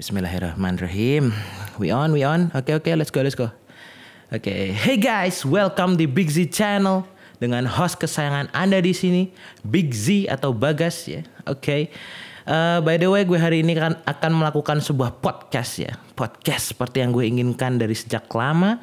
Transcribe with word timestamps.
Bismillahirrahmanirrahim. 0.00 1.28
We 1.76 1.92
on, 1.92 2.16
we 2.16 2.24
on. 2.24 2.48
Oke, 2.56 2.72
oke, 2.72 2.88
let's 2.96 3.12
go, 3.12 3.20
let's 3.20 3.36
go. 3.36 3.52
Oke, 4.32 4.72
hey 4.72 4.96
guys, 4.96 5.44
welcome 5.44 6.00
di 6.00 6.08
Big 6.08 6.32
Z 6.32 6.56
Channel 6.56 7.04
dengan 7.36 7.68
host 7.68 8.00
kesayangan 8.00 8.48
Anda 8.56 8.80
di 8.80 8.96
sini, 8.96 9.28
Big 9.60 9.92
Z 9.92 10.24
atau 10.32 10.56
Bagas 10.56 11.04
ya. 11.04 11.20
Oke. 11.44 11.92
Uh, 12.48 12.80
by 12.80 12.96
the 12.96 13.12
way, 13.12 13.28
gue 13.28 13.36
hari 13.36 13.60
ini 13.60 13.76
kan 13.76 14.00
akan 14.08 14.40
melakukan 14.40 14.80
sebuah 14.80 15.20
podcast 15.20 15.84
ya. 15.84 15.92
Podcast 16.16 16.72
seperti 16.72 17.04
yang 17.04 17.12
gue 17.12 17.28
inginkan 17.28 17.76
dari 17.76 17.92
sejak 17.92 18.24
lama. 18.32 18.80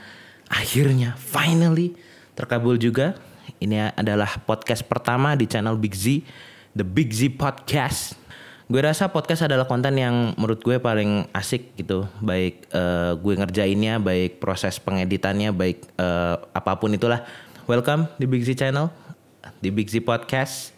Akhirnya, 0.53 1.17
finally 1.17 1.97
terkabul 2.37 2.77
juga. 2.77 3.17
Ini 3.57 3.89
adalah 3.97 4.37
podcast 4.45 4.85
pertama 4.85 5.33
di 5.33 5.49
channel 5.49 5.81
Big 5.81 5.97
Z, 5.97 6.21
The 6.77 6.85
Big 6.85 7.09
Z 7.09 7.41
Podcast. 7.41 8.26
Gue 8.67 8.83
rasa 8.83 9.07
podcast 9.07 9.47
adalah 9.47 9.63
konten 9.63 9.95
yang 9.95 10.35
menurut 10.35 10.59
gue 10.59 10.75
paling 10.75 11.23
asik 11.31 11.71
gitu, 11.79 12.03
baik 12.19 12.67
uh, 12.75 13.15
gue 13.15 13.39
ngerjainnya, 13.39 13.95
baik 13.95 14.43
proses 14.43 14.75
pengeditannya, 14.83 15.55
baik 15.55 15.87
uh, 15.95 16.35
apa 16.51 16.75
pun 16.75 16.91
itulah. 16.91 17.23
Welcome 17.63 18.11
di 18.19 18.27
Big 18.27 18.43
Z 18.43 18.59
Channel, 18.59 18.91
di 19.63 19.71
Big 19.71 19.87
Z 19.87 20.03
Podcast. 20.03 20.75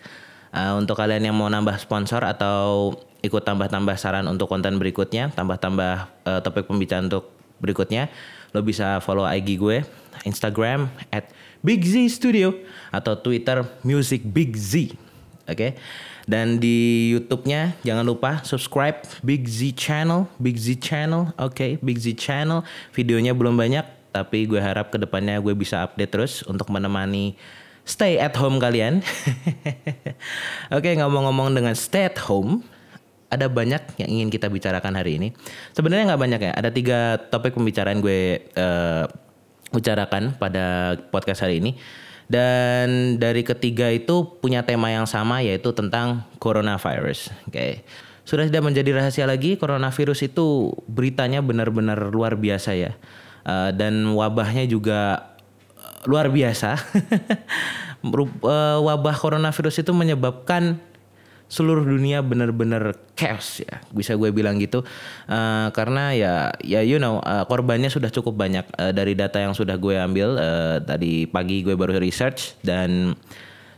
Uh, 0.53 0.77
untuk 0.77 1.01
kalian 1.01 1.33
yang 1.33 1.33
mau 1.33 1.49
nambah 1.49 1.81
sponsor 1.81 2.21
atau 2.21 2.93
ikut 3.25 3.41
tambah-tambah 3.41 3.97
saran 3.97 4.29
untuk 4.29 4.53
konten 4.53 4.77
berikutnya, 4.77 5.33
tambah-tambah 5.33 5.93
uh, 6.29 6.45
topik 6.45 6.69
pembicaraan 6.69 7.09
untuk 7.09 7.33
berikutnya, 7.57 8.05
lo 8.53 8.61
bisa 8.61 9.01
follow 9.01 9.25
IG 9.25 9.57
gue, 9.57 9.81
Instagram 10.29 10.93
at 11.09 11.33
Big 11.65 11.81
Z 11.81 12.21
Studio 12.21 12.53
atau 12.93 13.17
Twitter 13.17 13.65
Music 13.81 14.21
Big 14.21 14.53
Z. 14.53 14.93
Oke. 15.49 15.57
Okay? 15.57 15.71
Dan 16.29 16.61
di 16.61 17.09
YouTube-nya 17.17 17.81
jangan 17.81 18.05
lupa 18.05 18.45
subscribe 18.45 19.01
Big 19.25 19.49
Z 19.49 19.73
Channel, 19.73 20.29
Big 20.37 20.61
Z 20.61 20.77
Channel, 20.77 21.33
oke, 21.41 21.57
okay, 21.57 21.71
Big 21.81 21.97
Z 21.97 22.13
Channel. 22.21 22.61
Videonya 22.93 23.33
belum 23.33 23.57
banyak, 23.57 24.13
tapi 24.13 24.45
gue 24.45 24.61
harap 24.61 24.93
ke 24.93 25.01
depannya 25.01 25.41
gue 25.41 25.57
bisa 25.57 25.81
update 25.81 26.13
terus 26.13 26.45
untuk 26.45 26.69
menemani 26.69 27.33
stay 27.81 28.21
at 28.21 28.37
home 28.37 28.61
kalian. 28.61 29.01
oke, 30.69 30.85
okay, 30.85 30.93
ngomong-ngomong 31.01 31.49
dengan 31.49 31.73
stay 31.73 32.05
at 32.05 32.21
home, 32.21 32.61
ada 33.33 33.49
banyak 33.49 33.81
yang 33.97 34.21
ingin 34.21 34.29
kita 34.29 34.53
bicarakan 34.53 34.93
hari 35.01 35.17
ini. 35.17 35.33
Sebenarnya 35.73 36.13
nggak 36.13 36.21
banyak 36.21 36.41
ya, 36.45 36.51
ada 36.53 36.69
tiga 36.69 37.17
topik 37.33 37.57
pembicaraan 37.57 38.05
gue 38.05 38.37
uh, 38.53 39.09
bicarakan 39.73 40.37
pada 40.37 40.93
podcast 41.09 41.41
hari 41.41 41.57
ini. 41.57 41.73
Dan 42.29 43.17
dari 43.17 43.41
ketiga 43.41 43.89
itu 43.89 44.37
punya 44.37 44.61
tema 44.61 44.93
yang 44.93 45.09
sama 45.09 45.41
yaitu 45.41 45.73
tentang 45.73 46.29
coronavirus. 46.37 47.33
Oke. 47.49 47.51
Okay. 47.51 47.73
Sudah 48.21 48.45
tidak 48.45 48.61
menjadi 48.61 48.93
rahasia 48.93 49.25
lagi 49.25 49.57
coronavirus 49.57 50.29
itu 50.29 50.69
beritanya 50.85 51.41
benar-benar 51.41 52.13
luar 52.13 52.37
biasa 52.37 52.77
ya. 52.77 52.93
Uh, 53.41 53.73
dan 53.73 54.13
wabahnya 54.13 54.69
juga 54.69 55.33
luar 56.05 56.29
biasa. 56.29 56.77
uh, 58.05 58.77
wabah 58.85 59.15
coronavirus 59.17 59.81
itu 59.81 59.91
menyebabkan 59.97 60.77
seluruh 61.49 61.81
dunia 61.81 62.21
benar-benar 62.21 62.93
chaos 63.17 63.65
ya. 63.65 63.81
Bisa 63.89 64.13
gue 64.13 64.29
bilang 64.29 64.61
gitu. 64.61 64.85
Uh, 65.25 65.73
karena 65.73 66.13
ya 66.13 66.33
ya 66.61 66.85
you 66.85 67.01
know 67.01 67.17
uh, 67.25 67.43
korbannya 67.49 67.89
sudah 67.89 68.13
cukup 68.13 68.37
banyak 68.37 68.63
uh, 68.77 68.93
dari 68.93 69.17
data 69.17 69.41
yang 69.41 69.57
sudah 69.57 69.75
gue 69.81 69.97
ambil 69.97 70.37
uh, 70.37 70.77
tadi 70.79 71.25
pagi 71.25 71.65
gue 71.65 71.73
baru 71.73 71.97
research 71.97 72.55
dan 72.61 73.17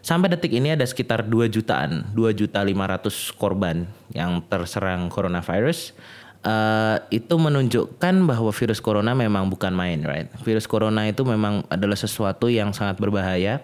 sampai 0.03 0.35
detik 0.35 0.51
ini 0.51 0.75
ada 0.75 0.83
sekitar 0.83 1.23
2 1.23 1.47
jutaan 1.47 2.11
2 2.11 2.35
juta 2.35 2.59
500 2.59 3.39
korban 3.39 3.87
yang 4.11 4.43
terserang 4.45 5.07
coronavirus. 5.07 5.95
Uh, 6.41 6.97
itu 7.13 7.37
menunjukkan 7.37 8.25
bahwa 8.25 8.49
virus 8.49 8.81
corona 8.81 9.13
memang 9.13 9.45
bukan 9.45 9.69
main 9.77 10.01
right? 10.01 10.25
Virus 10.41 10.65
corona 10.65 11.05
itu 11.05 11.21
memang 11.21 11.61
adalah 11.69 11.93
sesuatu 11.93 12.49
yang 12.49 12.73
sangat 12.73 12.97
berbahaya. 12.97 13.61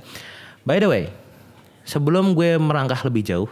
By 0.61 0.77
the 0.77 0.87
way 0.87 1.05
sebelum 1.87 2.35
gue 2.35 2.59
merangkah 2.59 2.99
lebih 3.07 3.23
jauh 3.23 3.49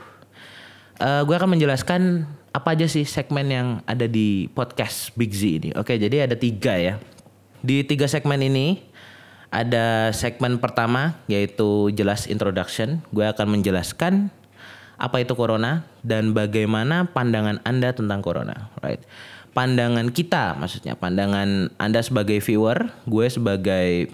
uh, 1.00 1.22
gue 1.24 1.36
akan 1.36 1.58
menjelaskan 1.58 2.26
apa 2.56 2.72
aja 2.72 2.88
sih 2.88 3.04
segmen 3.04 3.48
yang 3.52 3.68
ada 3.84 4.08
di 4.08 4.48
podcast 4.56 5.12
Big 5.20 5.36
Z 5.36 5.44
ini. 5.44 5.70
Oke, 5.76 6.00
jadi 6.00 6.28
ada 6.28 6.40
tiga 6.40 6.80
ya. 6.80 6.96
Di 7.60 7.84
tiga 7.84 8.08
segmen 8.08 8.40
ini 8.40 8.80
ada 9.52 10.12
segmen 10.16 10.60
pertama 10.60 11.20
yaitu 11.28 11.92
jelas 11.92 12.32
introduction. 12.32 13.04
Gue 13.12 13.28
akan 13.28 13.60
menjelaskan 13.60 14.32
apa 14.96 15.20
itu 15.20 15.36
corona 15.36 15.84
dan 16.08 16.32
bagaimana 16.32 17.12
pandangan 17.12 17.60
Anda 17.68 17.92
tentang 17.92 18.24
corona, 18.24 18.72
right? 18.80 19.04
Pandangan 19.52 20.12
kita 20.12 20.56
maksudnya, 20.56 20.96
pandangan 20.96 21.72
Anda 21.80 22.00
sebagai 22.04 22.40
viewer, 22.40 22.92
gue 23.08 23.28
sebagai 23.28 24.12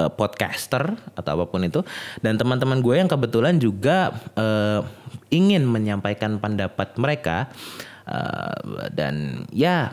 uh, 0.00 0.12
podcaster 0.12 0.96
atau 1.16 1.30
apa 1.40 1.44
pun 1.48 1.64
itu. 1.64 1.80
Dan 2.20 2.36
teman-teman 2.36 2.80
gue 2.80 2.94
yang 2.96 3.10
kebetulan 3.10 3.56
juga 3.56 4.12
uh, 4.36 4.84
ingin 5.32 5.66
menyampaikan 5.66 6.38
pendapat 6.38 6.94
mereka 7.00 7.50
uh, 8.06 8.86
dan 8.92 9.44
ya 9.50 9.92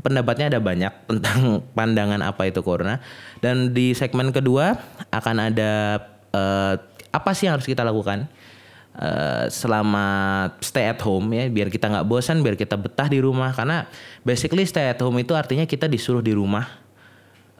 pendapatnya 0.00 0.54
ada 0.56 0.60
banyak 0.62 0.92
tentang 1.10 1.64
pandangan 1.72 2.20
apa 2.22 2.48
itu 2.48 2.60
corona. 2.62 3.02
Dan 3.42 3.72
di 3.72 3.92
segmen 3.96 4.30
kedua 4.30 4.76
akan 5.10 5.36
ada 5.52 6.02
uh, 6.32 6.74
apa 7.08 7.30
sih 7.32 7.48
yang 7.48 7.58
harus 7.58 7.68
kita 7.68 7.82
lakukan? 7.82 8.28
Uh, 8.98 9.46
selama 9.46 10.06
stay 10.58 10.90
at 10.90 10.98
home 11.06 11.30
ya 11.30 11.46
biar 11.46 11.70
kita 11.70 11.86
nggak 11.86 12.02
bosan 12.10 12.42
biar 12.42 12.58
kita 12.58 12.74
betah 12.74 13.06
di 13.06 13.22
rumah. 13.22 13.54
Karena 13.54 13.86
basically 14.26 14.66
stay 14.66 14.90
at 14.90 14.98
home 14.98 15.22
itu 15.22 15.38
artinya 15.38 15.62
kita 15.70 15.86
disuruh 15.86 16.18
di 16.18 16.34
rumah 16.34 16.87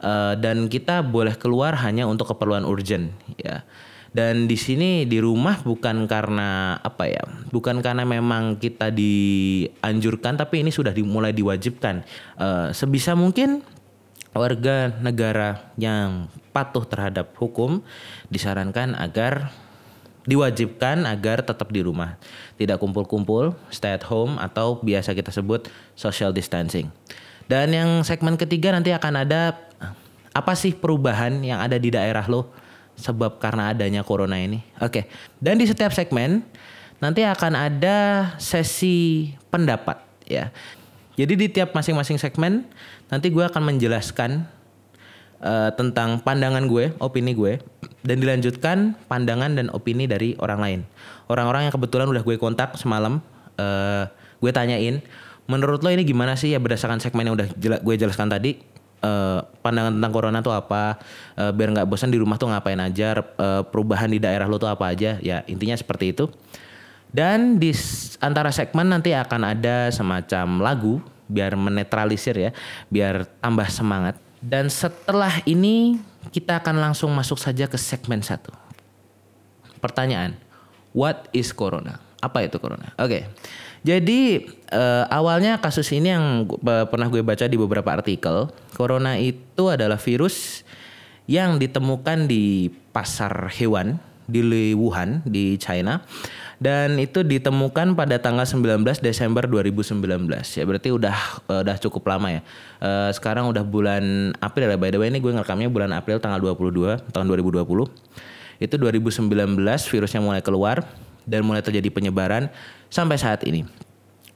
uh, 0.01 0.33
dan 0.35 0.67
kita 0.71 1.03
boleh 1.05 1.35
keluar 1.35 1.75
hanya 1.79 2.07
untuk 2.07 2.31
keperluan 2.35 2.67
urgent 2.67 3.11
ya. 3.39 3.63
Dan 4.09 4.49
di 4.49 4.57
sini 4.57 5.05
di 5.05 5.21
rumah 5.21 5.61
bukan 5.61 6.09
karena 6.09 6.81
apa 6.81 7.05
ya 7.05 7.21
bukan 7.53 7.77
karena 7.85 8.09
memang 8.09 8.57
kita 8.57 8.89
dianjurkan 8.89 10.33
tapi 10.33 10.65
ini 10.65 10.73
sudah 10.73 10.89
dimulai 10.89 11.29
diwajibkan. 11.29 12.01
Uh, 12.33 12.73
sebisa 12.73 13.13
mungkin 13.13 13.61
warga 14.33 14.97
negara 14.97 15.69
yang 15.77 16.25
patuh 16.49 16.85
terhadap 16.89 17.37
hukum 17.37 17.85
disarankan 18.33 18.97
agar 18.97 19.53
diwajibkan 20.25 21.05
agar 21.09 21.45
tetap 21.45 21.69
di 21.69 21.81
rumah. 21.81 22.17
Tidak 22.57 22.77
kumpul-kumpul 22.77 23.57
stay 23.73 23.93
at 23.93 24.05
home 24.05 24.37
atau 24.37 24.81
biasa 24.81 25.17
kita 25.17 25.33
sebut 25.33 25.69
social 25.97 26.29
distancing. 26.33 26.93
Dan 27.49 27.73
yang 27.73 27.89
segmen 28.05 28.37
ketiga 28.37 28.69
nanti 28.69 28.93
akan 28.93 29.25
ada 29.25 29.68
apa 30.39 30.55
sih 30.55 30.71
perubahan 30.71 31.43
yang 31.43 31.59
ada 31.59 31.75
di 31.75 31.91
daerah 31.91 32.23
lo 32.31 32.47
sebab 32.95 33.39
karena 33.39 33.75
adanya 33.75 34.03
corona 34.03 34.39
ini. 34.39 34.63
Oke. 34.79 35.07
Dan 35.39 35.59
di 35.59 35.67
setiap 35.67 35.91
segmen 35.91 36.43
nanti 36.99 37.23
akan 37.23 37.53
ada 37.55 37.97
sesi 38.39 39.31
pendapat 39.51 39.99
ya. 40.27 40.51
Jadi 41.19 41.33
di 41.35 41.47
tiap 41.51 41.75
masing-masing 41.75 42.15
segmen 42.15 42.63
nanti 43.11 43.27
gue 43.27 43.43
akan 43.43 43.75
menjelaskan 43.75 44.47
uh, 45.43 45.71
tentang 45.75 46.23
pandangan 46.23 46.63
gue, 46.67 46.95
opini 47.03 47.35
gue 47.35 47.59
dan 48.07 48.23
dilanjutkan 48.23 48.95
pandangan 49.11 49.51
dan 49.59 49.67
opini 49.75 50.07
dari 50.07 50.39
orang 50.39 50.59
lain. 50.59 50.79
Orang-orang 51.27 51.67
yang 51.67 51.73
kebetulan 51.75 52.07
udah 52.07 52.23
gue 52.23 52.35
kontak 52.39 52.79
semalam 52.79 53.19
uh, 53.59 54.07
gue 54.39 54.51
tanyain 54.55 55.03
menurut 55.49 55.81
lo 55.81 55.89
ini 55.91 56.05
gimana 56.05 56.37
sih 56.37 56.53
ya 56.53 56.59
berdasarkan 56.61 57.01
segmen 57.03 57.27
yang 57.27 57.35
udah 57.35 57.47
gue 57.57 57.95
jelaskan 57.97 58.29
tadi 58.29 58.61
uh, 59.03 59.43
pandangan 59.63 59.95
tentang 59.95 60.11
corona 60.13 60.39
tuh 60.43 60.53
apa? 60.55 60.99
Uh, 61.35 61.51
biar 61.51 61.71
nggak 61.75 61.87
bosan 61.87 62.11
di 62.11 62.19
rumah 62.19 62.35
tuh 62.39 62.51
ngapain 62.51 62.79
aja? 62.79 63.19
Uh, 63.35 63.63
perubahan 63.67 64.11
di 64.11 64.19
daerah 64.19 64.45
lo 64.47 64.59
tuh 64.59 64.71
apa 64.71 64.91
aja? 64.91 65.19
Ya 65.19 65.43
intinya 65.47 65.75
seperti 65.75 66.15
itu. 66.15 66.27
Dan 67.09 67.57
di 67.57 67.73
antara 68.21 68.53
segmen 68.53 68.85
nanti 68.85 69.17
akan 69.17 69.41
ada 69.57 69.89
semacam 69.89 70.61
lagu 70.61 70.95
biar 71.29 71.57
menetralisir 71.57 72.37
ya 72.37 72.51
biar 72.89 73.25
tambah 73.41 73.65
semangat. 73.69 74.17
Dan 74.39 74.69
setelah 74.69 75.41
ini 75.43 75.99
kita 76.29 76.61
akan 76.61 76.77
langsung 76.77 77.11
masuk 77.11 77.41
saja 77.41 77.65
ke 77.65 77.75
segmen 77.75 78.21
satu. 78.21 78.53
Pertanyaan 79.81 80.37
what 80.93 81.27
is 81.33 81.49
corona? 81.49 81.97
Apa 82.19 82.45
itu 82.45 82.59
corona? 82.59 82.93
Oke. 82.99 83.07
okay. 83.09 83.23
Jadi 83.79 84.49
uh, 84.75 85.05
awalnya 85.07 85.59
kasus 85.63 85.87
ini 85.95 86.11
yang 86.11 86.47
pernah 86.63 87.07
gue 87.07 87.23
baca 87.23 87.47
di 87.47 87.55
beberapa 87.55 87.89
artikel, 87.95 88.51
corona 88.75 89.15
itu 89.15 89.71
adalah 89.71 89.95
virus 89.95 90.67
yang 91.29 91.61
ditemukan 91.61 92.27
di 92.27 92.73
pasar 92.91 93.53
hewan 93.53 94.01
di 94.29 94.73
Wuhan 94.77 95.25
di 95.25 95.57
China 95.57 96.05
dan 96.59 96.99
itu 96.99 97.23
ditemukan 97.23 97.95
pada 97.95 98.19
tanggal 98.19 98.43
19 98.43 98.83
Desember 98.99 99.47
2019 99.47 99.95
ya 100.59 100.63
berarti 100.67 100.89
udah 100.91 101.15
uh, 101.47 101.61
udah 101.63 101.77
cukup 101.79 102.03
lama 102.11 102.27
ya. 102.37 102.41
Uh, 102.83 103.09
sekarang 103.15 103.47
udah 103.47 103.63
bulan 103.63 104.35
April 104.43 104.69
ya 104.69 104.77
by 104.77 104.91
the 104.91 104.99
way 104.99 105.07
ini 105.07 105.23
gue 105.23 105.31
ngerekamnya 105.31 105.71
bulan 105.71 105.95
April 105.95 106.19
tanggal 106.19 106.37
22 106.37 107.09
tahun 107.15 107.25
2020 107.25 107.63
itu 108.59 108.75
2019 108.75 109.55
virusnya 109.63 110.19
mulai 110.19 110.43
keluar 110.43 110.83
dan 111.23 111.47
mulai 111.47 111.63
terjadi 111.63 111.87
penyebaran 111.87 112.51
sampai 112.89 113.17
saat 113.17 113.45
ini. 113.45 113.65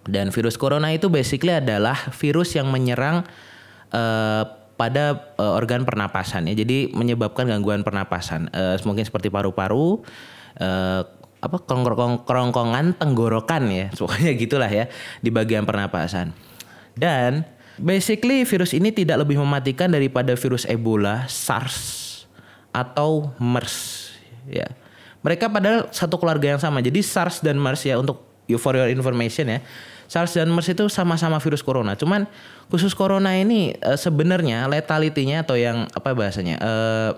Dan 0.04 0.30
virus 0.36 0.60
corona 0.60 0.92
itu 0.92 1.08
basically 1.08 1.56
adalah 1.56 1.96
virus 2.12 2.56
yang 2.56 2.68
menyerang 2.70 3.24
uh, 3.96 4.44
pada 4.76 5.34
uh, 5.40 5.56
organ 5.56 5.88
pernapasan 5.88 6.50
ya. 6.52 6.54
Jadi 6.60 6.92
menyebabkan 6.92 7.48
gangguan 7.48 7.86
pernapasan. 7.86 8.52
Uh, 8.52 8.76
mungkin 8.84 9.08
seperti 9.08 9.32
paru-paru, 9.32 10.04
uh, 10.60 11.02
apa 11.44 11.58
kerongkong 11.64 12.28
kerongkongan 12.28 13.00
tenggorokan 13.00 13.64
ya. 13.72 13.88
Pokoknya 14.00 14.32
gitulah 14.36 14.72
ya 14.72 14.92
di 15.24 15.32
bagian 15.32 15.64
pernapasan. 15.64 16.36
Dan 16.94 17.48
basically 17.80 18.44
virus 18.44 18.76
ini 18.76 18.92
tidak 18.92 19.24
lebih 19.24 19.40
mematikan 19.40 19.88
daripada 19.88 20.36
virus 20.36 20.68
Ebola, 20.68 21.26
SARS 21.32 22.12
atau 22.76 23.32
MERS 23.40 24.10
ya. 24.50 24.68
Mereka 25.24 25.48
padahal 25.48 25.88
satu 25.96 26.20
keluarga 26.20 26.52
yang 26.52 26.60
sama. 26.60 26.84
Jadi 26.84 27.00
SARS 27.00 27.40
dan 27.40 27.56
MERS 27.56 27.88
ya 27.88 27.96
untuk 27.96 28.33
for 28.60 28.76
your 28.76 28.92
information 28.92 29.48
ya 29.48 29.60
SARS 30.14 30.38
dan 30.38 30.52
MERS 30.52 30.78
itu 30.78 30.86
sama-sama 30.94 31.42
virus 31.42 31.66
corona. 31.66 31.98
Cuman 31.98 32.30
khusus 32.70 32.94
corona 32.94 33.34
ini 33.34 33.74
uh, 33.82 33.98
sebenarnya 33.98 34.70
letalitinya 34.70 35.42
atau 35.42 35.58
yang 35.58 35.90
apa 35.90 36.14
bahasanya? 36.14 36.62
Uh, 36.62 37.12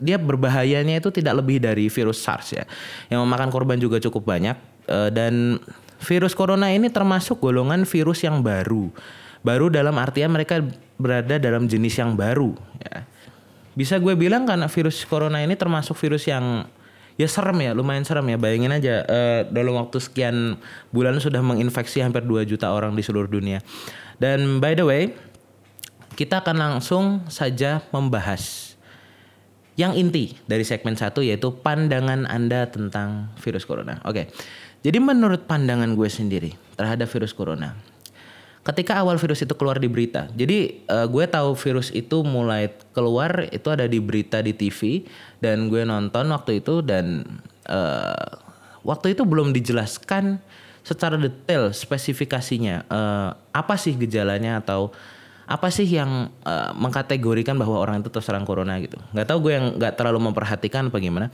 dia 0.00 0.16
berbahayanya 0.16 1.00
itu 1.00 1.08
tidak 1.12 1.40
lebih 1.44 1.60
dari 1.60 1.88
virus 1.88 2.20
SARS 2.20 2.56
ya. 2.56 2.64
Yang 3.08 3.20
memakan 3.24 3.48
korban 3.48 3.80
juga 3.80 3.96
cukup 4.04 4.36
banyak 4.36 4.56
uh, 4.92 5.08
dan 5.08 5.60
virus 6.00 6.32
corona 6.36 6.72
ini 6.72 6.88
termasuk 6.92 7.40
golongan 7.40 7.88
virus 7.88 8.20
yang 8.20 8.44
baru. 8.44 8.92
Baru 9.40 9.72
dalam 9.72 9.96
artian 9.96 10.28
mereka 10.28 10.60
berada 11.00 11.40
dalam 11.40 11.64
jenis 11.64 11.96
yang 11.96 12.12
baru 12.12 12.52
ya. 12.84 13.08
Bisa 13.72 13.96
gue 13.96 14.12
bilang 14.12 14.44
karena 14.44 14.68
virus 14.68 15.08
corona 15.08 15.40
ini 15.40 15.56
termasuk 15.56 15.96
virus 15.96 16.28
yang 16.28 16.68
ya 17.20 17.28
serem 17.28 17.60
ya 17.60 17.76
lumayan 17.76 18.08
serem 18.08 18.24
ya. 18.32 18.40
Bayangin 18.40 18.72
aja 18.72 19.04
uh, 19.04 19.40
dalam 19.52 19.76
waktu 19.76 20.00
sekian 20.00 20.56
bulan 20.88 21.20
sudah 21.20 21.44
menginfeksi 21.44 22.00
hampir 22.00 22.24
2 22.24 22.48
juta 22.48 22.72
orang 22.72 22.96
di 22.96 23.04
seluruh 23.04 23.28
dunia. 23.28 23.60
Dan 24.16 24.64
by 24.64 24.72
the 24.72 24.86
way 24.88 25.02
kita 26.16 26.40
akan 26.40 26.56
langsung 26.56 27.04
saja 27.28 27.84
membahas 27.92 28.72
yang 29.76 29.96
inti 29.96 30.36
dari 30.48 30.64
segmen 30.64 30.96
satu 30.96 31.20
yaitu 31.20 31.52
pandangan 31.60 32.24
anda 32.24 32.64
tentang 32.72 33.32
virus 33.40 33.68
corona. 33.68 34.00
Oke 34.08 34.32
jadi 34.80 34.98
menurut 35.00 35.44
pandangan 35.44 35.92
gue 35.92 36.08
sendiri 36.08 36.56
terhadap 36.76 37.08
virus 37.12 37.36
corona 37.36 37.76
ketika 38.60 39.00
awal 39.00 39.16
virus 39.16 39.40
itu 39.40 39.54
keluar 39.56 39.80
di 39.80 39.88
berita. 39.88 40.28
Jadi 40.36 40.84
uh, 40.84 41.08
gue 41.08 41.24
tahu 41.24 41.56
virus 41.56 41.88
itu 41.96 42.20
mulai 42.20 42.68
keluar 42.92 43.48
itu 43.48 43.68
ada 43.72 43.88
di 43.88 43.96
berita 43.98 44.44
di 44.44 44.52
TV 44.52 45.08
dan 45.40 45.72
gue 45.72 45.80
nonton 45.84 46.28
waktu 46.28 46.60
itu 46.60 46.84
dan 46.84 47.24
uh, 47.64 48.28
waktu 48.84 49.16
itu 49.16 49.24
belum 49.24 49.56
dijelaskan 49.56 50.36
secara 50.84 51.16
detail 51.16 51.72
spesifikasinya 51.72 52.88
uh, 52.88 53.36
apa 53.52 53.74
sih 53.76 53.96
gejalanya 53.96 54.60
atau 54.60 54.92
apa 55.50 55.66
sih 55.66 55.82
yang 55.82 56.30
uh, 56.46 56.70
mengkategorikan 56.78 57.58
bahwa 57.58 57.82
orang 57.82 58.06
itu 58.06 58.12
terserang 58.12 58.46
corona 58.46 58.78
gitu. 58.78 59.02
Gak 59.10 59.26
tahu 59.26 59.50
gue 59.50 59.52
yang 59.58 59.66
gak 59.82 59.98
terlalu 59.98 60.30
memperhatikan 60.30 60.94
apa 60.94 61.02
gimana. 61.02 61.26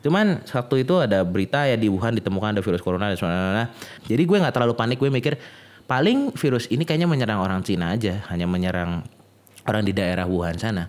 Cuman 0.00 0.42
waktu 0.42 0.82
itu 0.82 0.98
ada 0.98 1.22
berita 1.22 1.68
ya 1.68 1.76
di 1.76 1.86
Wuhan 1.86 2.16
ditemukan 2.16 2.56
ada 2.56 2.62
virus 2.64 2.82
corona 2.82 3.12
dan 3.12 3.20
sebagainya. 3.20 3.68
Jadi 4.08 4.22
gue 4.24 4.36
nggak 4.40 4.54
terlalu 4.56 4.74
panik. 4.74 4.96
Gue 4.96 5.12
mikir 5.12 5.36
paling 5.90 6.30
virus 6.38 6.70
ini 6.70 6.86
kayaknya 6.86 7.10
menyerang 7.10 7.42
orang 7.42 7.66
Cina 7.66 7.90
aja, 7.98 8.22
hanya 8.30 8.46
menyerang 8.46 9.02
orang 9.66 9.82
di 9.82 9.90
daerah 9.90 10.30
Wuhan 10.30 10.54
sana. 10.54 10.86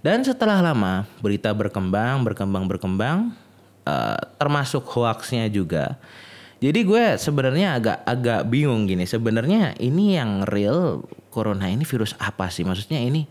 Dan 0.00 0.24
setelah 0.24 0.64
lama 0.64 1.04
berita 1.20 1.52
berkembang, 1.52 2.24
berkembang, 2.24 2.64
berkembang, 2.64 3.36
uh, 3.84 4.16
termasuk 4.40 4.88
hoaxnya 4.88 5.52
juga. 5.52 6.00
Jadi 6.58 6.80
gue 6.82 7.04
sebenarnya 7.20 7.76
agak 7.76 7.98
agak 8.08 8.40
bingung 8.48 8.88
gini. 8.88 9.04
Sebenarnya 9.04 9.76
ini 9.78 10.16
yang 10.16 10.48
real 10.48 11.04
corona 11.28 11.68
ini 11.68 11.84
virus 11.84 12.16
apa 12.18 12.48
sih? 12.48 12.64
Maksudnya 12.64 12.98
ini 12.98 13.28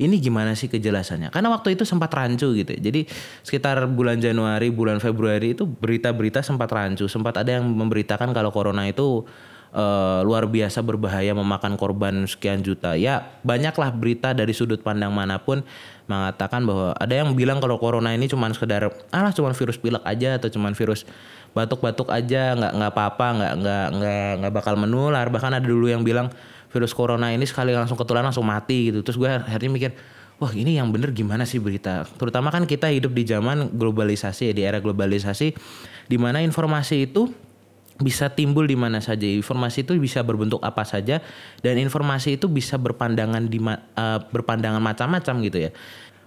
ini 0.00 0.16
gimana 0.16 0.56
sih 0.56 0.72
kejelasannya? 0.72 1.28
Karena 1.28 1.52
waktu 1.52 1.76
itu 1.76 1.84
sempat 1.84 2.08
rancu 2.08 2.56
gitu. 2.56 2.72
Jadi 2.72 3.04
sekitar 3.44 3.84
bulan 3.84 4.16
Januari, 4.16 4.72
bulan 4.72 4.96
Februari 4.96 5.52
itu 5.52 5.68
berita-berita 5.68 6.40
sempat 6.40 6.72
rancu. 6.72 7.04
Sempat 7.04 7.44
ada 7.44 7.60
yang 7.60 7.68
memberitakan 7.68 8.32
kalau 8.32 8.48
corona 8.48 8.88
itu 8.88 9.28
uh, 9.74 10.20
luar 10.26 10.46
biasa 10.46 10.82
berbahaya 10.82 11.34
memakan 11.34 11.74
korban 11.78 12.26
sekian 12.26 12.62
juta. 12.62 12.94
Ya 12.94 13.38
banyaklah 13.46 13.90
berita 13.94 14.34
dari 14.34 14.54
sudut 14.54 14.82
pandang 14.82 15.14
mana 15.14 15.38
pun 15.38 15.62
mengatakan 16.10 16.66
bahwa 16.66 16.90
ada 16.98 17.14
yang 17.14 17.34
bilang 17.38 17.62
kalau 17.62 17.78
corona 17.78 18.10
ini 18.10 18.26
cuma 18.26 18.50
sekedar 18.50 18.90
alah 19.14 19.30
cuma 19.30 19.54
virus 19.54 19.78
pilek 19.78 20.02
aja 20.02 20.38
atau 20.42 20.50
cuma 20.50 20.74
virus 20.74 21.06
batuk-batuk 21.54 22.10
aja 22.10 22.54
nggak 22.54 22.72
nggak 22.78 22.90
apa-apa 22.94 23.26
nggak 23.34 23.52
nggak 23.62 23.86
nggak 23.94 24.30
nggak 24.42 24.52
bakal 24.54 24.74
menular. 24.74 25.26
Bahkan 25.30 25.58
ada 25.58 25.66
dulu 25.66 25.86
yang 25.86 26.02
bilang 26.02 26.30
virus 26.70 26.94
corona 26.94 27.34
ini 27.34 27.46
sekali 27.46 27.74
langsung 27.74 27.98
ketularan 27.98 28.30
langsung 28.30 28.46
mati 28.46 28.90
gitu. 28.90 29.02
Terus 29.02 29.18
gue 29.18 29.30
akhirnya 29.30 29.70
mikir 29.70 29.90
wah 30.40 30.50
ini 30.56 30.78
yang 30.78 30.88
bener 30.90 31.10
gimana 31.14 31.46
sih 31.46 31.58
berita? 31.58 32.06
Terutama 32.16 32.48
kan 32.50 32.64
kita 32.64 32.88
hidup 32.90 33.12
di 33.14 33.26
zaman 33.26 33.74
globalisasi 33.74 34.50
ya 34.50 34.52
di 34.54 34.62
era 34.64 34.78
globalisasi 34.78 35.54
di 36.10 36.16
mana 36.18 36.42
informasi 36.42 37.10
itu 37.10 37.30
bisa 38.00 38.32
timbul 38.32 38.64
di 38.66 38.74
mana 38.74 38.98
saja. 38.98 39.28
Informasi 39.28 39.84
itu 39.84 39.92
bisa 40.00 40.24
berbentuk 40.24 40.58
apa 40.64 40.82
saja 40.82 41.20
dan 41.60 41.74
informasi 41.76 42.40
itu 42.40 42.48
bisa 42.48 42.80
berpandangan 42.80 43.46
di 43.46 43.60
uh, 43.60 43.78
berpandangan 44.32 44.80
macam-macam 44.80 45.34
gitu 45.46 45.58
ya. 45.68 45.70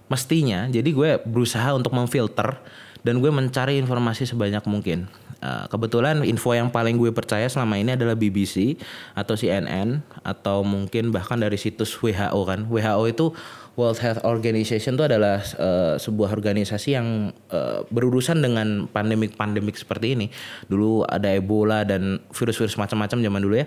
Mestinya 0.08 0.70
jadi 0.70 0.86
gue 0.88 1.10
berusaha 1.26 1.74
untuk 1.74 1.92
memfilter 1.92 2.62
dan 3.04 3.20
gue 3.20 3.28
mencari 3.28 3.76
informasi 3.76 4.24
sebanyak 4.24 4.64
mungkin. 4.64 5.10
Uh, 5.44 5.68
kebetulan 5.68 6.24
info 6.24 6.56
yang 6.56 6.72
paling 6.72 6.96
gue 6.96 7.12
percaya 7.12 7.44
selama 7.52 7.76
ini 7.76 7.92
adalah 7.92 8.16
BBC 8.16 8.80
atau 9.12 9.36
CNN 9.36 10.00
atau 10.24 10.64
mungkin 10.64 11.12
bahkan 11.12 11.36
dari 11.36 11.60
situs 11.60 11.92
WHO 12.00 12.40
kan. 12.48 12.64
WHO 12.64 13.04
itu 13.12 13.26
World 13.74 13.98
Health 13.98 14.22
Organization 14.22 14.94
itu 14.94 15.04
adalah 15.04 15.42
uh, 15.58 15.98
sebuah 15.98 16.30
organisasi 16.30 16.94
yang 16.94 17.34
uh, 17.50 17.82
berurusan 17.90 18.38
dengan 18.38 18.86
pandemik-pandemik 18.86 19.74
seperti 19.74 20.14
ini. 20.14 20.26
Dulu 20.70 21.02
ada 21.02 21.34
Ebola 21.34 21.82
dan 21.82 22.22
virus-virus 22.30 22.78
macam-macam 22.78 23.18
zaman 23.18 23.40
dulu 23.42 23.56
ya. 23.58 23.66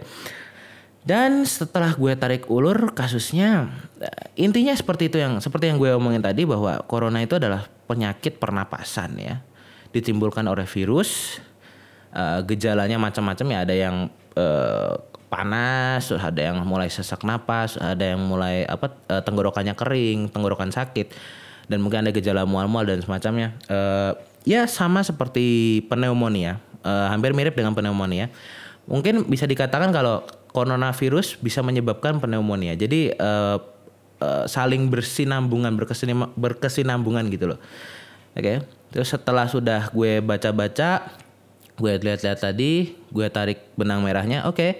Dan 1.07 1.48
setelah 1.48 1.95
gue 1.95 2.19
tarik 2.19 2.48
ulur 2.51 2.95
kasusnya 2.95 3.71
uh, 4.00 4.24
intinya 4.39 4.71
seperti 4.75 5.12
itu 5.12 5.19
yang 5.19 5.44
seperti 5.44 5.71
yang 5.71 5.80
gue 5.80 5.92
omongin 5.92 6.24
tadi 6.24 6.48
bahwa 6.48 6.80
corona 6.88 7.19
itu 7.19 7.36
adalah 7.36 7.68
penyakit 7.88 8.39
pernapasan 8.39 9.12
ya. 9.19 9.44
Ditimbulkan 9.92 10.48
oleh 10.48 10.63
virus 10.63 11.44
uh, 12.15 12.39
gejalanya 12.48 12.95
macam-macam 12.95 13.48
ya 13.51 13.59
ada 13.68 13.75
yang 13.75 14.07
panas, 15.28 16.08
ada 16.16 16.40
yang 16.40 16.64
mulai 16.64 16.88
sesak 16.88 17.28
napas, 17.28 17.76
ada 17.76 18.16
yang 18.16 18.24
mulai 18.24 18.64
apa 18.64 18.96
eh, 19.12 19.22
tenggorokannya 19.24 19.76
kering, 19.76 20.31
tenggorokan 20.31 20.72
sakit 20.72 21.12
dan 21.68 21.84
mungkin 21.84 22.07
ada 22.07 22.12
gejala 22.16 22.48
mual-mual 22.48 22.88
dan 22.88 23.04
semacamnya. 23.04 23.52
Uh, 23.68 24.16
ya 24.48 24.64
sama 24.72 25.04
seperti 25.04 25.80
pneumonia, 25.92 26.64
uh, 26.80 27.12
hampir 27.12 27.36
mirip 27.36 27.54
dengan 27.60 27.76
pneumonia. 27.76 28.31
Mungkin 28.88 29.28
bisa 29.28 29.44
dikatakan 29.44 29.92
kalau 29.92 30.24
coronavirus 30.56 31.36
bisa 31.44 31.60
menyebabkan 31.60 32.24
pneumonia. 32.24 32.72
Jadi 32.80 33.12
uh, 33.19 33.60
uh, 34.24 34.48
saling 34.48 34.88
bersinambungan, 34.88 35.76
berkesinambungan 36.40 37.28
gitu 37.36 37.52
loh. 37.52 37.60
Oke. 38.31 38.40
Okay? 38.40 38.57
Terus 38.96 39.12
setelah 39.12 39.52
sudah 39.52 39.92
gue 39.92 40.24
baca-baca, 40.24 41.12
gue 41.76 41.92
lihat-lihat 42.00 42.40
tadi, 42.48 42.96
gue 43.12 43.28
tarik 43.28 43.76
benang 43.76 44.00
merahnya. 44.07 44.48
Oke. 44.48 44.56
Okay 44.56 44.72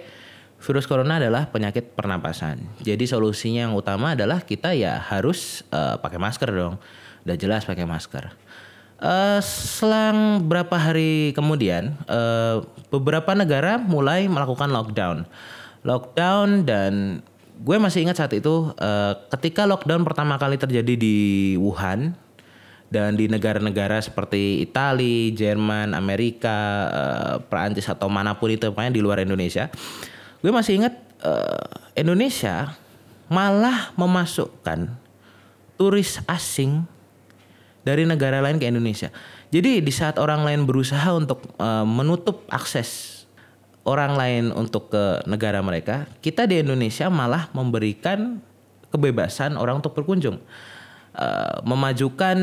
virus 0.58 0.90
corona 0.90 1.22
adalah 1.22 1.46
penyakit 1.48 1.94
pernapasan. 1.94 2.58
Jadi 2.82 3.06
solusinya 3.06 3.70
yang 3.70 3.74
utama 3.78 4.18
adalah 4.18 4.42
kita 4.42 4.74
ya 4.74 4.98
harus 4.98 5.62
uh, 5.70 5.96
pakai 6.02 6.18
masker 6.18 6.50
dong. 6.50 6.74
Udah 7.22 7.36
jelas 7.38 7.62
pakai 7.62 7.86
masker. 7.86 8.34
Uh, 8.98 9.38
selang 9.38 10.42
berapa 10.50 10.74
hari 10.74 11.30
kemudian, 11.38 11.94
uh, 12.10 12.66
beberapa 12.90 13.30
negara 13.38 13.78
mulai 13.78 14.26
melakukan 14.26 14.66
lockdown. 14.74 15.22
Lockdown 15.86 16.66
dan 16.66 17.22
gue 17.62 17.76
masih 17.78 18.02
ingat 18.02 18.18
saat 18.18 18.34
itu 18.34 18.74
uh, 18.74 19.14
ketika 19.38 19.70
lockdown 19.70 20.02
pertama 20.02 20.34
kali 20.34 20.58
terjadi 20.58 20.98
di 20.98 21.18
Wuhan 21.62 22.18
dan 22.90 23.14
di 23.14 23.30
negara-negara 23.30 24.02
seperti 24.02 24.66
Italia, 24.66 25.30
Jerman, 25.30 25.94
Amerika, 25.94 26.58
uh, 26.90 27.34
Perancis 27.46 27.86
atau 27.86 28.10
mana 28.10 28.34
pun 28.34 28.50
itu, 28.50 28.66
pokoknya 28.66 28.90
di 28.90 28.98
luar 28.98 29.22
Indonesia 29.22 29.70
gue 30.42 30.52
masih 30.54 30.78
ingat 30.82 30.94
uh, 31.22 31.88
Indonesia 31.98 32.78
malah 33.28 33.92
memasukkan 33.94 34.88
turis 35.78 36.18
asing 36.26 36.82
dari 37.86 38.04
negara 38.04 38.42
lain 38.44 38.60
ke 38.60 38.66
Indonesia. 38.68 39.08
Jadi 39.48 39.80
di 39.80 39.92
saat 39.94 40.20
orang 40.20 40.44
lain 40.44 40.68
berusaha 40.68 41.08
untuk 41.14 41.40
uh, 41.56 41.86
menutup 41.88 42.44
akses 42.52 43.24
orang 43.88 44.12
lain 44.12 44.44
untuk 44.52 44.92
ke 44.92 45.24
negara 45.24 45.64
mereka, 45.64 46.04
kita 46.20 46.44
di 46.44 46.60
Indonesia 46.60 47.08
malah 47.08 47.48
memberikan 47.56 48.44
kebebasan 48.92 49.56
orang 49.56 49.80
untuk 49.80 49.96
berkunjung. 49.96 50.36
Uh, 51.18 51.58
memajukan 51.66 52.38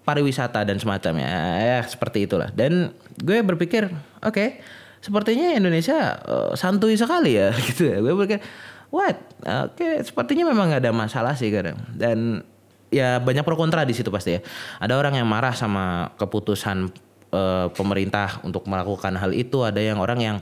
pariwisata 0.00 0.64
dan 0.64 0.80
semacamnya 0.80 1.28
ya 1.60 1.84
seperti 1.84 2.24
itulah 2.24 2.48
dan 2.56 2.88
gue 3.20 3.44
berpikir 3.44 3.92
oke 4.24 4.32
okay, 4.32 4.64
sepertinya 5.04 5.52
Indonesia 5.52 6.16
uh, 6.24 6.52
santuy 6.56 6.96
sekali 6.96 7.36
ya 7.36 7.52
gitu 7.68 7.92
ya. 7.92 8.00
Gue 8.00 8.16
berpikir 8.16 8.40
what? 8.88 9.20
Oke 9.68 9.84
okay, 9.84 9.92
sepertinya 10.00 10.48
memang 10.48 10.72
nggak 10.72 10.80
ada 10.88 10.92
masalah 10.96 11.36
sih 11.36 11.52
kadang. 11.52 11.76
Dan 11.92 12.40
ya 12.88 13.20
banyak 13.20 13.44
pro 13.44 13.60
kontra 13.60 13.84
di 13.84 13.92
situ 13.92 14.08
pasti 14.08 14.40
ya. 14.40 14.40
Ada 14.80 14.96
orang 14.96 15.20
yang 15.20 15.28
marah 15.28 15.52
sama 15.52 16.16
keputusan 16.16 16.88
uh, 17.36 17.68
pemerintah 17.76 18.40
untuk 18.48 18.64
melakukan 18.64 19.12
hal 19.20 19.36
itu. 19.36 19.60
Ada 19.60 19.84
yang 19.84 20.00
orang 20.00 20.18
yang 20.24 20.36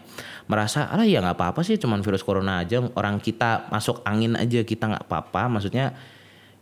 merasa 0.47 0.87
ah 0.87 1.03
ya 1.03 1.19
nggak 1.19 1.35
apa-apa 1.35 1.67
sih 1.67 1.75
cuman 1.83 1.99
virus 2.07 2.23
corona 2.23 2.63
aja. 2.63 2.79
Orang 2.95 3.19
kita 3.19 3.67
masuk 3.67 3.99
angin 4.07 4.39
aja 4.39 4.63
kita 4.63 4.95
nggak 4.95 5.11
apa-apa. 5.11 5.59
Maksudnya 5.59 5.91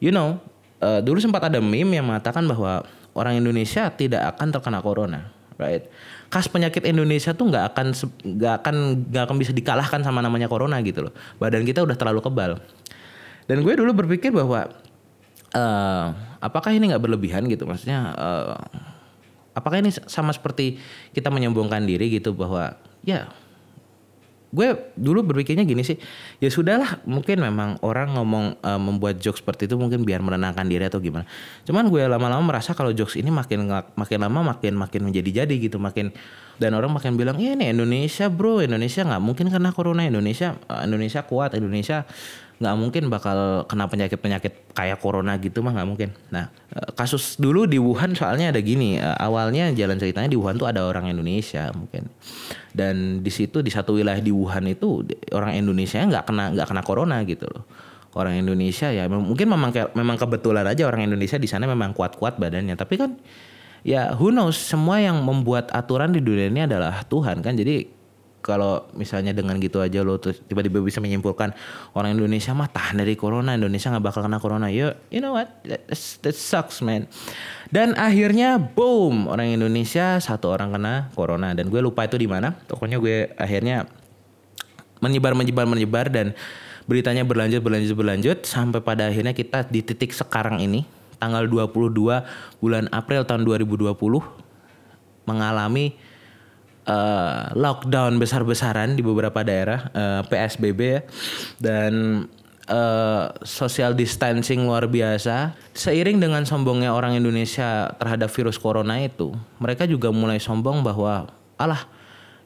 you 0.00 0.08
know 0.08 0.40
uh, 0.80 1.04
dulu 1.04 1.20
sempat 1.20 1.52
ada 1.52 1.60
meme 1.60 2.00
yang 2.00 2.08
mengatakan 2.08 2.48
bahwa 2.48 2.80
orang 3.12 3.36
Indonesia 3.36 3.92
tidak 3.92 4.36
akan 4.36 4.48
terkena 4.54 4.80
corona, 4.80 5.28
right? 5.60 5.84
Khas 6.30 6.46
penyakit 6.46 6.86
Indonesia 6.86 7.34
tuh 7.34 7.50
nggak 7.50 7.74
akan 7.74 7.86
nggak 8.38 8.54
akan 8.62 8.74
nggak 9.10 9.22
akan 9.26 9.36
bisa 9.36 9.50
dikalahkan 9.50 10.00
sama 10.06 10.22
namanya 10.22 10.46
corona 10.46 10.78
gitu 10.80 11.10
loh. 11.10 11.12
Badan 11.42 11.66
kita 11.66 11.82
udah 11.82 11.98
terlalu 11.98 12.22
kebal. 12.22 12.62
Dan 13.50 13.66
gue 13.66 13.74
dulu 13.74 13.90
berpikir 13.90 14.30
bahwa 14.30 14.70
uh, 15.58 16.06
apakah 16.38 16.70
ini 16.70 16.94
nggak 16.94 17.02
berlebihan 17.02 17.50
gitu, 17.50 17.66
maksudnya 17.66 18.14
uh, 18.14 18.54
apakah 19.58 19.82
ini 19.82 19.90
sama 19.90 20.30
seperti 20.30 20.78
kita 21.10 21.34
menyombongkan 21.34 21.82
diri 21.82 22.14
gitu 22.14 22.30
bahwa 22.30 22.78
ya 23.02 23.26
gue 24.50 24.68
dulu 24.98 25.22
berpikirnya 25.30 25.62
gini 25.62 25.86
sih 25.86 25.94
ya 26.42 26.50
sudahlah 26.50 26.98
mungkin 27.06 27.38
memang 27.38 27.78
orang 27.86 28.18
ngomong 28.18 28.58
uh, 28.58 28.80
membuat 28.82 29.22
jokes 29.22 29.38
seperti 29.38 29.70
itu 29.70 29.78
mungkin 29.78 30.02
biar 30.02 30.18
menenangkan 30.18 30.66
diri 30.66 30.90
atau 30.90 30.98
gimana 30.98 31.22
cuman 31.62 31.86
gue 31.86 32.02
lama-lama 32.10 32.42
merasa 32.42 32.74
kalau 32.74 32.90
jokes 32.90 33.14
ini 33.14 33.30
makin 33.30 33.70
makin 33.94 34.18
lama 34.18 34.54
makin 34.54 34.74
makin 34.74 35.06
menjadi 35.06 35.46
jadi 35.46 35.54
gitu 35.54 35.78
makin 35.78 36.10
dan 36.58 36.74
orang 36.74 36.90
makin 36.90 37.14
bilang 37.14 37.38
iya 37.38 37.54
ini 37.54 37.70
Indonesia 37.70 38.26
bro 38.26 38.58
Indonesia 38.58 39.06
nggak 39.06 39.22
mungkin 39.22 39.46
kena 39.54 39.70
corona 39.70 40.02
Indonesia 40.02 40.58
uh, 40.66 40.82
Indonesia 40.82 41.22
kuat 41.22 41.54
Indonesia 41.54 42.02
nggak 42.60 42.76
mungkin 42.76 43.08
bakal 43.08 43.64
kena 43.64 43.88
penyakit-penyakit 43.88 44.76
kayak 44.76 45.00
corona 45.00 45.40
gitu 45.40 45.64
mah 45.64 45.72
nggak 45.72 45.88
mungkin. 45.88 46.12
Nah 46.28 46.52
eh, 46.76 46.92
kasus 46.92 47.40
dulu 47.40 47.64
di 47.64 47.80
Wuhan 47.80 48.12
soalnya 48.12 48.52
ada 48.52 48.60
gini 48.60 49.00
eh, 49.00 49.16
awalnya 49.16 49.72
jalan 49.72 49.96
ceritanya 49.96 50.28
di 50.28 50.36
Wuhan 50.36 50.60
tuh 50.60 50.68
ada 50.68 50.84
orang 50.84 51.08
Indonesia 51.08 51.72
mungkin 51.72 52.12
dan 52.70 53.24
di 53.24 53.30
situ 53.32 53.60
di 53.60 53.70
satu 53.72 53.98
wilayah 53.98 54.22
di 54.22 54.30
Wuhan 54.30 54.66
itu 54.70 55.02
orang 55.34 55.58
Indonesia 55.58 55.98
nggak 56.00 56.24
kena 56.26 56.44
nggak 56.54 56.66
kena 56.70 56.82
corona 56.82 57.16
gitu 57.26 57.46
loh. 57.50 57.64
Orang 58.10 58.34
Indonesia 58.34 58.90
ya 58.90 59.06
mungkin 59.06 59.46
memang 59.46 59.70
memang 59.94 60.16
kebetulan 60.18 60.66
aja 60.66 60.82
orang 60.86 61.06
Indonesia 61.06 61.38
di 61.38 61.46
sana 61.46 61.70
memang 61.70 61.94
kuat-kuat 61.94 62.42
badannya 62.42 62.74
tapi 62.74 62.98
kan 62.98 63.14
ya 63.86 64.12
who 64.18 64.34
knows 64.34 64.58
semua 64.58 64.98
yang 64.98 65.22
membuat 65.22 65.70
aturan 65.70 66.10
di 66.10 66.18
dunia 66.18 66.50
ini 66.50 66.66
adalah 66.66 67.06
Tuhan 67.06 67.38
kan 67.38 67.54
jadi 67.54 67.99
kalau 68.40 68.88
misalnya 68.96 69.36
dengan 69.36 69.60
gitu 69.60 69.84
aja 69.84 70.00
lo 70.00 70.16
tiba-tiba 70.20 70.80
bisa 70.80 70.98
menyimpulkan 70.98 71.52
orang 71.92 72.16
Indonesia 72.16 72.56
mah 72.56 72.72
tahan 72.72 73.04
dari 73.04 73.12
corona 73.14 73.52
Indonesia 73.52 73.92
nggak 73.92 74.04
bakal 74.04 74.20
kena 74.24 74.40
corona. 74.40 74.66
Yo 74.72 74.96
you 75.12 75.20
know 75.20 75.36
what? 75.36 75.60
That, 75.68 75.84
that 76.24 76.36
sucks 76.36 76.80
man. 76.80 77.06
Dan 77.70 77.94
akhirnya 77.94 78.58
boom! 78.58 79.30
Orang 79.30 79.46
Indonesia 79.46 80.18
satu 80.18 80.50
orang 80.50 80.74
kena 80.74 80.94
corona. 81.14 81.54
Dan 81.54 81.70
gue 81.70 81.78
lupa 81.78 82.08
itu 82.08 82.18
di 82.18 82.26
mana. 82.26 82.56
Pokoknya 82.66 82.98
gue 82.98 83.30
akhirnya 83.38 83.86
menyebar 84.98 85.38
menyebar 85.38 85.70
menyebar. 85.70 86.10
Dan 86.10 86.34
beritanya 86.90 87.22
berlanjut 87.22 87.62
berlanjut 87.62 87.94
berlanjut. 87.94 88.38
Sampai 88.42 88.82
pada 88.82 89.06
akhirnya 89.06 89.36
kita 89.36 89.68
di 89.70 89.86
titik 89.86 90.10
sekarang 90.10 90.58
ini 90.58 90.82
tanggal 91.20 91.44
22 91.44 91.94
bulan 92.58 92.88
April 92.90 93.22
tahun 93.28 93.44
2020 93.44 93.92
mengalami 95.28 95.94
uh, 96.90 97.54
lockdown 97.54 98.18
besar-besaran 98.18 98.98
di 98.98 99.02
beberapa 99.06 99.46
daerah 99.46 99.88
uh, 99.94 100.20
eh, 100.20 100.22
PSBB 100.26 100.80
ya. 100.82 101.00
Dan 101.62 101.92
uh, 102.66 103.30
social 103.46 103.94
distancing 103.94 104.66
luar 104.66 104.90
biasa. 104.90 105.54
Seiring 105.72 106.18
dengan 106.18 106.42
sombongnya 106.42 106.90
orang 106.90 107.14
Indonesia 107.14 107.94
terhadap 107.96 108.28
virus 108.34 108.58
corona 108.58 108.98
itu 108.98 109.30
mereka 109.62 109.86
juga 109.86 110.10
mulai 110.10 110.42
sombong 110.42 110.82
bahwa 110.82 111.30
alah 111.54 111.86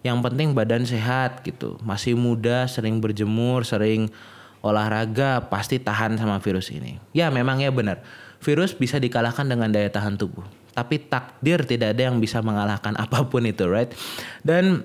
yang 0.05 0.21
penting 0.21 0.53
badan 0.53 0.85
sehat 0.85 1.41
gitu. 1.43 1.81
Masih 1.81 2.13
muda 2.13 2.69
sering 2.69 3.01
berjemur 3.01 3.65
sering 3.65 4.13
olahraga 4.65 5.45
pasti 5.49 5.81
tahan 5.81 6.21
sama 6.21 6.41
virus 6.41 6.69
ini. 6.69 7.01
Ya 7.17 7.33
memang 7.33 7.61
ya 7.61 7.73
benar. 7.73 8.05
Virus 8.45 8.77
bisa 8.77 9.01
dikalahkan 9.01 9.49
dengan 9.49 9.73
daya 9.73 9.89
tahan 9.89 10.21
tubuh 10.21 10.45
tapi 10.75 10.99
takdir 10.99 11.63
tidak 11.63 11.95
ada 11.95 12.11
yang 12.11 12.19
bisa 12.19 12.43
mengalahkan 12.43 12.93
apa 12.99 13.25
pun 13.31 13.47
itu 13.47 13.65
right 13.71 13.95
dan 14.43 14.83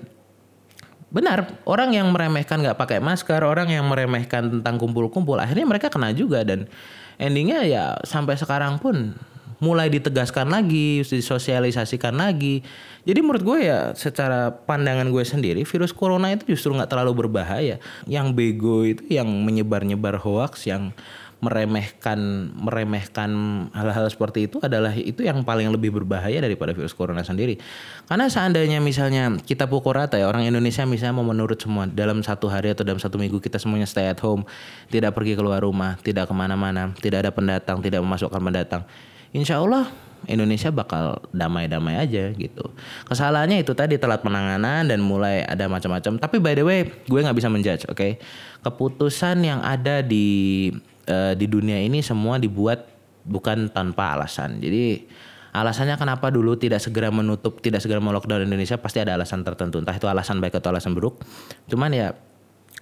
benar 1.10 1.58
orang 1.66 1.90
yang 1.90 2.06
meremehkan 2.14 2.62
nggak 2.62 2.78
pakai 2.78 3.02
masker 3.02 3.42
orang 3.42 3.74
yang 3.74 3.82
meremehkan 3.90 4.46
tentang 4.46 4.78
kumpul-kumpul 4.78 5.36
akhirnya 5.42 5.66
mereka 5.66 5.90
kena 5.90 6.14
juga 6.14 6.46
dan 6.46 6.70
endingnya 7.18 7.66
ya 7.66 7.84
sampai 8.06 8.38
sekarang 8.38 8.78
pun 8.78 9.18
mulai 9.60 9.92
ditegaskan 9.92 10.48
lagi, 10.48 11.04
disosialisasikan 11.04 12.16
lagi. 12.16 12.64
Jadi 13.04 13.20
menurut 13.20 13.44
gue 13.44 13.58
ya 13.68 13.92
secara 13.92 14.48
pandangan 14.50 15.08
gue 15.12 15.20
sendiri 15.20 15.62
virus 15.68 15.92
corona 15.92 16.32
itu 16.32 16.56
justru 16.56 16.72
nggak 16.72 16.88
terlalu 16.88 17.24
berbahaya. 17.24 17.76
Yang 18.08 18.26
bego 18.32 18.88
itu 18.88 19.04
yang 19.12 19.28
menyebar-nyebar 19.28 20.16
hoax, 20.16 20.64
yang 20.64 20.96
meremehkan 21.40 22.52
meremehkan 22.52 23.30
hal-hal 23.72 24.06
seperti 24.12 24.44
itu 24.44 24.60
adalah 24.60 24.92
itu 24.92 25.24
yang 25.24 25.40
paling 25.40 25.72
lebih 25.72 25.88
berbahaya 25.88 26.44
daripada 26.44 26.76
virus 26.76 26.92
corona 26.92 27.24
sendiri. 27.24 27.56
Karena 28.04 28.28
seandainya 28.28 28.78
misalnya 28.78 29.32
kita 29.40 29.64
pukul 29.64 29.96
rata 29.96 30.20
ya 30.20 30.28
orang 30.28 30.44
Indonesia 30.44 30.84
misalnya 30.84 31.16
mau 31.16 31.26
menurut 31.26 31.56
semua 31.56 31.88
dalam 31.88 32.20
satu 32.20 32.52
hari 32.52 32.76
atau 32.76 32.84
dalam 32.84 33.00
satu 33.00 33.16
minggu 33.16 33.40
kita 33.40 33.56
semuanya 33.56 33.88
stay 33.88 34.12
at 34.12 34.20
home, 34.20 34.44
tidak 34.92 35.16
pergi 35.16 35.32
keluar 35.32 35.64
rumah, 35.64 35.96
tidak 36.04 36.28
ke 36.28 36.34
mana-mana, 36.36 36.92
tidak 37.00 37.24
ada 37.24 37.32
pendatang, 37.32 37.80
tidak 37.80 38.04
memasukkan 38.04 38.40
pendatang. 38.40 38.84
Insya 39.32 39.64
Allah 39.64 39.88
Indonesia 40.28 40.68
bakal 40.68 41.24
damai-damai 41.32 41.96
aja 41.96 42.28
gitu. 42.36 42.64
Kesalahannya 43.08 43.64
itu 43.64 43.72
tadi 43.72 43.96
telat 43.96 44.20
penanganan 44.20 44.84
dan 44.84 45.00
mulai 45.00 45.46
ada 45.48 45.64
macam-macam. 45.70 46.20
Tapi 46.20 46.36
by 46.36 46.52
the 46.52 46.64
way, 46.66 46.80
gue 47.08 47.20
nggak 47.24 47.36
bisa 47.36 47.48
menjudge, 47.48 47.88
oke? 47.88 47.96
Okay? 47.96 48.12
Keputusan 48.60 49.40
yang 49.40 49.64
ada 49.64 50.04
di 50.04 50.68
uh, 51.10 51.34
di 51.34 51.50
dunia 51.50 51.82
ini 51.82 52.00
semua 52.00 52.38
dibuat 52.38 52.86
bukan 53.26 53.68
tanpa 53.74 54.14
alasan. 54.14 54.62
Jadi 54.62 55.10
alasannya 55.50 55.98
kenapa 55.98 56.30
dulu 56.30 56.54
tidak 56.54 56.78
segera 56.78 57.10
menutup, 57.10 57.58
tidak 57.58 57.82
segera 57.82 57.98
melockdown 57.98 58.46
Indonesia 58.46 58.78
pasti 58.78 59.02
ada 59.02 59.18
alasan 59.18 59.42
tertentu. 59.42 59.82
Entah 59.82 59.98
itu 59.98 60.06
alasan 60.06 60.38
baik 60.38 60.62
atau 60.62 60.70
alasan 60.70 60.94
buruk. 60.94 61.20
Cuman 61.66 61.90
ya 61.90 62.14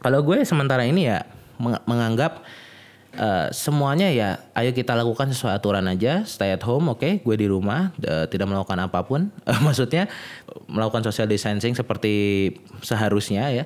kalau 0.04 0.22
gue 0.22 0.44
sementara 0.44 0.86
ini 0.86 1.10
ya 1.10 1.24
menganggap 1.58 2.46
uh, 3.18 3.50
semuanya 3.50 4.14
ya 4.14 4.38
ayo 4.54 4.70
kita 4.70 4.94
lakukan 4.94 5.34
sesuai 5.34 5.58
aturan 5.58 5.86
aja 5.90 6.22
stay 6.22 6.54
at 6.54 6.62
home 6.62 6.86
oke 6.94 7.02
okay? 7.02 7.18
gue 7.18 7.34
di 7.34 7.50
rumah 7.50 7.90
uh, 8.06 8.30
tidak 8.30 8.46
melakukan 8.46 8.78
apa 8.78 9.02
pun 9.02 9.34
uh, 9.42 9.58
maksudnya 9.66 10.06
melakukan 10.70 11.02
social 11.02 11.26
distancing 11.26 11.74
seperti 11.74 12.54
seharusnya 12.78 13.50
ya 13.50 13.64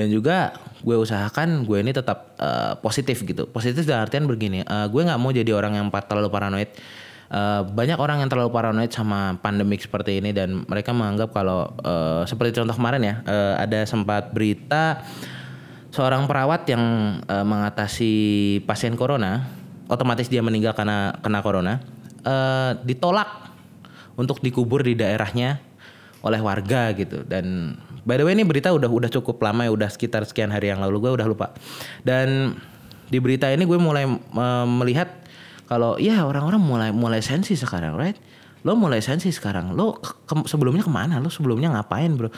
dan 0.00 0.08
juga 0.08 0.56
gue 0.80 0.96
usahakan 0.96 1.68
gue 1.68 1.78
ini 1.84 1.92
tetap 1.92 2.32
uh, 2.40 2.72
positif 2.80 3.20
gitu. 3.20 3.44
Positif 3.52 3.84
dalam 3.84 4.08
artian 4.08 4.24
begini 4.24 4.64
uh, 4.64 4.88
gue 4.88 5.02
nggak 5.04 5.20
mau 5.20 5.28
jadi 5.28 5.52
orang 5.52 5.76
yang 5.76 5.92
terlalu 5.92 6.32
paranoid. 6.32 6.72
Uh, 7.30 7.62
banyak 7.62 7.94
orang 7.94 8.24
yang 8.24 8.30
terlalu 8.32 8.50
paranoid 8.50 8.90
sama 8.90 9.38
pandemik 9.38 9.78
seperti 9.78 10.18
ini 10.18 10.34
dan 10.34 10.66
mereka 10.66 10.90
menganggap 10.90 11.30
kalau 11.30 11.70
uh, 11.86 12.26
seperti 12.26 12.58
contoh 12.58 12.74
kemarin 12.74 13.02
ya 13.06 13.14
uh, 13.22 13.54
ada 13.54 13.86
sempat 13.86 14.34
berita 14.34 15.06
seorang 15.94 16.26
perawat 16.26 16.66
yang 16.66 16.82
uh, 17.30 17.46
mengatasi 17.46 18.14
pasien 18.66 18.98
corona 18.98 19.46
otomatis 19.86 20.26
dia 20.26 20.42
meninggal 20.42 20.74
karena 20.74 21.14
kena 21.22 21.38
corona 21.38 21.78
uh, 22.26 22.74
ditolak 22.82 23.50
untuk 24.18 24.42
dikubur 24.42 24.82
di 24.82 24.98
daerahnya 24.98 25.62
oleh 26.20 26.40
warga 26.40 26.92
gitu. 26.92 27.24
Dan 27.24 27.76
By 28.04 28.16
the 28.16 28.24
way 28.24 28.32
ini 28.32 28.44
berita 28.46 28.72
udah 28.72 28.88
udah 28.88 29.10
cukup 29.12 29.40
lama 29.44 29.68
ya, 29.68 29.70
udah 29.72 29.88
sekitar 29.92 30.24
sekian 30.24 30.48
hari 30.52 30.72
yang 30.72 30.80
lalu 30.80 31.08
gue 31.08 31.12
udah 31.20 31.26
lupa. 31.28 31.52
Dan 32.04 32.56
di 33.10 33.18
berita 33.18 33.50
ini 33.50 33.66
gue 33.66 33.78
mulai 33.78 34.06
uh, 34.08 34.66
melihat 34.66 35.10
kalau 35.70 35.98
ya 36.02 36.26
orang-orang 36.26 36.62
mulai 36.62 36.90
mulai 36.90 37.20
sensi 37.22 37.54
sekarang, 37.54 37.94
right? 37.94 38.18
Lo 38.60 38.76
mulai 38.76 39.00
sensi 39.00 39.32
sekarang. 39.32 39.72
Lo 39.72 39.96
ke, 40.02 40.34
sebelumnya 40.44 40.84
ke 40.84 40.92
mana? 40.92 41.16
Lo 41.22 41.32
sebelumnya 41.32 41.72
ngapain, 41.72 42.12
bro? 42.16 42.28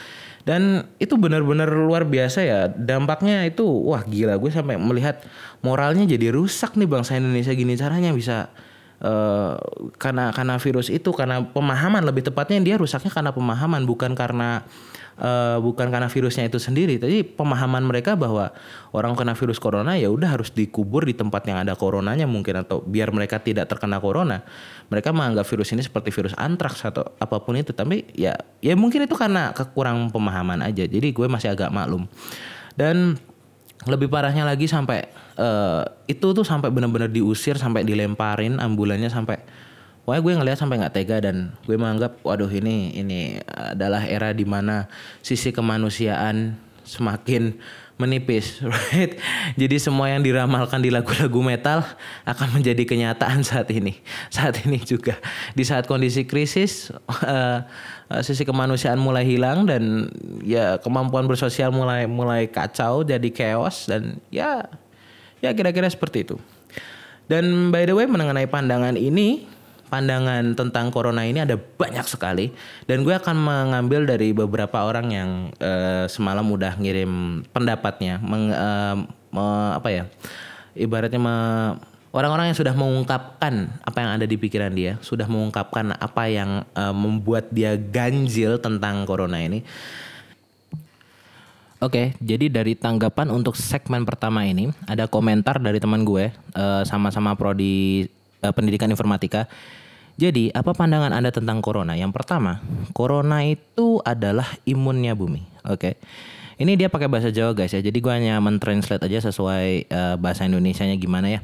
Dan 0.47 0.87
itu 1.03 1.19
benar-benar 1.19 1.71
luar 1.71 2.07
biasa 2.07 2.39
ya. 2.43 2.61
Dampaknya 2.71 3.47
itu 3.47 3.67
wah 3.67 4.03
gila. 4.07 4.39
Gue 4.39 4.51
sampai 4.55 4.79
melihat 4.79 5.23
moralnya 5.67 6.07
jadi 6.07 6.31
rusak 6.31 6.79
nih 6.79 6.87
bangsa 6.87 7.19
Indonesia 7.19 7.53
gini 7.55 7.75
caranya 7.79 8.11
bisa 8.15 8.51
Uh, 9.03 9.59
karena 9.99 10.31
karena 10.31 10.63
virus 10.63 10.87
itu 10.87 11.11
karena 11.11 11.43
pemahaman 11.43 12.07
lebih 12.07 12.23
tepatnya 12.23 12.63
dia 12.63 12.79
rusaknya 12.79 13.11
karena 13.11 13.35
pemahaman 13.35 13.83
bukan 13.83 14.15
karena 14.15 14.63
uh, 15.23 15.63
bukan 15.63 15.89
karena 15.89 16.11
virusnya 16.11 16.51
itu 16.51 16.59
sendiri, 16.59 16.99
tapi 16.99 17.23
pemahaman 17.23 17.87
mereka 17.87 18.19
bahwa 18.19 18.51
orang 18.91 19.15
kena 19.15 19.39
virus 19.39 19.63
corona 19.63 19.95
ya 19.95 20.11
udah 20.11 20.35
harus 20.35 20.51
dikubur 20.51 21.07
di 21.07 21.15
tempat 21.15 21.47
yang 21.47 21.63
ada 21.63 21.79
coronanya 21.79 22.27
mungkin 22.27 22.67
atau 22.67 22.83
biar 22.83 23.15
mereka 23.15 23.39
tidak 23.39 23.71
terkena 23.71 24.03
corona. 24.03 24.43
Mereka 24.91 25.15
menganggap 25.15 25.47
virus 25.47 25.71
ini 25.73 25.81
seperti 25.87 26.11
virus 26.11 26.35
antraks 26.35 26.83
atau 26.83 27.07
apa 27.23 27.39
pun 27.41 27.55
itu, 27.55 27.71
tapi 27.71 28.05
ya 28.13 28.35
ya 28.59 28.75
mungkin 28.75 29.07
itu 29.07 29.15
karena 29.15 29.55
kekurang 29.55 30.11
pemahaman 30.11 30.61
aja. 30.67 30.85
Jadi 30.85 31.15
gue 31.15 31.27
masih 31.31 31.55
agak 31.55 31.71
maklum. 31.71 32.11
Dan 32.75 33.17
lebih 33.83 34.07
parahnya 34.07 34.47
lagi 34.47 34.71
sampai 34.71 35.11
uh, 35.39 35.83
itu 36.07 36.23
tuh 36.31 36.47
sampai 36.47 36.71
benar-benar 36.71 37.11
diusir 37.11 37.59
sampai 37.59 37.83
dilemparin 37.83 38.63
ambulannya 38.63 39.11
sampai 39.11 39.43
Wah 40.03 40.19
gue 40.19 40.35
ngeliat 40.35 40.59
sampai 40.59 40.83
nggak 40.83 40.95
tega 40.99 41.23
dan 41.23 41.55
gue 41.63 41.79
menganggap 41.79 42.19
waduh 42.27 42.51
ini 42.51 42.91
ini 42.99 43.39
adalah 43.47 44.03
era 44.03 44.35
di 44.35 44.43
mana 44.43 44.91
sisi 45.23 45.55
kemanusiaan 45.55 46.59
semakin 46.83 47.55
menipis, 48.03 48.59
right? 48.91 49.15
Jadi 49.55 49.79
semua 49.79 50.11
yang 50.11 50.27
diramalkan 50.27 50.83
di 50.83 50.91
lagu-lagu 50.91 51.39
metal 51.39 51.87
akan 52.27 52.59
menjadi 52.59 52.83
kenyataan 52.83 53.47
saat 53.47 53.71
ini. 53.71 54.03
Saat 54.27 54.67
ini 54.67 54.83
juga 54.83 55.15
di 55.55 55.63
saat 55.63 55.87
kondisi 55.87 56.27
krisis, 56.27 56.91
uh, 57.07 57.63
uh, 58.11 58.23
sisi 58.27 58.43
kemanusiaan 58.43 58.99
mulai 58.99 59.23
hilang 59.23 59.71
dan 59.71 60.11
ya 60.43 60.83
kemampuan 60.83 61.31
bersosial 61.31 61.71
mulai 61.71 62.11
mulai 62.11 62.51
kacau, 62.51 63.07
jadi 63.07 63.29
chaos 63.31 63.87
dan 63.87 64.19
ya 64.35 64.67
ya 65.39 65.55
kira-kira 65.55 65.87
seperti 65.87 66.27
itu. 66.27 66.37
Dan 67.31 67.71
by 67.71 67.87
the 67.87 67.95
way 67.95 68.11
mengenai 68.11 68.51
pandangan 68.51 68.99
ini 68.99 69.47
pandangan 69.93 70.57
tentang 70.57 70.89
corona 70.89 71.29
ini 71.29 71.45
ada 71.45 71.61
banyak 71.61 72.09
sekali. 72.09 72.49
Dan 72.89 73.05
gue 73.05 73.13
akan 73.13 73.37
mengambil 73.37 74.09
dari 74.09 74.33
beberapa 74.33 74.89
orang 74.89 75.07
yang 75.13 75.31
uh, 75.61 76.09
semalam 76.09 76.49
udah 76.49 76.81
ngirim 76.81 77.45
pendapatnya 77.53 78.17
meng, 78.25 78.49
uh, 78.49 78.97
me, 79.29 79.45
apa 79.77 79.89
ya 79.93 80.05
ibaratnya 80.73 81.21
me, 81.21 81.37
orang-orang 82.17 82.49
yang 82.49 82.57
sudah 82.57 82.73
mengungkapkan 82.73 83.69
apa 83.85 83.99
yang 84.01 84.11
ada 84.17 84.25
di 84.25 84.41
pikiran 84.41 84.73
dia 84.73 84.97
sudah 85.05 85.29
mengungkapkan 85.29 85.93
apa 86.01 86.25
yang 86.33 86.65
uh, 86.73 86.97
membuat 86.97 87.53
dia 87.53 87.77
ganjil 87.77 88.57
tentang 88.57 89.05
corona 89.05 89.45
ini. 89.45 89.61
Oke, 91.83 92.15
jadi 92.23 92.47
dari 92.47 92.79
tanggapan 92.79 93.27
untuk 93.35 93.59
segmen 93.59 94.07
pertama 94.07 94.47
ini 94.47 94.71
ada 94.87 95.11
komentar 95.11 95.59
dari 95.59 95.83
teman 95.83 96.07
gue 96.07 96.31
sama-sama 96.87 97.35
uh, 97.35 97.37
prodi 97.37 98.07
uh, 98.39 98.55
pendidikan 98.55 98.87
informatika 98.87 99.51
jadi, 100.21 100.53
apa 100.53 100.77
pandangan 100.77 101.11
Anda 101.11 101.33
tentang 101.33 101.65
corona? 101.65 101.97
Yang 101.97 102.13
pertama, 102.21 102.61
corona 102.93 103.43
itu 103.49 103.99
adalah 104.05 104.47
imunnya 104.69 105.17
bumi. 105.17 105.43
Oke. 105.65 105.77
Okay? 105.77 105.95
Ini 106.63 106.79
dia 106.79 106.87
pakai 106.93 107.09
bahasa 107.09 107.33
Jawa 107.33 107.57
guys 107.57 107.73
ya. 107.73 107.81
Jadi 107.83 107.99
gua 107.99 108.21
hanya 108.21 108.39
mentranslate 108.39 109.03
aja 109.03 109.25
sesuai 109.33 109.89
uh, 109.89 110.15
bahasa 110.21 110.47
Indonesianya 110.47 110.95
gimana 111.01 111.27
ya. 111.33 111.41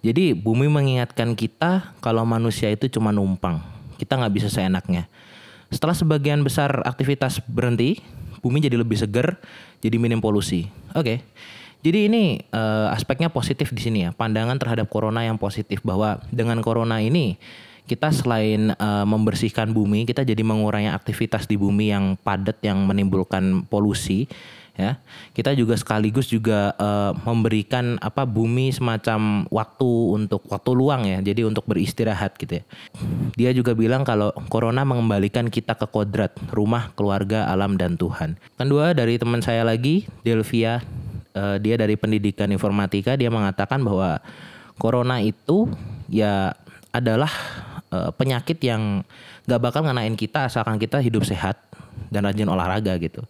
Jadi 0.00 0.32
bumi 0.32 0.70
mengingatkan 0.70 1.34
kita 1.34 1.92
kalau 1.98 2.22
manusia 2.22 2.70
itu 2.70 2.86
cuma 2.88 3.10
numpang. 3.10 3.60
Kita 3.98 4.16
nggak 4.16 4.32
bisa 4.32 4.48
seenaknya. 4.48 5.10
Setelah 5.68 5.98
sebagian 5.98 6.46
besar 6.46 6.78
aktivitas 6.86 7.42
berhenti, 7.44 7.98
bumi 8.38 8.62
jadi 8.62 8.78
lebih 8.78 8.96
seger, 8.96 9.34
jadi 9.82 9.98
minim 9.98 10.22
polusi. 10.22 10.70
Oke. 10.94 11.02
Okay. 11.04 11.18
Jadi 11.84 12.08
ini 12.08 12.40
uh, 12.50 12.90
aspeknya 12.90 13.28
positif 13.28 13.70
di 13.74 13.82
sini 13.82 14.08
ya. 14.08 14.10
Pandangan 14.14 14.56
terhadap 14.56 14.88
corona 14.88 15.26
yang 15.26 15.36
positif 15.36 15.84
bahwa 15.84 16.22
dengan 16.32 16.58
corona 16.64 17.02
ini 17.02 17.36
kita 17.86 18.10
selain 18.10 18.74
uh, 18.76 19.06
membersihkan 19.06 19.70
bumi, 19.70 20.04
kita 20.04 20.26
jadi 20.26 20.42
mengurangi 20.42 20.90
aktivitas 20.90 21.46
di 21.46 21.54
bumi 21.54 21.94
yang 21.94 22.18
padat 22.18 22.58
yang 22.66 22.82
menimbulkan 22.82 23.62
polusi 23.70 24.26
ya. 24.76 25.00
Kita 25.32 25.54
juga 25.56 25.78
sekaligus 25.78 26.28
juga 26.28 26.74
uh, 26.76 27.14
memberikan 27.24 27.96
apa 28.02 28.26
bumi 28.28 28.74
semacam 28.74 29.46
waktu 29.48 29.90
untuk 30.12 30.44
waktu 30.50 30.70
luang 30.74 31.02
ya. 31.06 31.18
Jadi 31.22 31.46
untuk 31.46 31.64
beristirahat 31.64 32.36
gitu 32.36 32.60
ya. 32.60 32.64
Dia 33.38 33.50
juga 33.54 33.72
bilang 33.72 34.04
kalau 34.04 34.34
corona 34.50 34.84
mengembalikan 34.84 35.48
kita 35.48 35.78
ke 35.78 35.86
kodrat, 35.88 36.34
rumah, 36.52 36.92
keluarga, 36.98 37.48
alam 37.48 37.78
dan 37.78 37.94
Tuhan. 37.96 38.36
Kedua 38.58 38.92
dari 38.92 39.16
teman 39.16 39.40
saya 39.40 39.64
lagi, 39.64 40.04
Delvia, 40.26 40.82
uh, 41.38 41.56
dia 41.62 41.78
dari 41.78 41.94
pendidikan 41.94 42.50
informatika, 42.50 43.14
dia 43.14 43.32
mengatakan 43.32 43.80
bahwa 43.80 44.20
corona 44.76 45.24
itu 45.24 45.70
ya 46.10 46.52
adalah 46.96 47.28
uh, 47.96 48.10
penyakit 48.12 48.60
yang 48.60 49.00
gak 49.48 49.60
bakal 49.62 49.80
ngenain 49.80 50.12
kita 50.12 50.46
asalkan 50.52 50.76
kita 50.76 51.00
hidup 51.00 51.24
sehat 51.24 51.56
dan 52.12 52.28
rajin 52.28 52.46
olahraga 52.46 53.00
gitu. 53.00 53.24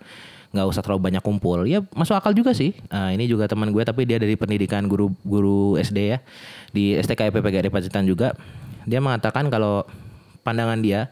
Nggak 0.50 0.66
usah 0.66 0.82
terlalu 0.82 1.12
banyak 1.12 1.22
kumpul. 1.22 1.68
Ya 1.68 1.84
masuk 1.94 2.16
akal 2.18 2.34
juga 2.34 2.50
sih. 2.56 2.74
Uh, 2.90 3.14
ini 3.14 3.30
juga 3.30 3.46
teman 3.46 3.70
gue 3.70 3.82
tapi 3.86 4.08
dia 4.08 4.18
dari 4.18 4.34
pendidikan 4.34 4.88
guru 4.90 5.12
guru 5.22 5.78
SD 5.78 5.98
ya. 6.16 6.18
Di 6.74 6.98
STK 6.98 7.30
PPGRI 7.30 7.70
Pacitan 7.70 8.08
juga. 8.08 8.34
Dia 8.86 8.98
mengatakan 9.02 9.50
kalau 9.52 9.86
pandangan 10.46 10.78
dia 10.78 11.10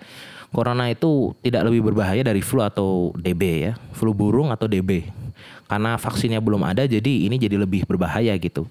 corona 0.54 0.86
itu 0.86 1.34
tidak 1.42 1.66
lebih 1.66 1.90
berbahaya 1.90 2.22
dari 2.22 2.40
flu 2.40 2.62
atau 2.62 3.10
DB 3.18 3.70
ya. 3.70 3.72
Flu 3.92 4.14
burung 4.16 4.50
atau 4.50 4.66
DB 4.70 5.24
karena 5.68 5.96
vaksinnya 5.96 6.38
belum 6.38 6.62
ada 6.62 6.84
jadi 6.84 7.26
ini 7.26 7.40
jadi 7.40 7.56
lebih 7.58 7.88
berbahaya 7.88 8.36
gitu 8.36 8.68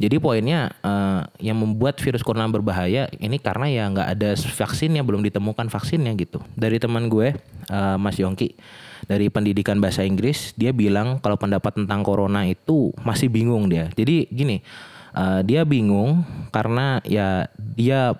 jadi 0.00 0.16
poinnya 0.16 0.72
uh, 0.80 1.28
yang 1.36 1.60
membuat 1.60 2.00
virus 2.00 2.24
corona 2.24 2.48
berbahaya 2.48 3.12
ini 3.20 3.36
karena 3.36 3.68
ya 3.68 3.84
nggak 3.92 4.08
ada 4.16 4.30
vaksinnya 4.32 5.04
belum 5.04 5.20
ditemukan 5.28 5.68
vaksinnya 5.68 6.16
gitu. 6.16 6.40
Dari 6.56 6.80
teman 6.80 7.12
gue 7.12 7.36
uh, 7.68 8.00
Mas 8.00 8.16
Yongki 8.16 8.56
dari 9.04 9.28
pendidikan 9.28 9.76
bahasa 9.76 10.00
Inggris 10.00 10.56
dia 10.56 10.72
bilang 10.72 11.20
kalau 11.20 11.36
pendapat 11.36 11.76
tentang 11.76 12.00
corona 12.00 12.48
itu 12.48 12.96
masih 13.04 13.28
bingung 13.28 13.68
dia. 13.68 13.92
Jadi 13.92 14.24
gini 14.32 14.64
uh, 15.12 15.44
dia 15.44 15.68
bingung 15.68 16.24
karena 16.48 17.04
ya 17.04 17.44
dia 17.76 18.16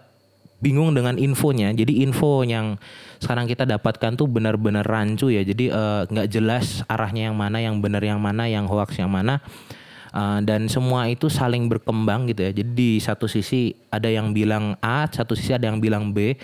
bingung 0.61 0.93
dengan 0.93 1.17
infonya. 1.17 1.73
Jadi 1.73 2.05
info 2.05 2.45
yang 2.45 2.77
sekarang 3.25 3.49
kita 3.49 3.65
dapatkan 3.65 4.21
tuh 4.21 4.29
benar-benar 4.29 4.85
rancu 4.85 5.33
ya. 5.33 5.41
Jadi 5.41 5.73
nggak 6.13 6.29
uh, 6.29 6.31
jelas 6.31 6.85
arahnya 6.93 7.33
yang 7.33 7.37
mana, 7.41 7.57
yang 7.65 7.81
benar 7.81 8.05
yang 8.05 8.21
mana, 8.21 8.45
yang 8.45 8.69
hoax 8.69 9.01
yang 9.01 9.09
mana. 9.09 9.41
Uh, 10.11 10.43
dan 10.43 10.67
semua 10.67 11.07
itu 11.07 11.31
saling 11.31 11.71
berkembang 11.71 12.27
gitu 12.27 12.43
ya. 12.43 12.51
Jadi 12.51 12.71
di 12.75 12.91
satu 12.99 13.31
sisi 13.31 13.71
ada 13.95 14.11
yang 14.11 14.35
bilang 14.35 14.75
A, 14.83 15.07
satu 15.07 15.39
sisi 15.39 15.55
ada 15.55 15.71
yang 15.71 15.79
bilang 15.79 16.11
B 16.11 16.35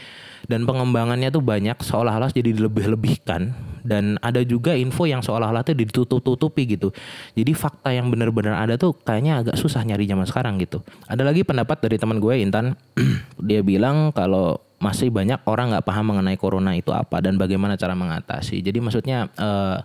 dan 0.47 0.63
pengembangannya 0.63 1.35
tuh 1.35 1.43
banyak 1.43 1.75
seolah-olah 1.83 2.31
jadi 2.31 2.55
lebih-lebihkan 2.55 3.51
dan 3.83 4.19
ada 4.23 4.43
juga 4.47 4.75
info 4.79 5.07
yang 5.11 5.19
seolah-olah 5.19 5.67
tuh 5.67 5.75
ditutup-tutupi 5.75 6.79
gitu. 6.79 6.95
Jadi 7.35 7.53
fakta 7.55 7.91
yang 7.91 8.07
benar-benar 8.11 8.55
ada 8.55 8.79
tuh 8.79 8.95
kayaknya 9.03 9.43
agak 9.43 9.59
susah 9.59 9.83
nyari 9.83 10.07
zaman 10.07 10.27
sekarang 10.27 10.59
gitu. 10.63 10.83
Ada 11.11 11.27
lagi 11.27 11.43
pendapat 11.43 11.83
dari 11.83 11.99
teman 11.99 12.23
gue 12.23 12.39
Intan, 12.39 12.79
dia 13.51 13.63
bilang 13.67 14.15
kalau 14.15 14.63
masih 14.77 15.09
banyak 15.09 15.41
orang 15.49 15.73
nggak 15.73 15.87
paham 15.89 16.13
mengenai 16.13 16.37
corona 16.37 16.77
itu 16.77 16.93
apa 16.93 17.19
dan 17.19 17.41
bagaimana 17.41 17.75
cara 17.75 17.97
mengatasi. 17.97 18.61
Jadi 18.61 18.79
maksudnya 18.79 19.27
uh, 19.41 19.81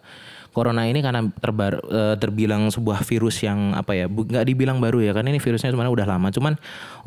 corona 0.51 0.83
ini 0.87 0.99
karena 0.99 1.23
terbar, 1.39 1.79
uh, 1.87 2.15
terbilang 2.19 2.67
sebuah 2.67 3.03
virus 3.07 3.39
yang 3.43 3.71
apa 3.71 3.95
ya 3.95 4.05
nggak 4.11 4.43
dibilang 4.43 4.83
baru 4.83 4.99
ya 4.99 5.11
karena 5.15 5.31
ini 5.31 5.39
virusnya 5.39 5.71
sebenarnya 5.71 5.95
udah 5.95 6.07
lama. 6.07 6.27
Cuman 6.29 6.53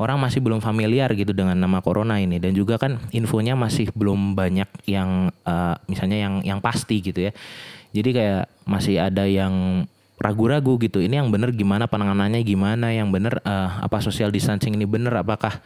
orang 0.01 0.17
masih 0.17 0.41
belum 0.41 0.59
familiar 0.59 1.13
gitu 1.13 1.31
dengan 1.31 1.57
nama 1.57 1.79
corona 1.79 2.17
ini. 2.17 2.41
Dan 2.41 2.57
juga 2.57 2.81
kan 2.81 2.97
infonya 3.13 3.53
masih 3.53 3.93
belum 3.93 4.33
banyak 4.33 4.67
yang 4.89 5.29
uh, 5.45 5.75
misalnya 5.85 6.17
yang 6.17 6.33
yang 6.41 6.59
pasti 6.59 6.99
gitu 7.05 7.29
ya. 7.29 7.31
Jadi 7.95 8.09
kayak 8.11 8.43
masih 8.67 8.99
ada 8.99 9.23
yang 9.23 9.85
ragu-ragu 10.15 10.79
gitu 10.79 11.03
ini 11.03 11.19
yang 11.19 11.27
bener 11.27 11.51
gimana 11.51 11.91
penanganannya 11.91 12.39
gimana 12.47 12.87
yang 12.95 13.11
bener 13.11 13.35
uh, 13.43 13.83
apa 13.83 13.99
social 13.99 14.31
distancing 14.31 14.71
ini 14.71 14.87
bener 14.87 15.11
apakah 15.11 15.59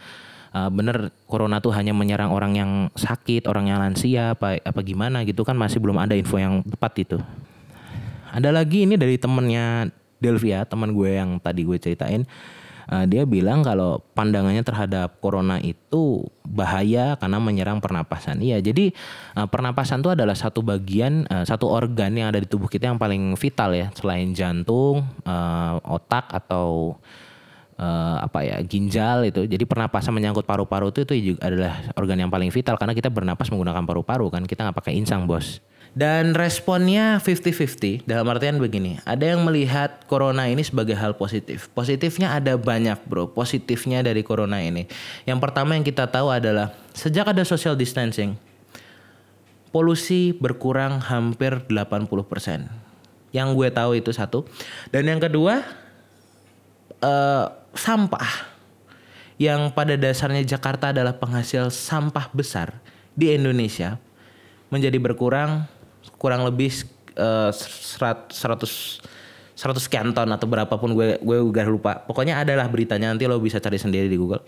uh, 0.54 0.70
bener 0.74 1.14
corona 1.30 1.62
tuh 1.62 1.74
hanya 1.74 1.94
menyerang 1.94 2.34
orang 2.34 2.54
yang 2.58 2.72
sakit, 2.98 3.46
orang 3.46 3.70
yang 3.70 3.78
lansia 3.82 4.34
apa 4.34 4.58
apa 4.62 4.82
gimana 4.82 5.22
gitu 5.26 5.46
kan 5.46 5.56
masih 5.56 5.78
belum 5.82 5.98
ada 6.02 6.18
info 6.18 6.42
yang 6.42 6.66
tepat 6.66 6.94
itu. 7.06 7.18
Ada 8.30 8.54
lagi 8.54 8.86
ini 8.86 8.96
dari 8.96 9.18
temennya 9.18 9.90
Delvia, 10.20 10.68
teman 10.68 10.94
gue 10.94 11.16
yang 11.16 11.40
tadi 11.40 11.64
gue 11.64 11.78
ceritain. 11.80 12.28
Uh, 12.90 13.06
dia 13.06 13.22
bilang 13.22 13.62
kalau 13.62 14.02
pandangannya 14.18 14.66
terhadap 14.66 15.22
corona 15.22 15.62
itu 15.62 16.26
bahaya 16.42 17.14
karena 17.22 17.38
menyerang 17.38 17.78
pernapasan. 17.78 18.42
Iya, 18.42 18.66
jadi 18.66 18.90
uh, 19.38 19.46
pernapasan 19.46 20.02
itu 20.02 20.10
adalah 20.10 20.34
satu 20.34 20.66
bagian, 20.66 21.30
uh, 21.30 21.46
satu 21.46 21.70
organ 21.70 22.18
yang 22.18 22.34
ada 22.34 22.42
di 22.42 22.50
tubuh 22.50 22.66
kita 22.66 22.90
yang 22.90 22.98
paling 22.98 23.38
vital 23.38 23.78
ya, 23.78 23.94
selain 23.94 24.34
jantung, 24.34 25.06
uh, 25.22 25.78
otak 25.86 26.34
atau 26.34 26.98
uh, 27.78 28.18
apa 28.26 28.42
ya 28.42 28.58
ginjal 28.66 29.22
itu. 29.22 29.46
Jadi 29.46 29.70
pernapasan 29.70 30.10
menyangkut 30.10 30.50
paru-paru 30.50 30.90
itu 30.90 31.06
itu 31.06 31.14
juga 31.34 31.46
adalah 31.46 31.94
organ 31.94 32.26
yang 32.26 32.34
paling 32.34 32.50
vital 32.50 32.74
karena 32.82 32.98
kita 32.98 33.14
bernapas 33.14 33.54
menggunakan 33.54 33.86
paru-paru 33.86 34.34
kan, 34.34 34.50
kita 34.50 34.66
nggak 34.66 34.78
pakai 34.82 34.98
insang 34.98 35.30
bos. 35.30 35.62
Dan 35.98 36.38
responnya 36.38 37.18
50-50 37.18 38.06
dalam 38.06 38.30
artian 38.30 38.62
begini. 38.62 39.02
Ada 39.04 39.34
yang 39.36 39.42
melihat 39.42 40.06
corona 40.06 40.46
ini 40.46 40.62
sebagai 40.62 40.94
hal 40.94 41.18
positif. 41.18 41.68
Positifnya 41.74 42.38
ada 42.38 42.56
banyak 42.56 43.02
bro. 43.10 43.26
Positifnya 43.30 44.06
dari 44.06 44.22
corona 44.22 44.62
ini. 44.62 44.86
Yang 45.26 45.40
pertama 45.42 45.74
yang 45.74 45.84
kita 45.84 46.06
tahu 46.06 46.30
adalah 46.30 46.78
sejak 46.94 47.34
ada 47.34 47.42
social 47.46 47.74
distancing. 47.74 48.38
polusi 49.70 50.34
berkurang 50.34 50.98
hampir 50.98 51.62
80%. 51.70 52.10
Yang 53.30 53.48
gue 53.54 53.70
tahu 53.70 53.92
itu 54.02 54.10
satu. 54.10 54.42
Dan 54.90 55.06
yang 55.06 55.22
kedua 55.22 55.62
uh, 57.06 57.46
sampah 57.78 58.50
yang 59.40 59.72
pada 59.72 59.96
dasarnya 59.96 60.44
Jakarta 60.44 60.92
adalah 60.92 61.16
penghasil 61.16 61.72
sampah 61.72 62.28
besar 62.34 62.76
di 63.16 63.32
Indonesia 63.32 63.96
menjadi 64.68 65.00
berkurang 65.00 65.66
kurang 66.20 66.44
lebih 66.44 66.70
uh, 67.16 67.50
100 67.50 68.30
100 69.60 69.76
sekian 69.84 70.16
ton 70.16 70.28
atau 70.32 70.48
berapapun 70.48 70.96
gue 70.96 71.20
gue 71.20 71.38
udah 71.40 71.68
lupa. 71.68 72.00
Pokoknya 72.08 72.40
adalah 72.40 72.72
beritanya 72.72 73.12
nanti 73.12 73.28
lo 73.28 73.36
bisa 73.44 73.60
cari 73.60 73.76
sendiri 73.76 74.08
di 74.08 74.16
Google. 74.16 74.40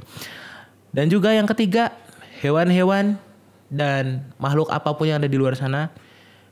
Dan 0.92 1.12
juga 1.12 1.36
yang 1.36 1.48
ketiga, 1.48 1.92
hewan-hewan 2.40 3.20
dan 3.68 4.24
makhluk 4.40 4.72
apa 4.72 4.92
pun 4.96 5.08
yang 5.08 5.20
ada 5.20 5.28
di 5.28 5.36
luar 5.40 5.56
sana 5.56 5.92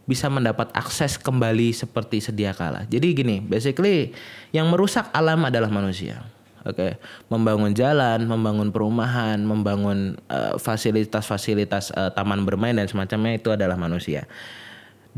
bisa 0.03 0.25
mendapat 0.25 0.73
akses 0.75 1.15
kembali 1.21 1.71
seperti 1.71 2.19
sedia 2.19 2.51
kala. 2.51 2.83
Jadi 2.89 3.13
gini, 3.15 3.39
basically 3.39 4.11
yang 4.51 4.67
merusak 4.67 5.07
alam 5.15 5.45
adalah 5.47 5.71
manusia. 5.71 6.25
Oke, 6.67 6.75
okay. 6.75 6.91
membangun 7.31 7.71
jalan, 7.71 8.27
membangun 8.27 8.67
perumahan, 8.75 9.39
membangun 9.39 10.19
uh, 10.27 10.59
fasilitas-fasilitas 10.59 11.95
uh, 11.95 12.11
taman 12.11 12.43
bermain 12.43 12.75
dan 12.75 12.83
semacamnya 12.83 13.39
itu 13.39 13.47
adalah 13.55 13.79
manusia. 13.79 14.27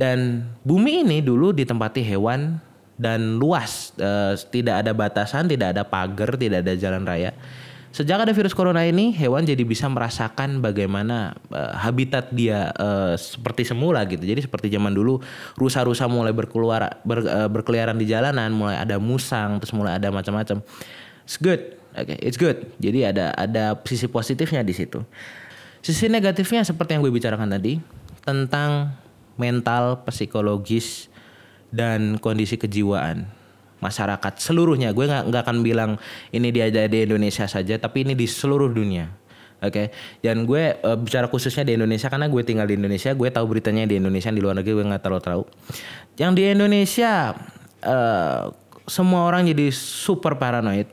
Dan 0.01 0.49
bumi 0.65 1.05
ini 1.05 1.21
dulu 1.21 1.53
ditempati 1.53 2.01
hewan 2.01 2.57
dan 2.97 3.37
luas, 3.37 3.93
uh, 4.01 4.33
tidak 4.49 4.81
ada 4.81 4.97
batasan, 4.97 5.45
tidak 5.45 5.77
ada 5.77 5.85
pagar, 5.85 6.33
tidak 6.41 6.65
ada 6.65 6.73
jalan 6.73 7.05
raya. 7.05 7.37
Sejak 7.93 8.23
ada 8.23 8.33
virus 8.33 8.55
corona 8.55 8.81
ini, 8.87 9.13
hewan 9.13 9.45
jadi 9.45 9.61
bisa 9.61 9.85
merasakan 9.85 10.57
bagaimana 10.57 11.37
uh, 11.53 11.75
habitat 11.77 12.33
dia 12.33 12.73
uh, 12.81 13.13
seperti 13.13 13.67
semula 13.67 14.01
gitu. 14.09 14.25
Jadi 14.25 14.41
seperti 14.41 14.73
zaman 14.73 14.89
dulu, 14.89 15.21
rusa-rusa 15.53 16.09
mulai 16.09 16.33
berkeluar 16.33 16.97
ber, 17.05 17.21
uh, 17.21 17.51
berkeliaran 17.51 17.99
di 17.99 18.09
jalanan, 18.09 18.49
mulai 18.57 18.81
ada 18.81 18.97
musang, 18.97 19.61
terus 19.61 19.75
mulai 19.75 20.01
ada 20.01 20.09
macam-macam. 20.09 20.65
It's 21.27 21.37
good, 21.37 21.77
oke, 21.93 22.09
okay, 22.09 22.17
it's 22.25 22.41
good. 22.41 22.73
Jadi 22.81 23.05
ada 23.05 23.37
ada 23.37 23.77
sisi 23.85 24.09
positifnya 24.09 24.65
di 24.65 24.73
situ. 24.73 25.03
Sisi 25.83 26.09
negatifnya 26.09 26.65
seperti 26.65 26.97
yang 26.97 27.05
gue 27.05 27.13
bicarakan 27.13 27.53
tadi 27.53 27.77
tentang 28.23 28.93
mental, 29.41 30.05
psikologis, 30.05 31.09
dan 31.73 32.21
kondisi 32.21 32.61
kejiwaan 32.61 33.25
masyarakat 33.81 34.37
seluruhnya. 34.37 34.93
Gue 34.93 35.09
nggak 35.09 35.33
nggak 35.33 35.41
akan 35.41 35.57
bilang 35.65 35.91
ini 36.29 36.53
ada 36.53 36.85
di 36.85 37.09
Indonesia 37.09 37.49
saja, 37.49 37.81
tapi 37.81 38.05
ini 38.05 38.13
di 38.13 38.29
seluruh 38.29 38.69
dunia. 38.69 39.09
Oke, 39.61 39.69
okay? 39.69 39.87
dan 40.25 40.49
gue 40.49 40.73
uh, 40.81 40.97
bicara 40.97 41.29
khususnya 41.29 41.61
di 41.61 41.77
Indonesia 41.77 42.09
karena 42.09 42.25
gue 42.25 42.41
tinggal 42.41 42.65
di 42.65 42.81
Indonesia, 42.81 43.13
gue 43.13 43.29
tahu 43.29 43.45
beritanya 43.45 43.85
di 43.85 44.01
Indonesia 44.01 44.33
di 44.33 44.41
luar 44.41 44.57
negeri 44.57 44.73
gue 44.73 44.85
nggak 44.89 45.03
terlalu 45.05 45.21
tahu. 45.21 45.43
Yang 46.17 46.31
di 46.33 46.43
Indonesia 46.49 47.37
uh, 47.85 48.49
semua 48.89 49.21
orang 49.29 49.45
jadi 49.45 49.69
super 49.69 50.33
paranoid. 50.41 50.89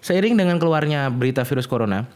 Seiring 0.00 0.40
dengan 0.40 0.56
keluarnya 0.56 1.12
berita 1.12 1.44
virus 1.44 1.68
corona, 1.68 2.08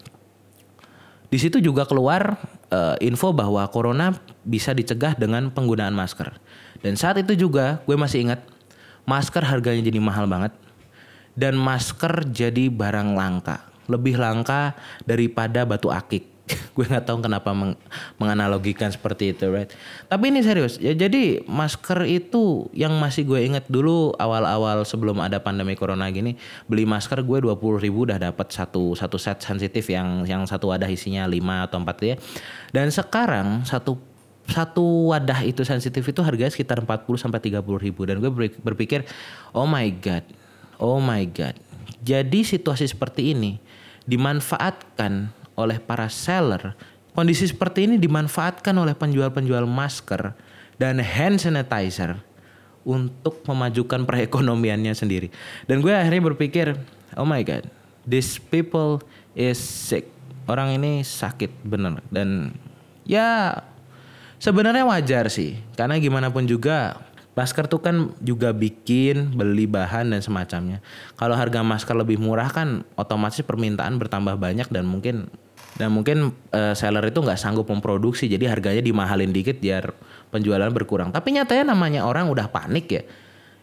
di 1.28 1.36
situ 1.36 1.60
juga 1.60 1.84
keluar 1.84 2.40
uh, 2.72 2.96
info 3.02 3.32
bahwa 3.34 3.64
corona 3.68 4.16
bisa 4.44 4.72
dicegah 4.72 5.16
dengan 5.16 5.52
penggunaan 5.52 5.92
masker. 5.92 6.32
Dan 6.80 6.94
saat 6.94 7.18
itu 7.18 7.34
juga 7.34 7.82
gue 7.84 7.96
masih 7.98 8.28
ingat 8.28 8.40
masker 9.08 9.42
harganya 9.42 9.82
jadi 9.88 9.98
mahal 9.98 10.28
banget 10.28 10.52
dan 11.32 11.56
masker 11.56 12.28
jadi 12.28 12.68
barang 12.68 13.16
langka 13.16 13.64
lebih 13.88 14.20
langka 14.20 14.76
daripada 15.08 15.64
batu 15.64 15.88
akik 15.88 16.37
gue 16.76 16.84
nggak 16.84 17.04
tahu 17.04 17.20
kenapa 17.20 17.52
meng 17.52 17.76
menganalogikan 18.16 18.88
seperti 18.88 19.36
itu 19.36 19.48
right? 19.52 19.68
Tapi 20.08 20.24
ini 20.32 20.40
serius 20.40 20.80
ya 20.80 20.96
jadi 20.96 21.44
masker 21.44 22.08
itu 22.08 22.72
yang 22.72 22.96
masih 22.96 23.28
gue 23.28 23.44
inget 23.44 23.68
dulu 23.68 24.16
awal-awal 24.16 24.82
sebelum 24.88 25.20
ada 25.20 25.38
pandemi 25.40 25.76
corona 25.76 26.08
gini 26.08 26.40
beli 26.66 26.88
masker 26.88 27.20
gue 27.20 27.38
dua 27.44 27.60
puluh 27.60 27.76
ribu 27.76 28.08
udah 28.08 28.16
dapat 28.16 28.48
satu 28.48 28.96
satu 28.96 29.20
set 29.20 29.44
sensitif 29.44 29.84
yang 29.92 30.24
yang 30.24 30.42
satu 30.48 30.72
wadah 30.72 30.88
isinya 30.88 31.28
lima 31.28 31.68
atau 31.68 31.80
empat 31.80 31.96
ya. 32.00 32.14
Dan 32.72 32.88
sekarang 32.88 33.68
satu 33.68 34.00
satu 34.48 35.12
wadah 35.12 35.44
itu 35.44 35.60
sensitif 35.60 36.00
itu 36.08 36.24
harganya 36.24 36.48
sekitar 36.48 36.80
40 36.80 37.04
sampai 37.20 37.36
30 37.36 37.60
ribu 37.84 38.08
dan 38.08 38.16
gue 38.16 38.32
berpikir 38.64 39.04
oh 39.52 39.68
my 39.68 39.84
god 40.00 40.24
oh 40.80 40.98
my 40.98 41.22
god. 41.28 41.54
Jadi 42.00 42.46
situasi 42.46 42.88
seperti 42.88 43.36
ini 43.36 43.60
dimanfaatkan 44.08 45.28
oleh 45.58 45.82
para 45.82 46.06
seller 46.06 46.78
kondisi 47.18 47.50
seperti 47.50 47.90
ini 47.90 47.98
dimanfaatkan 47.98 48.70
oleh 48.78 48.94
penjual-penjual 48.94 49.66
masker 49.66 50.38
dan 50.78 51.02
hand 51.02 51.42
sanitizer 51.42 52.22
untuk 52.86 53.42
memajukan 53.42 54.06
perekonomiannya 54.06 54.94
sendiri. 54.94 55.28
Dan 55.66 55.82
gue 55.82 55.90
akhirnya 55.90 56.22
berpikir 56.22 56.78
oh 57.18 57.26
my 57.26 57.42
god 57.42 57.66
these 58.06 58.38
people 58.38 59.02
is 59.34 59.58
sick. 59.58 60.06
Orang 60.48 60.72
ini 60.72 61.04
sakit 61.04 61.52
bener. 61.66 62.00
Dan 62.08 62.56
ya 63.04 63.60
Sebenarnya 64.38 64.86
wajar 64.86 65.26
sih, 65.34 65.58
karena 65.74 65.98
gimana 65.98 66.30
pun 66.30 66.46
juga 66.46 67.02
masker 67.34 67.66
tuh 67.66 67.82
kan 67.82 68.14
juga 68.22 68.54
bikin 68.54 69.34
beli 69.34 69.66
bahan 69.66 70.14
dan 70.14 70.22
semacamnya. 70.22 70.78
Kalau 71.18 71.34
harga 71.34 71.66
masker 71.66 71.98
lebih 71.98 72.22
murah 72.22 72.46
kan 72.46 72.86
otomatis 72.94 73.42
permintaan 73.42 73.98
bertambah 73.98 74.38
banyak 74.38 74.70
dan 74.70 74.86
mungkin 74.86 75.26
dan 75.78 75.94
mungkin 75.94 76.34
uh, 76.50 76.74
seller 76.74 77.06
itu 77.06 77.22
nggak 77.22 77.38
sanggup 77.38 77.70
memproduksi 77.70 78.26
jadi 78.26 78.50
harganya 78.50 78.82
dimahalin 78.82 79.30
dikit 79.30 79.62
biar 79.62 79.94
penjualan 80.34 80.68
berkurang. 80.74 81.14
Tapi 81.14 81.38
nyatanya 81.38 81.70
namanya 81.70 82.02
orang 82.02 82.26
udah 82.26 82.50
panik 82.50 82.86
ya. 82.90 83.02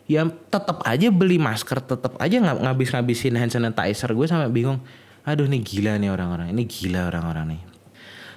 Ya 0.06 0.22
tetap 0.24 0.80
aja 0.88 1.12
beli 1.12 1.36
masker, 1.36 1.84
tetap 1.84 2.16
aja 2.22 2.36
nggak 2.40 2.64
ngabis-ngabisin 2.64 3.36
hand 3.36 3.52
sanitizer. 3.52 4.08
Gue 4.16 4.32
sampai 4.32 4.48
bingung. 4.48 4.80
Aduh 5.28 5.44
nih 5.44 5.60
gila 5.60 6.00
nih 6.00 6.10
orang-orang. 6.14 6.56
Ini 6.56 6.64
gila 6.64 7.12
orang-orang 7.12 7.58
nih. 7.58 7.62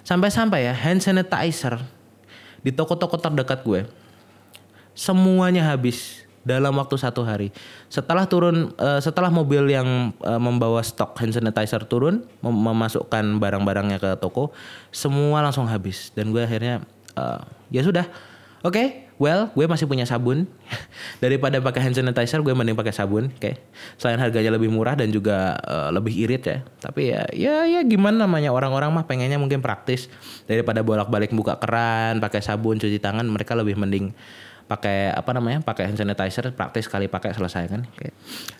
Sampai-sampai 0.02 0.66
ya 0.66 0.74
hand 0.74 0.98
sanitizer 0.98 1.78
di 2.66 2.74
toko-toko 2.74 3.14
terdekat 3.14 3.62
gue 3.62 3.86
semuanya 4.98 5.62
habis 5.70 6.26
dalam 6.48 6.72
waktu 6.80 6.96
satu 6.96 7.20
hari. 7.20 7.52
Setelah 7.92 8.24
turun, 8.24 8.72
uh, 8.80 8.96
setelah 9.04 9.28
mobil 9.28 9.68
yang 9.68 10.16
uh, 10.24 10.40
membawa 10.40 10.80
stok 10.80 11.12
hand 11.20 11.37
sanitizer 11.37 11.84
turun, 11.84 12.24
mem 12.40 12.56
memasukkan 12.56 13.37
barang-barangnya 13.37 14.00
ke 14.00 14.11
toko, 14.16 14.56
semua 14.88 15.44
langsung 15.44 15.68
habis. 15.68 16.08
Dan 16.16 16.32
gue 16.32 16.40
akhirnya, 16.40 16.80
uh, 17.20 17.44
ya 17.68 17.84
sudah, 17.84 18.08
oke, 18.64 18.72
okay, 18.72 18.87
well, 19.20 19.52
gue 19.52 19.66
masih 19.68 19.84
punya 19.84 20.08
sabun. 20.08 20.48
Daripada 21.22 21.61
pakai 21.61 21.84
hand 21.84 22.00
sanitizer, 22.00 22.40
gue 22.40 22.54
mending 22.56 22.78
pakai 22.78 22.96
sabun. 22.96 23.28
Oke, 23.28 23.37
okay. 23.37 23.54
selain 24.00 24.16
harganya 24.16 24.56
lebih 24.56 24.72
murah 24.72 24.96
dan 24.96 25.12
juga 25.12 25.61
uh, 25.68 25.92
lebih 25.92 26.16
irit 26.16 26.42
ya. 26.48 26.58
Tapi 26.80 27.12
ya, 27.12 27.22
ya, 27.37 27.56
ya 27.68 27.80
gimana 27.84 28.24
namanya 28.24 28.56
orang-orang 28.56 28.88
mah 28.88 29.04
pengennya 29.04 29.37
mungkin 29.37 29.61
praktis 29.61 30.08
daripada 30.48 30.80
bolak-balik 30.80 31.34
buka 31.37 31.61
keran, 31.61 32.24
pakai 32.24 32.40
sabun, 32.40 32.80
cuci 32.80 32.96
tangan, 32.96 33.28
mereka 33.28 33.52
lebih 33.52 33.76
mending 33.76 34.16
pakai 34.68 35.16
apa 35.16 35.33
namanya 35.33 35.64
pakai 35.64 35.88
hand 35.88 35.96
sanitizer 35.96 36.52
praktis 36.52 36.85
sekali 36.85 37.09
pakai 37.09 37.33
selesai 37.33 37.64
kan 37.72 37.83
okay. 37.88 38.12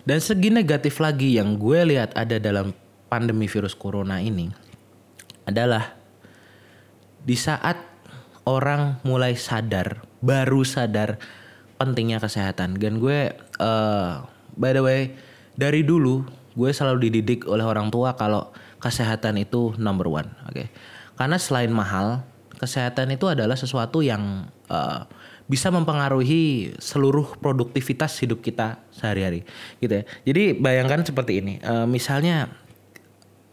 dan 0.09 0.25
segi 0.25 0.49
negatif 0.49 1.05
lagi 1.05 1.37
yang 1.37 1.61
gue 1.61 1.85
lihat 1.85 2.17
ada 2.17 2.41
dalam 2.41 2.73
pandemi 3.13 3.45
virus 3.45 3.77
corona 3.77 4.17
ini 4.17 4.49
adalah 5.45 5.93
di 7.21 7.37
saat 7.37 7.77
orang 8.49 9.05
mulai 9.05 9.37
sadar 9.37 10.01
baru 10.25 10.65
sadar 10.65 11.21
pentingnya 11.77 12.25
kesehatan 12.25 12.81
dan 12.81 12.97
gue 12.97 13.37
uh, 13.61 14.25
by 14.57 14.73
the 14.73 14.81
way 14.81 15.13
dari 15.61 15.85
dulu 15.85 16.25
gue 16.57 16.71
selalu 16.73 17.13
dididik 17.13 17.45
oleh 17.45 17.69
orang 17.69 17.93
tua 17.93 18.17
kalau 18.17 18.49
kesehatan 18.81 19.37
itu 19.37 19.77
number 19.77 20.09
one 20.09 20.33
oke 20.49 20.57
okay? 20.57 20.67
karena 21.21 21.37
selain 21.37 21.69
mahal 21.69 22.25
kesehatan 22.57 23.13
itu 23.13 23.29
adalah 23.29 23.55
sesuatu 23.55 24.01
yang 24.01 24.49
uh, 24.73 25.05
bisa 25.49 25.73
mempengaruhi 25.73 26.77
seluruh 26.77 27.41
produktivitas 27.41 28.21
hidup 28.21 28.45
kita 28.45 28.85
sehari-hari 28.93 29.49
gitu 29.81 30.01
ya. 30.01 30.05
Jadi 30.29 30.53
bayangkan 30.53 31.01
seperti 31.09 31.41
ini, 31.41 31.57
uh, 31.65 31.89
misalnya 31.89 32.53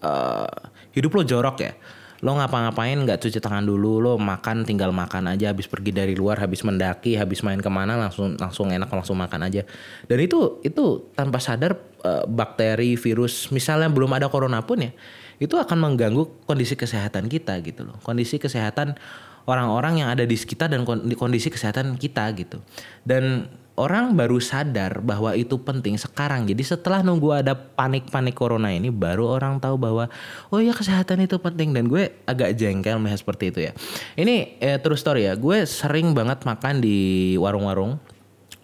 uh, 0.03 0.51
hidup 0.91 1.15
lo 1.15 1.23
jorok 1.23 1.57
ya, 1.63 1.71
lo 2.19 2.35
ngapa-ngapain 2.35 2.99
nggak 2.99 3.23
cuci 3.23 3.39
tangan 3.39 3.63
dulu, 3.63 4.03
lo 4.03 4.13
makan 4.19 4.67
tinggal 4.67 4.91
makan 4.91 5.31
aja, 5.31 5.55
habis 5.55 5.71
pergi 5.71 5.95
dari 5.95 6.19
luar, 6.19 6.35
habis 6.43 6.67
mendaki, 6.67 7.15
habis 7.15 7.39
main 7.47 7.63
ke 7.63 7.71
mana 7.71 7.95
langsung 7.95 8.35
langsung 8.35 8.75
enak 8.75 8.91
langsung 8.91 9.15
makan 9.15 9.47
aja. 9.47 9.63
Dan 10.03 10.19
itu 10.19 10.59
itu 10.67 11.15
tanpa 11.15 11.39
sadar 11.39 11.79
uh, 12.03 12.27
bakteri, 12.27 12.99
virus, 12.99 13.55
misalnya 13.55 13.87
belum 13.87 14.11
ada 14.11 14.27
corona 14.27 14.59
pun 14.67 14.83
ya, 14.83 14.91
itu 15.39 15.55
akan 15.55 15.79
mengganggu 15.79 16.43
kondisi 16.43 16.75
kesehatan 16.75 17.31
kita 17.31 17.55
gitu 17.63 17.87
loh, 17.87 17.95
kondisi 18.03 18.35
kesehatan 18.35 18.99
orang-orang 19.45 20.05
yang 20.05 20.09
ada 20.09 20.25
di 20.25 20.37
sekitar 20.37 20.69
dan 20.73 20.85
kondisi 21.15 21.49
kesehatan 21.49 21.97
kita 21.97 22.25
gitu. 22.37 22.61
Dan 23.05 23.49
orang 23.75 24.15
baru 24.15 24.39
sadar 24.39 25.03
bahwa 25.03 25.35
itu 25.35 25.59
penting 25.59 25.99
sekarang. 25.99 26.47
Jadi 26.47 26.63
setelah 26.63 27.03
nunggu 27.03 27.43
ada 27.43 27.53
panik-panik 27.53 28.33
corona 28.33 28.71
ini 28.71 28.87
baru 28.89 29.27
orang 29.35 29.59
tahu 29.59 29.75
bahwa 29.75 30.07
oh 30.49 30.59
ya 30.63 30.71
kesehatan 30.71 31.27
itu 31.27 31.35
penting 31.37 31.75
dan 31.75 31.91
gue 31.91 32.11
agak 32.23 32.55
jengkel 32.55 32.97
melihat 32.97 33.19
seperti 33.19 33.51
itu 33.51 33.59
ya. 33.67 33.71
Ini 34.15 34.59
eh, 34.63 34.77
terus 34.79 35.03
story 35.03 35.27
ya. 35.27 35.35
Gue 35.35 35.67
sering 35.67 36.15
banget 36.15 36.47
makan 36.47 36.79
di 36.79 37.35
warung-warung 37.35 37.99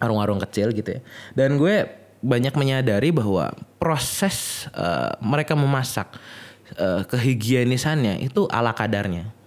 warung-warung 0.00 0.40
kecil 0.42 0.72
gitu 0.74 0.98
ya. 0.98 1.00
Dan 1.36 1.60
gue 1.60 1.86
banyak 2.22 2.54
menyadari 2.54 3.10
bahwa 3.10 3.50
proses 3.82 4.66
uh, 4.78 5.18
mereka 5.18 5.58
memasak 5.58 6.06
uh, 6.78 7.02
kehigienisannya 7.06 8.22
itu 8.22 8.46
ala 8.46 8.70
kadarnya. 8.70 9.41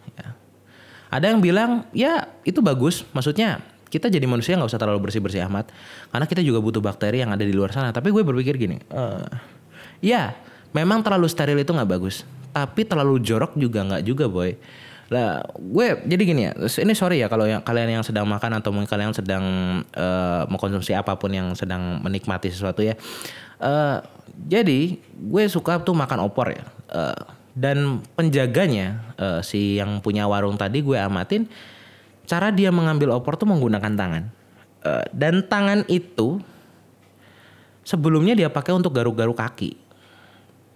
Ada 1.16 1.32
yang 1.32 1.40
bilang 1.40 1.88
ya 1.96 2.28
itu 2.44 2.60
bagus, 2.60 3.08
maksudnya 3.16 3.64
kita 3.88 4.12
jadi 4.12 4.28
manusia 4.28 4.60
nggak 4.60 4.68
usah 4.68 4.82
terlalu 4.82 5.08
bersih 5.08 5.24
bersih 5.24 5.48
amat. 5.48 5.72
Karena 6.12 6.28
kita 6.28 6.44
juga 6.44 6.60
butuh 6.60 6.84
bakteri 6.84 7.24
yang 7.24 7.32
ada 7.32 7.48
di 7.48 7.56
luar 7.56 7.72
sana. 7.72 7.96
Tapi 7.96 8.12
gue 8.12 8.20
berpikir 8.20 8.60
gini 8.60 8.84
uh, 8.92 9.24
ya 10.04 10.36
memang 10.76 11.00
terlalu 11.00 11.32
steril 11.32 11.56
itu 11.56 11.72
nggak 11.72 11.88
bagus. 11.88 12.28
Tapi 12.52 12.84
terlalu 12.84 13.24
jorok 13.24 13.56
juga 13.56 13.88
nggak 13.88 14.04
juga 14.04 14.28
boy. 14.28 14.60
Lah 15.08 15.40
gue 15.56 15.88
jadi 16.04 16.24
gini 16.28 16.42
ya 16.50 16.52
ini 16.82 16.94
sorry 16.98 17.24
ya 17.24 17.32
kalau 17.32 17.48
yang 17.48 17.64
kalian 17.64 18.02
yang 18.02 18.04
sedang 18.04 18.28
makan 18.28 18.60
atau 18.60 18.76
mungkin 18.76 18.90
kalian 18.90 19.16
sedang 19.16 19.46
uh, 19.96 20.44
mengkonsumsi 20.52 20.92
apa 20.98 21.16
pun 21.16 21.32
yang 21.32 21.56
sedang 21.56 22.04
menikmati 22.04 22.52
sesuatu 22.52 22.84
ya. 22.84 23.00
Uh, 23.64 24.04
jadi 24.52 25.00
gue 25.00 25.44
suka 25.48 25.80
tuh 25.80 25.96
makan 25.96 26.28
opor 26.28 26.52
ya. 26.52 26.66
Uh, 26.92 27.35
dan 27.56 28.04
penjaganya 28.20 29.16
uh, 29.16 29.40
si 29.40 29.80
yang 29.80 30.04
punya 30.04 30.28
warung 30.28 30.60
tadi 30.60 30.84
gue 30.84 31.00
amatin 31.00 31.48
cara 32.28 32.52
dia 32.52 32.74
mengambil 32.74 33.16
opor 33.16 33.40
tuh 33.40 33.48
menggunakan 33.48 33.94
tangan. 33.96 34.24
Uh, 34.86 35.06
dan 35.16 35.42
tangan 35.46 35.88
itu 35.88 36.44
sebelumnya 37.88 38.36
dia 38.36 38.52
pakai 38.52 38.76
untuk 38.76 38.92
garuk-garuk 38.92 39.38
kaki. 39.40 39.78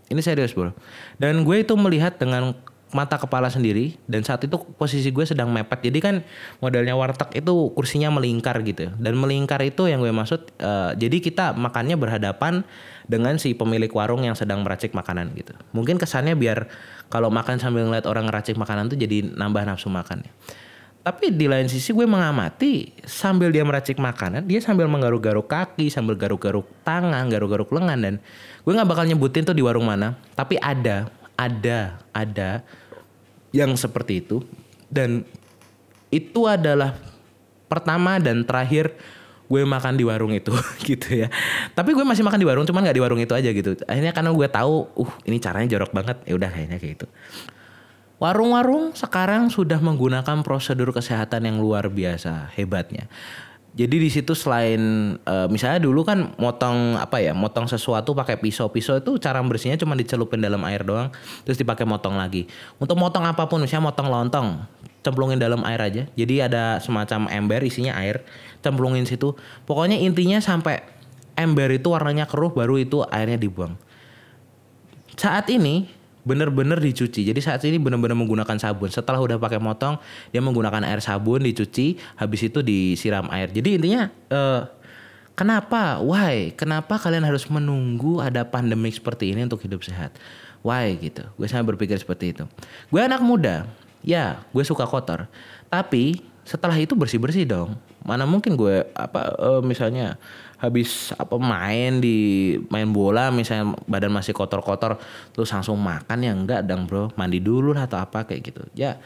Ini 0.09 0.21
serius 0.23 0.55
bro. 0.55 0.73
Dan 1.21 1.45
gue 1.45 1.61
itu 1.61 1.77
melihat 1.77 2.17
dengan 2.17 2.57
mata 2.89 3.21
kepala 3.21 3.53
sendiri 3.53 4.01
dan 4.09 4.25
saat 4.25 4.41
itu 4.41 4.57
posisi 4.73 5.13
gue 5.13 5.21
sedang 5.21 5.53
mepet 5.53 5.77
jadi 5.85 5.99
kan 6.01 6.15
modelnya 6.57 6.97
warteg 6.97 7.37
itu 7.37 7.69
kursinya 7.77 8.09
melingkar 8.09 8.57
gitu 8.65 8.89
dan 8.97 9.13
melingkar 9.13 9.61
itu 9.61 9.85
yang 9.85 10.01
gue 10.01 10.09
maksud 10.09 10.41
uh, 10.57 10.97
jadi 10.97 11.21
kita 11.21 11.53
makannya 11.53 11.93
berhadapan 12.01 12.65
dengan 13.10 13.41
si 13.41 13.58
pemilik 13.58 13.89
warung 13.89 14.22
yang 14.22 14.38
sedang 14.38 14.62
meracik 14.62 14.93
makanan 14.93 15.34
gitu 15.34 15.58
mungkin 15.74 15.98
kesannya 15.98 16.38
biar 16.38 16.69
kalau 17.10 17.34
makan 17.34 17.58
sambil 17.58 17.89
ngeliat 17.89 18.06
orang 18.06 18.30
ngeracik 18.30 18.54
makanan 18.56 18.93
tuh 18.93 19.02
jadi 19.02 19.34
nambah 19.34 19.65
nafsu 19.65 19.89
makan 19.89 20.22
tapi 21.00 21.34
di 21.34 21.50
lain 21.50 21.65
sisi 21.65 21.89
gue 21.95 22.04
mengamati 22.04 22.91
sambil 23.08 23.50
dia 23.56 23.63
meracik 23.63 23.95
makanan, 23.98 24.43
dia 24.43 24.60
sambil 24.60 24.86
menggaruk-garuk 24.91 25.48
kaki, 25.48 25.88
sambil 25.88 26.19
garuk-garuk 26.19 26.67
tangan, 26.84 27.24
garuk-garuk 27.32 27.72
lengan 27.72 27.98
dan 27.98 28.13
gue 28.67 28.74
nggak 28.76 28.86
bakal 28.86 29.08
nyebutin 29.08 29.48
tuh 29.48 29.56
di 29.56 29.63
warung 29.63 29.88
mana. 29.88 30.19
Tapi 30.36 30.60
ada, 30.60 31.08
ada, 31.39 32.04
ada 32.12 32.62
yang 33.56 33.74
seperti 33.80 34.22
itu 34.22 34.43
dan 34.91 35.24
itu 36.12 36.45
adalah 36.45 36.93
pertama 37.72 38.19
dan 38.19 38.43
terakhir 38.43 38.91
gue 39.49 39.62
makan 39.65 39.97
di 39.97 40.05
warung 40.05 40.31
itu 40.31 40.53
gitu 40.89 41.25
ya. 41.25 41.27
Tapi 41.73 41.97
gue 41.97 42.05
masih 42.05 42.21
makan 42.21 42.39
di 42.39 42.47
warung, 42.47 42.65
cuman 42.69 42.85
nggak 42.85 42.97
di 42.97 43.03
warung 43.03 43.19
itu 43.19 43.33
aja 43.33 43.49
gitu. 43.49 43.73
Akhirnya 43.89 44.13
karena 44.13 44.29
gue 44.29 44.47
tahu, 44.47 44.73
uh 44.93 45.12
ini 45.25 45.41
caranya 45.41 45.67
jorok 45.73 45.91
banget, 45.91 46.17
ya 46.29 46.38
udah 46.38 46.49
kayaknya 46.53 46.77
kayak 46.77 46.93
gitu. 47.01 47.07
Warung-warung 48.19 48.93
sekarang 48.93 49.47
sudah 49.47 49.79
menggunakan 49.79 50.43
prosedur 50.43 50.91
kesehatan 50.91 51.49
yang 51.49 51.57
luar 51.57 51.89
biasa 51.89 52.51
hebatnya. 52.53 53.07
Jadi 53.69 53.95
di 54.01 54.09
situ 54.09 54.33
selain 54.35 54.81
uh, 55.23 55.47
misalnya 55.47 55.79
dulu 55.79 56.01
kan 56.03 56.35
motong 56.35 56.99
apa 56.99 57.21
ya, 57.21 57.38
motong 57.38 57.69
sesuatu 57.69 58.12
pakai 58.12 58.35
pisau. 58.35 58.67
Pisau 58.73 58.99
itu 58.99 59.15
cara 59.21 59.39
bersihnya 59.45 59.79
cuma 59.79 59.95
dicelupin 59.95 60.41
dalam 60.41 60.59
air 60.67 60.83
doang, 60.83 61.13
terus 61.47 61.55
dipakai 61.55 61.88
motong 61.88 62.17
lagi. 62.17 62.49
Untuk 62.81 62.97
motong 62.99 63.23
apa 63.29 63.45
pun, 63.47 63.63
misalnya 63.63 63.93
motong 63.93 64.09
lontong, 64.09 64.47
cemplungin 65.05 65.39
dalam 65.39 65.62
air 65.63 65.79
aja. 65.79 66.03
Jadi 66.12 66.35
ada 66.43 66.81
semacam 66.81 67.29
ember 67.29 67.62
isinya 67.62 67.95
air, 68.01 68.25
cemplungin 68.63 69.08
situ. 69.08 69.36
Pokoknya 69.63 70.00
intinya 70.00 70.39
sampai 70.39 70.84
ember 71.39 71.72
itu 71.72 71.91
warnanya 71.91 72.28
keruh 72.28 72.52
baru 72.52 72.80
itu 72.80 73.04
airnya 73.08 73.39
dibuang. 73.39 73.80
Saat 75.15 75.52
ini 75.52 76.00
bener-bener 76.30 76.78
dicuci. 76.78 77.26
Jadi 77.26 77.39
saat 77.39 77.63
ini 77.65 77.80
bener-bener 77.80 78.13
menggunakan 78.13 78.60
sabun. 78.60 78.91
Setelah 78.91 79.17
udah 79.17 79.41
pakai 79.41 79.58
motong, 79.58 79.98
dia 80.30 80.43
menggunakan 80.43 80.86
air 80.86 81.02
sabun 81.02 81.41
dicuci, 81.41 81.98
habis 82.19 82.45
itu 82.45 82.60
disiram 82.62 83.26
air. 83.34 83.50
Jadi 83.50 83.80
intinya 83.80 84.12
uh, 84.30 84.67
kenapa? 85.34 86.04
Why? 86.04 86.54
Kenapa 86.54 87.00
kalian 87.02 87.26
harus 87.26 87.48
menunggu 87.50 88.22
ada 88.22 88.45
pandemi 88.45 88.91
seperti 88.93 89.34
ini 89.34 89.48
untuk 89.48 89.63
hidup 89.65 89.82
sehat? 89.82 90.13
Why 90.62 91.00
gitu? 91.00 91.24
Gue 91.39 91.48
sama 91.48 91.65
berpikir 91.72 91.95
seperti 91.98 92.36
itu. 92.36 92.43
Gue 92.91 93.02
anak 93.02 93.24
muda, 93.24 93.63
ya 94.04 94.43
gue 94.52 94.63
suka 94.67 94.84
kotor. 94.84 95.26
Tapi 95.72 96.19
setelah 96.43 96.76
itu 96.76 96.93
bersih-bersih 96.93 97.48
dong. 97.48 97.74
Mana 98.10 98.26
mungkin 98.26 98.58
gue 98.58 98.89
apa 98.98 99.38
uh, 99.38 99.62
misalnya 99.62 100.17
habis 100.58 101.13
apa 101.13 101.38
main 101.38 102.02
di 102.02 102.58
main 102.74 102.89
bola 102.89 103.30
misalnya 103.30 103.78
badan 103.86 104.10
masih 104.10 104.34
kotor-kotor 104.34 104.98
terus 105.32 105.54
langsung 105.54 105.78
makan 105.78 106.26
ya 106.26 106.34
enggak 106.34 106.65
dong 106.65 106.89
bro. 106.89 107.13
Mandi 107.13 107.38
dulu 107.38 107.78
atau 107.78 108.02
apa 108.02 108.26
kayak 108.26 108.41
gitu. 108.50 108.65
Ya 108.74 108.98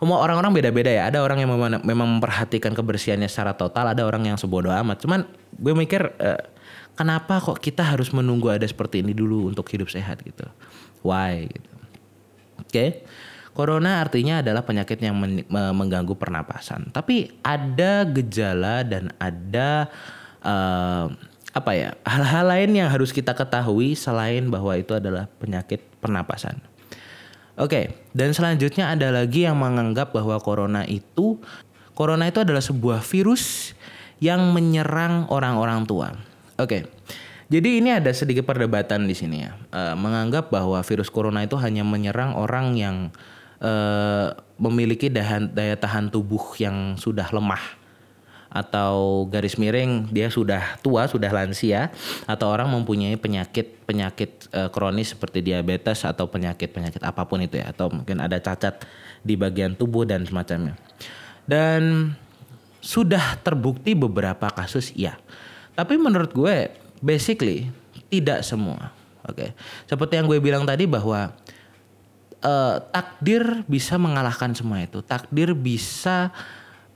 semua 0.00 0.20
orang-orang 0.20 0.56
beda-beda 0.56 0.88
ya. 0.88 1.08
Ada 1.12 1.20
orang 1.20 1.44
yang 1.44 1.52
memang, 1.52 1.80
memperhatikan 1.84 2.72
kebersihannya 2.72 3.28
secara 3.28 3.52
total 3.52 3.92
ada 3.92 4.04
orang 4.04 4.32
yang 4.32 4.36
sebodoh 4.40 4.72
amat. 4.72 5.00
Cuman 5.04 5.28
gue 5.56 5.72
mikir 5.76 6.16
eh, 6.16 6.40
kenapa 6.96 7.36
kok 7.40 7.60
kita 7.60 7.84
harus 7.84 8.08
menunggu 8.12 8.48
ada 8.48 8.64
seperti 8.64 9.04
ini 9.04 9.12
dulu 9.12 9.52
untuk 9.52 9.68
hidup 9.68 9.92
sehat 9.92 10.24
gitu? 10.24 10.48
Why 11.04 11.48
gitu. 11.48 11.72
Oke? 12.60 12.68
okay? 12.68 12.88
Corona 13.60 14.00
artinya 14.00 14.40
adalah 14.40 14.64
penyakit 14.64 14.96
yang 15.04 15.20
men 15.20 15.44
mengganggu 15.52 16.16
pernapasan. 16.16 16.88
Tapi 16.96 17.28
ada 17.44 18.08
gejala 18.08 18.80
dan 18.88 19.12
ada 19.20 19.92
uh, 20.40 21.12
apa 21.52 21.70
ya 21.76 21.92
hal-hal 22.08 22.48
lain 22.48 22.80
yang 22.80 22.88
harus 22.88 23.12
kita 23.12 23.36
ketahui 23.36 23.92
selain 23.92 24.48
bahwa 24.48 24.72
itu 24.80 24.96
adalah 24.96 25.28
penyakit 25.36 25.84
pernapasan. 26.00 26.56
Oke, 27.60 27.68
okay, 27.68 27.84
dan 28.16 28.32
selanjutnya 28.32 28.96
ada 28.96 29.12
lagi 29.12 29.44
yang 29.44 29.60
menganggap 29.60 30.16
bahwa 30.16 30.40
corona 30.40 30.88
itu 30.88 31.36
corona 31.92 32.32
itu 32.32 32.40
adalah 32.40 32.64
sebuah 32.64 33.04
virus 33.04 33.76
yang 34.24 34.56
menyerang 34.56 35.28
orang-orang 35.28 35.84
tua. 35.84 36.16
Oke. 36.56 36.64
Okay. 36.64 36.82
Jadi 37.50 37.82
ini 37.82 37.90
ada 37.92 38.08
sedikit 38.14 38.46
perdebatan 38.46 39.04
di 39.04 39.12
sini 39.12 39.42
ya, 39.42 39.52
uh, 39.74 39.98
menganggap 39.98 40.48
bahwa 40.54 40.78
virus 40.86 41.10
corona 41.10 41.42
itu 41.44 41.58
hanya 41.58 41.82
menyerang 41.82 42.38
orang 42.38 42.78
yang 42.78 43.10
uh, 43.60 44.34
memiliki 44.60 45.08
daya, 45.08 45.40
daya 45.40 45.76
tahan 45.76 46.12
tubuh 46.12 46.56
yang 46.60 46.96
sudah 47.00 47.28
lemah. 47.32 47.80
Atau 48.50 49.30
garis 49.30 49.54
miring 49.54 50.10
dia 50.10 50.26
sudah 50.26 50.74
tua 50.82 51.06
sudah 51.06 51.30
lansia 51.30 51.94
atau 52.26 52.50
orang 52.50 52.66
mempunyai 52.66 53.14
penyakit 53.14 53.78
penyakit 53.86 54.50
e, 54.50 54.66
kronis 54.74 55.14
seperti 55.14 55.38
diabetes 55.38 56.02
atau 56.02 56.26
penyakit 56.26 56.74
penyakit 56.74 56.98
apa 56.98 57.30
pun 57.30 57.38
itu 57.46 57.62
ya 57.62 57.70
atau 57.70 57.94
mungkin 57.94 58.18
ada 58.18 58.42
cacat 58.42 58.82
di 59.22 59.38
bagian 59.38 59.78
tubuh 59.78 60.02
dan 60.02 60.26
semacamnya. 60.26 60.74
Dan 61.46 62.10
sudah 62.82 63.38
terbukti 63.38 63.94
beberapa 63.94 64.50
kasus 64.50 64.90
iya. 64.98 65.14
Tapi 65.78 65.94
menurut 65.94 66.34
gue 66.34 66.74
basically 66.98 67.70
tidak 68.10 68.42
semua. 68.42 68.90
Oke. 69.30 69.46
Okay. 69.46 69.50
seperti 69.86 70.18
yang 70.18 70.26
gue 70.26 70.42
bilang 70.42 70.66
tadi 70.66 70.90
bahwa 70.90 71.30
uh, 72.44 72.80
takdir 72.92 73.64
bisa 73.68 73.96
mengalahkan 73.96 74.52
semua 74.56 74.84
itu 74.84 75.00
takdir 75.04 75.52
bisa 75.56 76.32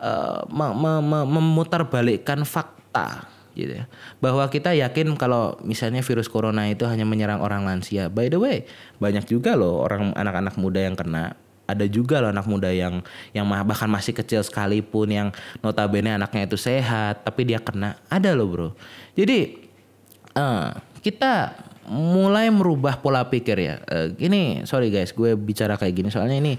uh, 0.00 0.44
memutarbalikkan 1.24 2.44
fakta 2.44 3.28
gitu 3.54 3.80
ya. 3.80 3.85
Bahwa 4.18 4.44
kita 4.50 4.74
yakin 4.74 5.14
kalau 5.14 5.57
misalnya 5.62 6.02
virus 6.02 6.26
corona 6.26 6.66
itu 6.66 6.85
hanya 6.90 7.07
menyerang 7.07 7.40
orang 7.40 7.62
lansia. 7.62 8.11
By 8.11 8.28
the 8.28 8.38
way, 8.38 8.66
banyak 8.98 9.24
juga 9.30 9.54
loh 9.54 9.80
orang 9.80 10.12
anak-anak 10.18 10.59
muda 10.59 10.83
yang 10.83 10.98
kena. 10.98 11.38
Ada 11.64 11.88
juga 11.88 12.20
loh 12.20 12.28
anak 12.28 12.44
muda 12.44 12.68
yang 12.68 13.00
yang 13.33 13.48
bahkan 13.48 13.88
masih 13.88 14.12
kecil 14.12 14.44
sekalipun 14.44 15.09
yang 15.09 15.28
notabene 15.64 16.12
anaknya 16.12 16.44
itu 16.44 16.61
sehat 16.61 17.24
tapi 17.24 17.48
dia 17.48 17.57
kena. 17.62 17.96
Ada 18.12 18.37
loh, 18.37 18.48
Bro. 18.50 18.68
Jadi 19.16 19.64
uh, 20.37 20.76
kita 21.00 21.57
mulai 21.88 22.48
merubah 22.48 22.96
pola 22.98 23.28
pikir 23.28 23.56
ya. 23.60 23.74
Uh, 23.88 24.08
ini 24.16 24.64
sorry 24.64 24.88
guys, 24.88 25.12
gue 25.12 25.36
bicara 25.36 25.76
kayak 25.76 25.94
gini 25.94 26.08
soalnya 26.08 26.40
ini 26.40 26.52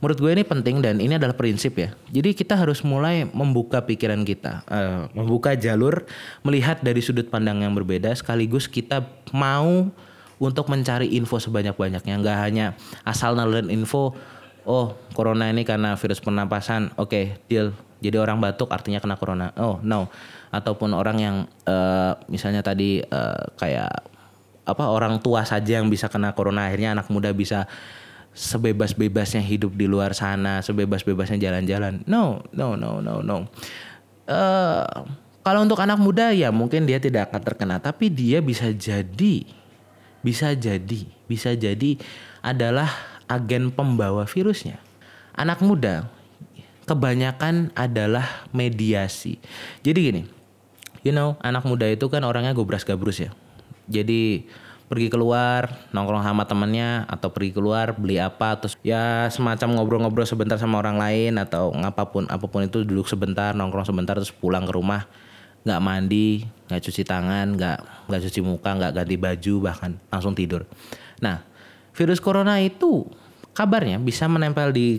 menurut 0.00 0.18
gue 0.18 0.30
ini 0.32 0.44
penting 0.44 0.80
dan 0.80 0.96
ini 0.98 1.16
adalah 1.16 1.36
prinsip 1.36 1.76
ya. 1.76 1.92
Jadi 2.08 2.32
kita 2.32 2.56
harus 2.56 2.80
mulai 2.80 3.28
membuka 3.28 3.84
pikiran 3.84 4.24
kita, 4.24 4.64
uh, 4.68 5.08
membuka 5.12 5.52
jalur, 5.56 6.08
melihat 6.40 6.80
dari 6.80 7.04
sudut 7.04 7.28
pandang 7.28 7.60
yang 7.60 7.76
berbeda, 7.76 8.12
sekaligus 8.16 8.66
kita 8.66 9.04
mau 9.36 9.92
untuk 10.40 10.72
mencari 10.72 11.12
info 11.12 11.36
sebanyak-banyaknya, 11.36 12.14
nggak 12.16 12.38
hanya 12.40 12.66
asal 13.04 13.36
nelen 13.36 13.68
info. 13.68 14.16
Oh, 14.64 14.92
corona 15.16 15.48
ini 15.48 15.64
karena 15.64 15.96
virus 15.96 16.20
pernapasan. 16.20 16.92
Oke, 16.96 17.08
okay, 17.08 17.24
deal 17.48 17.72
Jadi 18.00 18.16
orang 18.16 18.40
batuk 18.40 18.72
artinya 18.72 18.96
kena 18.96 19.20
corona. 19.20 19.52
Oh 19.60 19.76
no. 19.84 20.08
Ataupun 20.48 20.96
orang 20.96 21.16
yang 21.20 21.36
uh, 21.68 22.16
misalnya 22.32 22.64
tadi 22.64 23.04
uh, 23.04 23.44
kayak 23.60 23.92
apa 24.70 24.86
orang 24.86 25.18
tua 25.18 25.42
saja 25.42 25.82
yang 25.82 25.90
bisa 25.90 26.06
kena 26.06 26.32
corona 26.32 26.70
akhirnya 26.70 26.94
anak 26.94 27.10
muda 27.10 27.34
bisa 27.34 27.66
sebebas-bebasnya 28.30 29.42
hidup 29.42 29.74
di 29.74 29.90
luar 29.90 30.14
sana, 30.14 30.62
sebebas-bebasnya 30.62 31.38
jalan-jalan. 31.42 32.06
No, 32.06 32.46
no, 32.54 32.78
no, 32.78 33.02
no, 33.02 33.20
no. 33.20 33.50
Uh, 34.30 34.86
kalau 35.42 35.66
untuk 35.66 35.82
anak 35.82 35.98
muda 35.98 36.30
ya 36.30 36.54
mungkin 36.54 36.86
dia 36.86 37.02
tidak 37.02 37.32
akan 37.32 37.42
terkena, 37.42 37.76
tapi 37.82 38.06
dia 38.06 38.38
bisa 38.38 38.70
jadi, 38.70 39.48
bisa 40.22 40.54
jadi, 40.54 41.00
bisa 41.26 41.50
jadi 41.58 41.98
adalah 42.38 42.88
agen 43.26 43.74
pembawa 43.74 44.28
virusnya. 44.30 44.78
Anak 45.34 45.64
muda 45.64 46.06
kebanyakan 46.86 47.74
adalah 47.74 48.46
mediasi. 48.54 49.38
Jadi 49.82 49.98
gini, 49.98 50.22
you 51.06 51.14
know, 51.14 51.38
anak 51.40 51.62
muda 51.66 51.86
itu 51.86 52.06
kan 52.10 52.22
orangnya 52.26 52.54
gobras 52.54 52.82
gabrus 52.86 53.22
ya. 53.22 53.30
Jadi 53.90 54.46
pergi 54.90 55.06
keluar 55.06 55.70
nongkrong 55.94 56.26
sama 56.26 56.46
temennya 56.50 57.06
atau 57.06 57.30
pergi 57.30 57.54
keluar 57.54 57.94
beli 57.94 58.18
apa 58.18 58.58
terus 58.58 58.74
ya 58.82 59.30
semacam 59.30 59.78
ngobrol-ngobrol 59.78 60.26
sebentar 60.26 60.58
sama 60.58 60.82
orang 60.82 60.98
lain 60.98 61.38
atau 61.38 61.70
apa 61.78 62.10
pun 62.10 62.26
apa 62.26 62.42
pun 62.50 62.66
itu 62.66 62.82
duduk 62.82 63.06
sebentar 63.06 63.54
nongkrong 63.54 63.86
sebentar 63.86 64.18
terus 64.18 64.34
pulang 64.34 64.66
ke 64.66 64.74
rumah. 64.74 65.06
Nggak 65.62 65.80
mandi 65.82 66.42
nggak 66.66 66.82
cuci 66.82 67.02
tangan 67.06 67.54
nggak 67.54 67.78
nggak 68.10 68.20
cuci 68.30 68.40
muka 68.42 68.70
nggak 68.78 68.92
ganti 68.98 69.14
baju 69.18 69.54
bahkan 69.62 69.92
langsung 70.10 70.34
tidur. 70.34 70.66
Nah 71.22 71.42
virus 71.94 72.18
corona 72.18 72.58
itu 72.58 73.06
kabarnya 73.54 74.02
bisa 74.02 74.26
menempel 74.26 74.74
di 74.74 74.98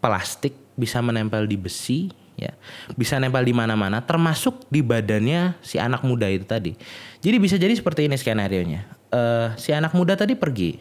plastik 0.00 0.52
bisa 0.76 1.04
menempel 1.04 1.44
di 1.44 1.56
besi 1.60 2.08
ya 2.40 2.56
bisa 2.96 3.20
nempel 3.20 3.44
di 3.44 3.52
mana-mana 3.52 4.00
termasuk 4.00 4.64
di 4.72 4.80
badannya 4.80 5.60
si 5.60 5.76
anak 5.76 6.00
muda 6.00 6.24
itu 6.32 6.48
tadi 6.48 6.72
jadi 7.20 7.36
bisa 7.36 7.60
jadi 7.60 7.76
seperti 7.76 8.08
ini 8.08 8.16
skenario 8.16 8.64
nya 8.64 8.88
uh, 9.10 9.54
si 9.58 9.74
anak 9.74 9.92
muda 9.92 10.14
tadi 10.16 10.38
pergi. 10.38 10.78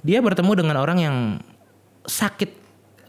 Dia 0.00 0.24
bertemu 0.24 0.52
dengan 0.56 0.76
orang 0.80 0.98
yang 0.98 1.16
sakit 2.08 2.50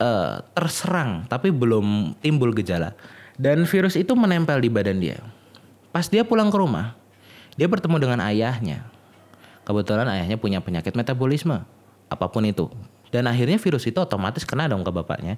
uh, 0.03 0.43
terserang 0.51 1.23
tapi 1.31 1.49
belum 1.49 2.19
timbul 2.19 2.51
gejala 2.51 2.91
dan 3.39 3.63
virus 3.63 3.95
itu 3.95 4.11
menempel 4.13 4.59
di 4.59 4.67
badan 4.67 4.99
dia. 4.99 5.19
Pas 5.95 6.07
dia 6.07 6.23
pulang 6.27 6.51
ke 6.51 6.57
rumah, 6.59 6.95
dia 7.55 7.67
bertemu 7.67 7.99
dengan 7.99 8.19
ayahnya. 8.27 8.87
Kebetulan 9.63 10.07
ayahnya 10.07 10.35
punya 10.35 10.59
penyakit 10.59 10.95
metabolisme, 10.95 11.63
apa 12.11 12.25
pun 12.27 12.43
itu. 12.43 12.67
Dan 13.11 13.27
akhirnya 13.27 13.59
virus 13.59 13.87
itu 13.87 13.99
otomatis 13.99 14.47
kena 14.47 14.71
dong 14.71 14.87
ke 14.87 14.91
bapaknya. 14.91 15.35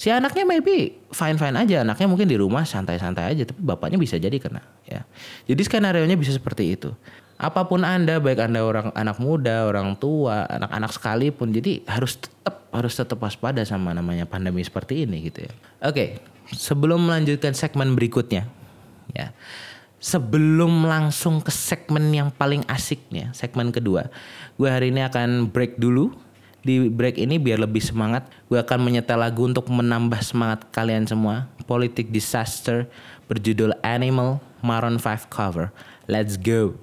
Si 0.00 0.08
anaknya 0.08 0.48
maybe 0.48 0.96
fine-fine 1.12 1.60
aja, 1.60 1.84
anaknya 1.84 2.08
mungkin 2.08 2.24
di 2.24 2.40
rumah 2.40 2.64
santai-santai 2.64 3.36
aja, 3.36 3.44
tapi 3.44 3.60
bapaknya 3.60 4.00
bisa 4.00 4.16
jadi 4.16 4.32
kena. 4.40 4.64
Ya, 4.88 5.04
jadi 5.44 5.60
skenario 5.60 6.08
nya 6.08 6.16
bisa 6.16 6.32
seperti 6.32 6.72
itu. 6.72 6.96
Apa 7.36 7.68
pun 7.68 7.84
anda 7.84 8.16
baik 8.16 8.40
anda 8.40 8.64
orang 8.64 8.96
anak 8.96 9.20
muda 9.20 9.68
orang 9.68 9.92
tua 10.00 10.48
anak-anak 10.48 10.90
sekalipun 10.96 11.52
jadi 11.52 11.84
harus 11.84 12.16
tetap 12.16 12.64
harus 12.72 12.96
tetap 12.96 13.20
waspada 13.20 13.60
sama 13.68 13.92
namanya 13.92 14.24
pandemi 14.24 14.64
seperti 14.64 15.04
ini 15.04 15.28
gitu 15.28 15.44
ya. 15.44 15.52
Oke 15.84 16.20
sebelum 16.52 17.04
melanjutkan 17.06 17.52
segmen 17.52 17.94
berikutnya 17.94 18.48
ya. 19.12 19.36
Sebelum 20.00 20.88
langsung 20.88 21.44
ke 21.44 21.52
segmen 21.52 22.08
yang 22.08 22.32
paling 22.32 22.64
asiknya 22.72 23.36
segmen 23.36 23.68
kedua 23.68 24.08
gue 24.56 24.68
hari 24.68 24.88
ini 24.88 25.04
akan 25.04 25.52
break 25.52 25.76
dulu 25.76 26.12
di 26.60 26.88
break 26.92 27.16
ini 27.16 27.40
biar 27.40 27.60
lebih 27.60 27.80
semangat 27.80 28.28
gue 28.48 28.60
akan 28.60 28.78
menyetel 28.84 29.20
lagu 29.20 29.48
untuk 29.48 29.68
menambah 29.68 30.20
semangat 30.20 30.68
kalian 30.72 31.08
semua 31.08 31.48
politik 31.64 32.12
disaster 32.12 32.88
berjudul 33.28 33.72
Animal 33.80 34.40
Maroon 34.60 35.00
5 35.00 35.28
cover 35.32 35.72
let's 36.08 36.36
go 36.36 36.76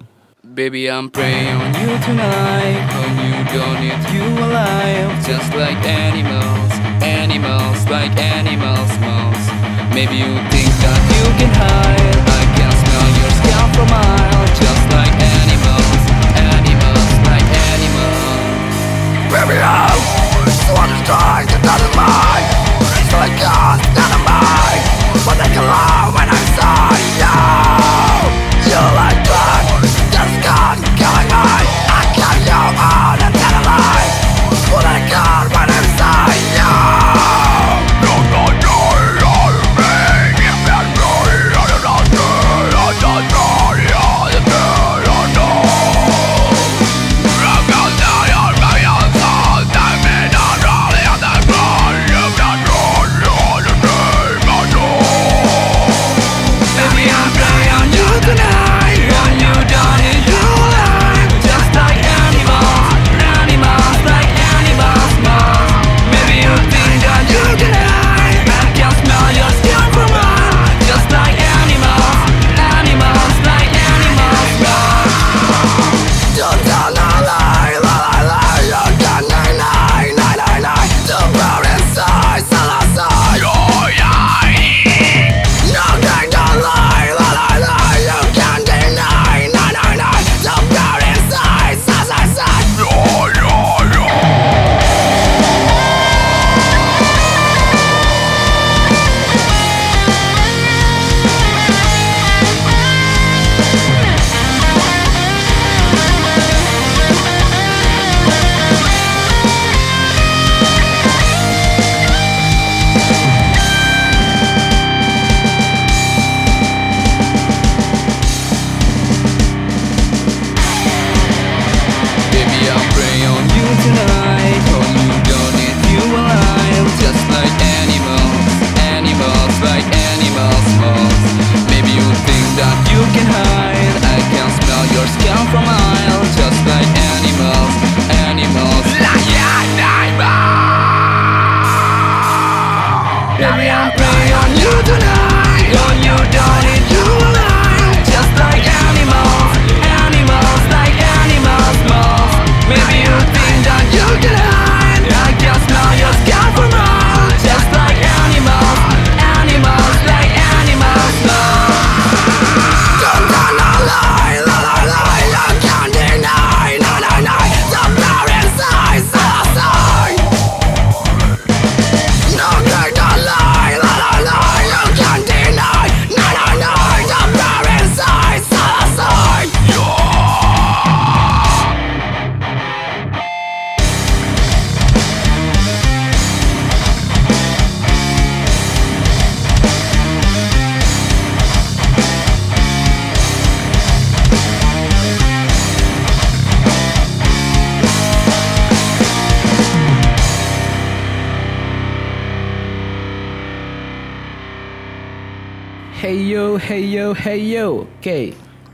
Baby, 0.48 0.88
I'm 0.88 1.10
praying 1.10 1.60
on 1.60 1.74
you 1.76 1.92
tonight. 2.00 2.88
On 2.88 3.12
you, 3.20 3.36
don't 3.52 3.78
need 3.84 4.00
you 4.16 4.24
alive. 4.48 5.12
Just 5.20 5.52
like 5.52 5.76
animals, 5.84 6.72
animals, 7.04 7.84
like 7.90 8.16
animals, 8.16 8.88
mouse. 8.98 9.44
Maybe 9.92 10.16
you 10.16 10.32
think 10.48 10.72
that 10.80 11.00
you 11.14 11.24
can 11.36 11.52
hide. 11.52 12.18
I 12.32 12.42
can 12.56 12.72
smell 12.80 13.08
your 13.20 13.32
scalp 13.38 13.68
from 13.76 13.88
miles. 13.92 14.50
Just 14.56 14.84
like 14.88 15.12
animals, 15.12 15.27
Baby, 19.28 19.60
I'm 19.60 20.00
so 20.64 20.72
understand 20.72 21.52
that 21.52 21.60
doesn't 21.60 21.94
mind. 22.00 22.48
It's 22.96 23.12
like 23.12 23.36
us, 23.44 23.80
not 23.92 24.10
a 24.16 24.20
mind. 24.24 24.82
But 25.20 25.36
I 25.36 25.48
can 25.52 25.64
love 25.68 26.16
when 26.16 26.28
I'm 26.32 26.48
sorry. 26.56 27.04
You, 27.20 28.72
you 28.72 28.82
like 28.96 29.20
that. 29.28 29.68
God, 30.48 30.80
killing 30.96 31.28
me 31.28 31.44
I 31.92 32.08
kill 32.16 32.38
you 32.40 32.62
all 32.72 33.20
and 33.20 33.34
tell 33.36 33.68
a 33.68 33.97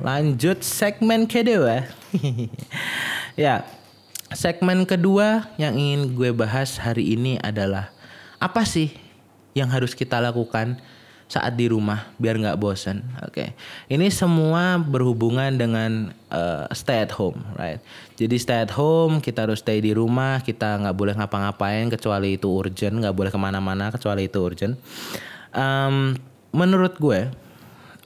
lanjut 0.05 0.61
segmen 0.61 1.25
kedua. 1.25 1.89
ya, 3.41 3.65
segmen 4.37 4.85
kedua 4.85 5.49
yang 5.57 5.73
ingin 5.81 6.13
gue 6.13 6.31
bahas 6.37 6.77
hari 6.77 7.17
ini 7.17 7.41
adalah 7.41 7.89
apa 8.37 8.69
sih 8.69 8.93
yang 9.57 9.73
harus 9.73 9.97
kita 9.97 10.21
lakukan 10.21 10.77
saat 11.25 11.57
di 11.57 11.73
rumah 11.73 12.05
biar 12.21 12.37
nggak 12.37 12.61
bosan. 12.61 13.01
Oke, 13.25 13.33
okay. 13.33 13.49
ini 13.89 14.13
semua 14.13 14.77
berhubungan 14.77 15.57
dengan 15.57 16.13
uh, 16.29 16.69
stay 16.77 17.01
at 17.01 17.13
home, 17.17 17.41
right? 17.57 17.81
Jadi 18.21 18.37
stay 18.37 18.61
at 18.61 18.77
home, 18.77 19.25
kita 19.25 19.49
harus 19.49 19.65
stay 19.65 19.81
di 19.81 19.97
rumah, 19.97 20.45
kita 20.45 20.85
nggak 20.85 20.93
boleh 20.93 21.17
ngapa-ngapain 21.17 21.89
kecuali 21.89 22.37
itu 22.37 22.53
urgent, 22.53 23.01
nggak 23.01 23.17
boleh 23.17 23.33
ke 23.33 23.41
mana-mana 23.41 23.89
kecuali 23.89 24.29
itu 24.29 24.37
urgent. 24.37 24.77
Um, 25.57 26.21
menurut 26.53 27.01
gue, 27.01 27.33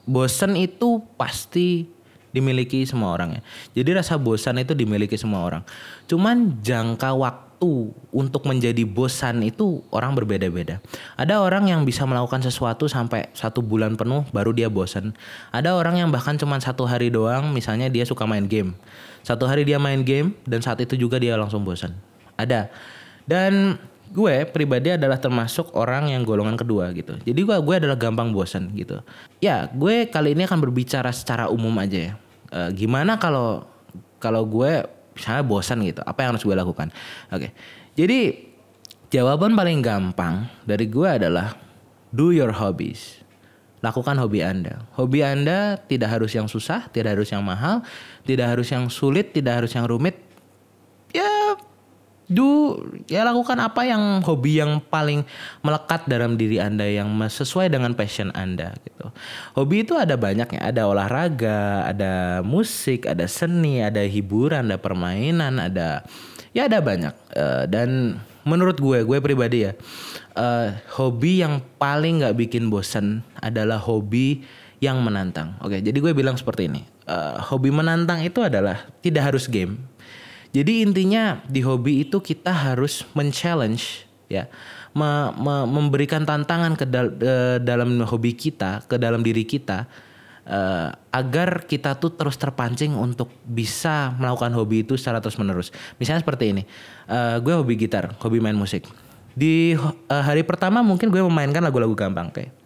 bosan 0.09 0.57
itu 0.57 1.05
pasti 1.13 1.85
dimiliki 2.33 2.81
semua 2.85 3.13
orang 3.13 3.37
ya. 3.37 3.41
Jadi 3.81 4.01
rasa 4.01 4.17
bosan 4.17 4.57
itu 4.57 4.73
dimiliki 4.73 5.13
semua 5.17 5.45
orang. 5.45 5.61
Cuman 6.09 6.61
jangka 6.65 7.13
waktu 7.13 7.93
untuk 8.09 8.47
menjadi 8.47 8.87
bosan 8.87 9.45
itu 9.45 9.85
orang 9.93 10.15
berbeda-beda. 10.17 10.81
Ada 11.19 11.43
orang 11.43 11.69
yang 11.69 11.83
bisa 11.83 12.07
melakukan 12.09 12.41
sesuatu 12.41 12.87
sampai 12.89 13.29
satu 13.35 13.61
bulan 13.61 13.99
penuh 13.99 14.25
baru 14.33 14.55
dia 14.55 14.71
bosan. 14.71 15.13
Ada 15.53 15.77
orang 15.77 16.01
yang 16.01 16.09
bahkan 16.09 16.39
cuma 16.39 16.57
satu 16.57 16.87
hari 16.89 17.11
doang, 17.13 17.51
misalnya 17.53 17.91
dia 17.91 18.07
suka 18.07 18.25
main 18.25 18.47
game. 18.49 18.73
Satu 19.21 19.45
hari 19.45 19.67
dia 19.67 19.77
main 19.77 20.01
game 20.07 20.33
dan 20.47 20.63
saat 20.63 20.79
itu 20.81 20.95
juga 20.95 21.19
dia 21.19 21.35
langsung 21.35 21.67
bosan. 21.67 21.93
Ada. 22.39 22.71
Dan 23.27 23.77
gue 24.09 24.35
pribadi 24.49 24.97
adalah 24.97 25.21
termasuk 25.21 25.73
orang 25.77 26.09
yang 26.09 26.25
golongan 26.25 26.57
kedua 26.57 26.89
gitu. 26.97 27.17
Jadi 27.21 27.39
gue 27.45 27.57
gue 27.61 27.75
adalah 27.77 27.97
gampang 27.97 28.33
bosan 28.33 28.73
gitu. 28.73 29.01
Ya 29.37 29.69
gue 29.69 30.09
kali 30.09 30.33
ini 30.33 30.49
akan 30.49 30.59
berbicara 30.59 31.13
secara 31.13 31.47
umum 31.47 31.71
aja 31.77 32.11
ya. 32.11 32.13
E, 32.49 32.59
gimana 32.73 33.21
kalau 33.21 33.69
kalau 34.19 34.43
gue 34.45 34.99
misalnya 35.19 35.43
bosan 35.43 35.83
gitu 35.83 35.99
apa 36.07 36.19
yang 36.23 36.29
harus 36.31 36.47
gue 36.47 36.55
lakukan 36.55 36.87
oke 37.27 37.51
jadi 37.99 38.19
jawaban 39.11 39.51
paling 39.51 39.83
gampang 39.83 40.47
dari 40.63 40.87
gue 40.87 41.07
adalah 41.07 41.59
do 42.15 42.31
your 42.31 42.55
hobbies 42.55 43.19
lakukan 43.83 44.15
hobi 44.15 44.39
anda 44.39 44.87
hobi 44.95 45.23
anda 45.27 45.75
tidak 45.91 46.15
harus 46.15 46.31
yang 46.31 46.47
susah 46.47 46.87
tidak 46.95 47.19
harus 47.19 47.27
yang 47.35 47.43
mahal 47.43 47.83
tidak 48.23 48.55
harus 48.55 48.71
yang 48.71 48.87
sulit 48.87 49.35
tidak 49.35 49.63
harus 49.63 49.71
yang 49.75 49.83
rumit 49.83 50.15
ya 51.11 51.59
do 52.29 52.77
ya 53.09 53.25
lakukan 53.25 53.57
apa 53.57 53.89
yang 53.89 54.21
hobi 54.21 54.61
yang 54.61 54.77
paling 54.85 55.25
melekat 55.65 56.05
dalam 56.05 56.37
diri 56.37 56.61
Anda 56.61 56.85
yang 56.85 57.09
sesuai 57.17 57.73
dengan 57.73 57.97
passion 57.97 58.29
Anda 58.37 58.77
gitu. 58.85 59.09
Hobi 59.57 59.81
itu 59.81 59.97
ada 59.97 60.13
banyaknya, 60.13 60.61
ada 60.61 60.85
olahraga, 60.85 61.89
ada 61.89 62.45
musik, 62.45 63.09
ada 63.09 63.25
seni, 63.25 63.81
ada 63.81 64.05
hiburan, 64.05 64.69
ada 64.69 64.77
permainan, 64.77 65.57
ada 65.57 66.05
ya 66.53 66.69
ada 66.69 66.77
banyak. 66.79 67.17
Uh, 67.33 67.65
dan 67.65 68.21
menurut 68.45 68.77
gue, 68.77 69.01
gue 69.01 69.17
pribadi 69.19 69.65
ya, 69.65 69.73
uh, 70.37 70.77
hobi 71.01 71.41
yang 71.41 71.65
paling 71.81 72.21
nggak 72.21 72.37
bikin 72.37 72.69
bosan 72.69 73.25
adalah 73.41 73.81
hobi 73.81 74.45
yang 74.79 75.01
menantang. 75.01 75.57
Oke, 75.65 75.81
jadi 75.81 75.97
gue 75.97 76.13
bilang 76.13 76.37
seperti 76.37 76.69
ini. 76.69 76.85
Uh, 77.09 77.41
hobi 77.41 77.73
menantang 77.73 78.21
itu 78.21 78.45
adalah 78.45 78.85
tidak 79.01 79.33
harus 79.33 79.49
game 79.49 79.88
jadi 80.49 80.81
intinya 80.81 81.45
di 81.45 81.61
hobi 81.61 82.05
itu 82.05 82.17
kita 82.17 82.49
harus 82.49 83.05
men-challenge 83.13 84.09
ya, 84.29 84.49
me, 84.97 85.29
me, 85.37 85.55
memberikan 85.69 86.25
tantangan 86.25 86.73
ke, 86.73 86.85
dal, 86.89 87.13
ke 87.13 87.61
dalam 87.61 88.01
hobi 88.01 88.33
kita, 88.33 88.81
ke 88.89 88.97
dalam 88.97 89.21
diri 89.21 89.45
kita 89.45 89.85
uh, 90.49 90.89
agar 91.13 91.69
kita 91.69 91.97
tuh 92.01 92.17
terus 92.17 92.35
terpancing 92.35 92.97
untuk 92.97 93.29
bisa 93.45 94.13
melakukan 94.17 94.53
hobi 94.57 94.81
itu 94.81 94.97
secara 94.97 95.21
terus 95.21 95.37
menerus. 95.37 95.69
Misalnya 96.01 96.25
seperti 96.25 96.45
ini, 96.57 96.63
uh, 97.07 97.37
gue 97.37 97.53
hobi 97.53 97.77
gitar, 97.77 98.17
hobi 98.17 98.41
main 98.41 98.57
musik. 98.57 98.89
Di 99.37 99.77
uh, 99.77 99.93
hari 100.09 100.41
pertama 100.41 100.81
mungkin 100.81 101.13
gue 101.13 101.21
memainkan 101.21 101.61
lagu-lagu 101.61 101.93
gampang 101.93 102.33
kayak 102.33 102.58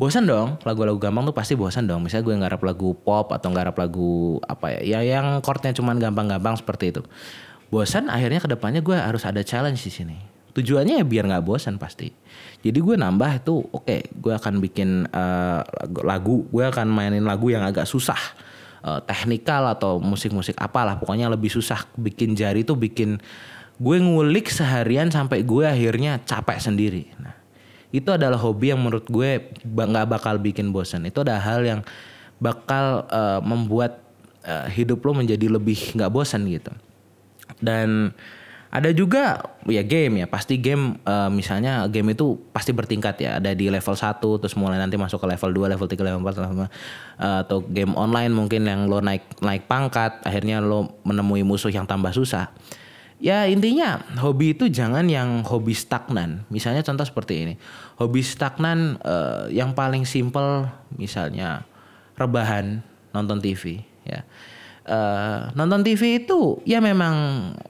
bosan 0.00 0.24
dong 0.24 0.56
lagu-lagu 0.64 0.96
gampang 0.96 1.28
tuh 1.28 1.36
pasti 1.36 1.52
bosan 1.52 1.84
dong. 1.84 2.00
Misalnya 2.00 2.24
gue 2.24 2.36
ngarap 2.40 2.60
lagu 2.64 2.96
pop 2.96 3.28
atau 3.36 3.52
ngarap 3.52 3.76
lagu 3.76 4.40
apa 4.48 4.80
ya 4.80 4.96
ya 4.96 5.20
yang 5.20 5.44
chordnya 5.44 5.76
cuman 5.76 6.00
gampang-gampang 6.00 6.56
seperti 6.56 6.96
itu. 6.96 7.04
Bosan 7.68 8.08
akhirnya 8.08 8.40
ke 8.40 8.48
depannya 8.48 8.80
gue 8.80 8.96
harus 8.96 9.28
ada 9.28 9.44
challenge 9.44 9.84
di 9.84 9.92
sini. 9.92 10.16
Tujuannya 10.56 10.98
ya 10.98 11.04
biar 11.04 11.28
nggak 11.28 11.44
bosan 11.44 11.76
pasti. 11.76 12.08
Jadi 12.64 12.78
gue 12.80 12.96
nambah 12.96 13.44
itu 13.44 13.60
oke 13.60 13.84
okay, 13.84 14.08
gue 14.08 14.32
akan 14.32 14.64
bikin 14.64 15.04
uh, 15.12 15.60
lagu 16.00 16.48
gue 16.48 16.64
akan 16.64 16.88
mainin 16.88 17.28
lagu 17.28 17.52
yang 17.52 17.60
agak 17.60 17.84
susah. 17.84 18.18
Uh, 18.80 18.96
teknikal 19.04 19.68
atau 19.68 20.00
musik-musik 20.00 20.56
apalah 20.56 20.96
pokoknya 20.96 21.28
lebih 21.28 21.52
susah 21.52 21.84
bikin 22.00 22.32
jari 22.32 22.64
tuh 22.64 22.80
bikin 22.80 23.20
gue 23.76 23.96
ngulik 24.00 24.48
seharian 24.48 25.12
sampai 25.12 25.44
gue 25.44 25.68
akhirnya 25.68 26.24
capek 26.24 26.56
sendiri. 26.56 27.12
Nah 27.20 27.39
itu 27.90 28.10
adalah 28.14 28.38
hobi 28.38 28.70
yang 28.70 28.80
menurut 28.80 29.06
gue 29.10 29.50
nggak 29.66 30.06
bakal 30.06 30.38
bikin 30.38 30.70
bosan 30.70 31.06
itu 31.10 31.26
ada 31.26 31.42
hal 31.42 31.66
yang 31.66 31.80
bakal 32.40 33.04
uh, 33.10 33.42
membuat 33.44 34.00
uh, 34.46 34.66
hidup 34.70 35.04
lo 35.04 35.12
menjadi 35.12 35.46
lebih 35.50 35.94
nggak 35.94 36.10
bosan 36.10 36.48
gitu. 36.48 36.72
Dan 37.60 38.14
ada 38.70 38.94
juga 38.94 39.42
ya 39.68 39.82
game 39.84 40.24
ya. 40.24 40.26
Pasti 40.30 40.56
game 40.56 40.96
uh, 41.04 41.28
misalnya 41.28 41.84
game 41.90 42.16
itu 42.16 42.40
pasti 42.54 42.72
bertingkat 42.72 43.20
ya. 43.20 43.30
Ada 43.42 43.52
di 43.52 43.68
level 43.68 43.92
1 43.92 44.22
terus 44.22 44.54
mulai 44.56 44.80
nanti 44.80 44.96
masuk 44.96 45.20
ke 45.20 45.26
level 45.28 45.50
2 45.52 45.72
level 45.76 45.86
3 45.86 46.00
level 46.00 46.20
4 46.24 46.38
level 46.40 46.56
5 46.64 46.64
uh, 46.64 46.68
atau 47.44 47.58
game 47.68 47.92
online 47.98 48.32
mungkin 48.32 48.64
yang 48.64 48.88
lo 48.88 49.04
naik 49.04 49.42
naik 49.44 49.68
pangkat 49.68 50.24
akhirnya 50.24 50.64
lo 50.64 50.96
menemui 51.04 51.44
musuh 51.44 51.68
yang 51.68 51.84
tambah 51.84 52.14
susah 52.14 52.48
Ya 53.20 53.44
intinya 53.44 54.00
hobi 54.16 54.56
itu 54.56 54.72
jangan 54.72 55.04
yang 55.04 55.44
hobi 55.44 55.76
stagnan. 55.76 56.48
Misalnya 56.48 56.80
contoh 56.80 57.04
seperti 57.04 57.44
ini. 57.44 57.54
Hobi 58.00 58.24
stagnan 58.24 58.96
uh, 59.04 59.44
yang 59.52 59.76
paling 59.76 60.08
simple 60.08 60.64
misalnya 60.96 61.68
rebahan 62.16 62.80
nonton 63.12 63.44
TV 63.44 63.84
ya. 64.08 64.24
Uh, 64.90 65.52
nonton 65.52 65.84
TV 65.84 66.24
itu 66.24 66.64
ya 66.64 66.80
memang 66.80 67.14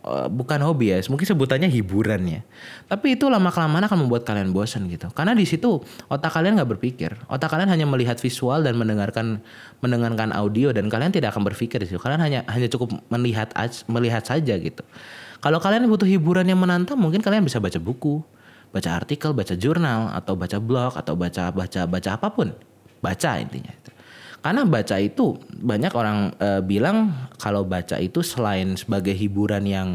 uh, 0.06 0.30
bukan 0.30 0.62
hobi 0.62 0.94
ya, 0.94 1.02
mungkin 1.10 1.26
sebutannya 1.26 1.66
hiburan 1.66 2.22
ya. 2.30 2.40
Tapi 2.86 3.18
itu 3.18 3.26
lama 3.26 3.50
kelamaan 3.50 3.82
akan 3.90 4.06
membuat 4.06 4.22
kalian 4.22 4.54
bosan 4.54 4.86
gitu. 4.86 5.10
Karena 5.10 5.34
di 5.34 5.42
situ 5.42 5.82
otak 6.06 6.30
kalian 6.30 6.62
nggak 6.62 6.78
berpikir, 6.78 7.10
otak 7.26 7.50
kalian 7.50 7.66
hanya 7.66 7.90
melihat 7.90 8.22
visual 8.22 8.62
dan 8.62 8.78
mendengarkan 8.78 9.42
mendengarkan 9.82 10.30
audio 10.30 10.70
dan 10.70 10.86
kalian 10.86 11.10
tidak 11.10 11.34
akan 11.34 11.42
berpikir 11.42 11.82
di 11.82 11.90
situ. 11.90 11.98
Kalian 11.98 12.22
hanya 12.22 12.40
hanya 12.46 12.70
cukup 12.70 12.94
melihat 13.10 13.50
melihat 13.90 14.22
saja 14.22 14.54
gitu. 14.54 14.86
Kalau 15.40 15.56
kalian 15.56 15.88
butuh 15.88 16.04
hiburan 16.04 16.44
yang 16.44 16.60
menantang, 16.60 17.00
mungkin 17.00 17.24
kalian 17.24 17.40
bisa 17.40 17.56
baca 17.56 17.80
buku, 17.80 18.20
baca 18.70 18.90
artikel, 18.92 19.32
baca 19.32 19.56
jurnal, 19.56 20.12
atau 20.12 20.36
baca 20.36 20.60
blog, 20.60 20.92
atau 21.00 21.16
baca 21.16 21.48
baca 21.48 21.80
baca 21.88 22.10
apa 22.12 22.28
pun. 22.28 22.52
Baca 23.00 23.40
intinya. 23.40 23.72
Karena 24.40 24.64
baca 24.64 24.96
itu 24.96 25.36
banyak 25.60 25.92
orang 25.92 26.32
e, 26.40 26.48
bilang 26.64 27.28
kalau 27.36 27.64
baca 27.64 28.00
itu 28.00 28.24
selain 28.24 28.72
sebagai 28.76 29.12
hiburan 29.12 29.68
yang 29.68 29.88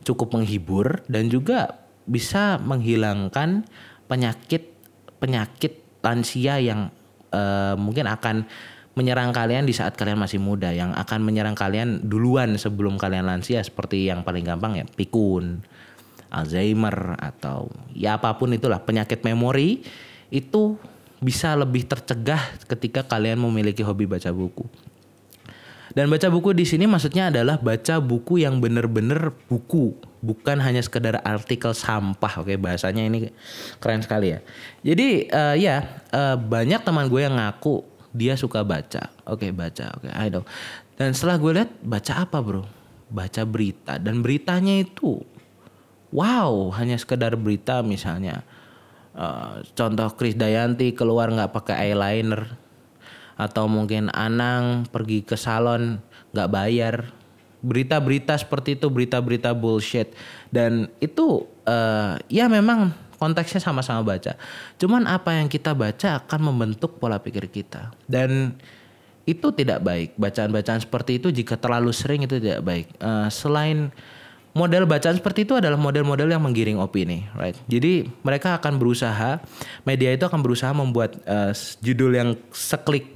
cukup 0.00 0.32
menghibur 0.32 1.04
dan 1.12 1.28
juga 1.28 1.84
bisa 2.08 2.56
menghilangkan 2.56 3.68
penyakit 4.08 4.72
penyakit 5.20 5.84
lansia 6.00 6.56
yang 6.56 6.88
e, 7.28 7.42
mungkin 7.76 8.08
akan 8.08 8.48
menyerang 8.92 9.32
kalian 9.32 9.64
di 9.64 9.72
saat 9.72 9.96
kalian 9.96 10.20
masih 10.20 10.36
muda 10.36 10.68
yang 10.68 10.92
akan 10.92 11.24
menyerang 11.24 11.56
kalian 11.56 12.04
duluan 12.04 12.60
sebelum 12.60 13.00
kalian 13.00 13.24
lansia 13.24 13.64
seperti 13.64 14.08
yang 14.08 14.20
paling 14.20 14.44
gampang 14.44 14.76
ya 14.76 14.84
pikun, 14.84 15.64
Alzheimer 16.28 17.16
atau 17.16 17.72
ya 17.96 18.20
apa 18.20 18.36
pun 18.36 18.52
itulah 18.52 18.80
penyakit 18.84 19.24
memori 19.24 19.84
itu 20.32 20.76
bisa 21.22 21.54
lebih 21.54 21.86
tercegah 21.86 22.40
ketika 22.66 23.06
kalian 23.06 23.38
memiliki 23.40 23.80
hobi 23.84 24.04
baca 24.04 24.28
buku. 24.34 24.66
Dan 25.92 26.08
baca 26.08 26.24
buku 26.32 26.56
di 26.56 26.64
sini 26.64 26.88
maksudnya 26.88 27.28
adalah 27.28 27.60
baca 27.60 28.00
buku 28.00 28.40
yang 28.40 28.64
bener-bener 28.64 29.28
buku, 29.44 29.92
bukan 30.24 30.56
hanya 30.64 30.80
sekedar 30.80 31.20
artikel 31.20 31.76
sampah. 31.76 32.40
Oke, 32.40 32.56
bahasanya 32.56 33.04
ini 33.04 33.28
keren 33.76 34.00
sekali 34.00 34.32
ya. 34.32 34.40
Jadi 34.80 35.28
uh, 35.28 35.52
ya 35.52 35.84
uh, 36.16 36.40
banyak 36.40 36.80
teman 36.80 37.12
gue 37.12 37.20
yang 37.20 37.36
ngaku 37.36 37.91
dia 38.12 38.36
suka 38.36 38.62
baca. 38.62 39.12
Oke, 39.28 39.48
okay, 39.48 39.50
baca. 39.50 39.92
Oke, 39.96 40.08
okay, 40.08 40.12
I 40.12 40.28
know. 40.28 40.44
Dan 40.96 41.16
setelah 41.16 41.36
gue 41.40 41.52
lihat 41.56 41.70
baca 41.82 42.12
apa, 42.22 42.38
Bro? 42.40 42.64
Baca 43.12 43.42
berita 43.44 44.00
dan 44.00 44.24
beritanya 44.24 44.80
itu 44.80 45.20
wow, 46.12 46.70
hanya 46.76 47.00
sekedar 47.00 47.34
berita 47.34 47.80
misalnya. 47.80 48.44
Uh, 49.12 49.60
contoh 49.76 50.08
Chris 50.16 50.32
Dayanti 50.32 50.96
keluar 50.96 51.28
nggak 51.28 51.52
pakai 51.52 51.92
eyeliner 51.92 52.56
atau 53.36 53.68
mungkin 53.68 54.08
Anang 54.12 54.88
pergi 54.88 55.20
ke 55.20 55.36
salon 55.36 56.00
nggak 56.32 56.48
bayar 56.48 56.94
berita-berita 57.60 58.40
seperti 58.40 58.80
itu 58.80 58.88
berita-berita 58.88 59.52
bullshit 59.52 60.16
dan 60.48 60.88
itu 61.04 61.44
uh, 61.68 62.16
ya 62.32 62.48
memang 62.48 62.96
konteksnya 63.22 63.62
sama-sama 63.62 64.02
baca. 64.02 64.34
Cuman 64.82 65.06
apa 65.06 65.38
yang 65.38 65.46
kita 65.46 65.70
baca 65.78 66.18
akan 66.18 66.50
membentuk 66.50 66.98
pola 66.98 67.22
pikir 67.22 67.46
kita. 67.46 67.94
Dan 68.10 68.58
itu 69.22 69.54
tidak 69.54 69.86
baik. 69.86 70.18
Bacaan-bacaan 70.18 70.82
seperti 70.82 71.22
itu 71.22 71.30
jika 71.30 71.54
terlalu 71.54 71.94
sering 71.94 72.26
itu 72.26 72.42
tidak 72.42 72.66
baik. 72.66 72.90
Uh, 72.98 73.30
selain 73.30 73.94
model 74.52 74.84
bacaan 74.84 75.16
seperti 75.16 75.48
itu 75.48 75.56
adalah 75.56 75.80
model-model 75.80 76.28
yang 76.28 76.42
menggiring 76.44 76.76
opini, 76.76 77.24
right? 77.38 77.56
Jadi 77.70 78.10
mereka 78.20 78.60
akan 78.60 78.76
berusaha, 78.76 79.40
media 79.86 80.12
itu 80.12 80.28
akan 80.28 80.40
berusaha 80.44 80.74
membuat 80.76 81.16
uh, 81.24 81.54
judul 81.80 82.12
yang 82.12 82.36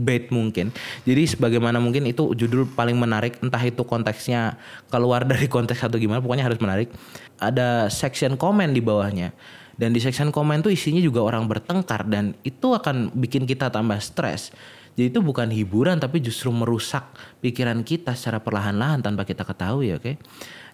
bait 0.01 0.33
mungkin. 0.33 0.73
Jadi 1.05 1.23
sebagaimana 1.37 1.77
mungkin 1.77 2.09
itu 2.09 2.33
judul 2.33 2.71
paling 2.73 2.97
menarik, 2.97 3.37
entah 3.45 3.61
itu 3.61 3.85
konteksnya 3.85 4.57
keluar 4.89 5.27
dari 5.31 5.51
konteks 5.51 5.83
atau 5.85 6.01
gimana, 6.01 6.25
pokoknya 6.25 6.47
harus 6.47 6.63
menarik. 6.63 6.89
Ada 7.37 7.93
section 7.93 8.41
komen 8.41 8.73
di 8.73 8.81
bawahnya. 8.81 9.37
Dan 9.77 9.93
di 9.93 10.01
section 10.01 10.33
komen 10.33 10.65
tuh 10.65 10.73
isinya 10.73 11.01
juga 11.05 11.21
orang 11.21 11.45
bertengkar 11.45 12.09
dan 12.09 12.33
itu 12.43 12.73
akan 12.73 13.13
bikin 13.13 13.45
kita 13.45 13.69
tambah 13.69 14.01
stres. 14.01 14.53
Jadi 14.97 15.13
itu 15.13 15.21
bukan 15.21 15.53
hiburan 15.53 16.01
tapi 16.01 16.25
justru 16.25 16.49
merusak 16.49 17.05
pikiran 17.45 17.85
kita 17.85 18.17
secara 18.17 18.41
perlahan-lahan 18.41 19.05
tanpa 19.05 19.29
kita 19.29 19.45
ketahui, 19.45 19.93
oke? 19.93 20.01
Okay? 20.01 20.15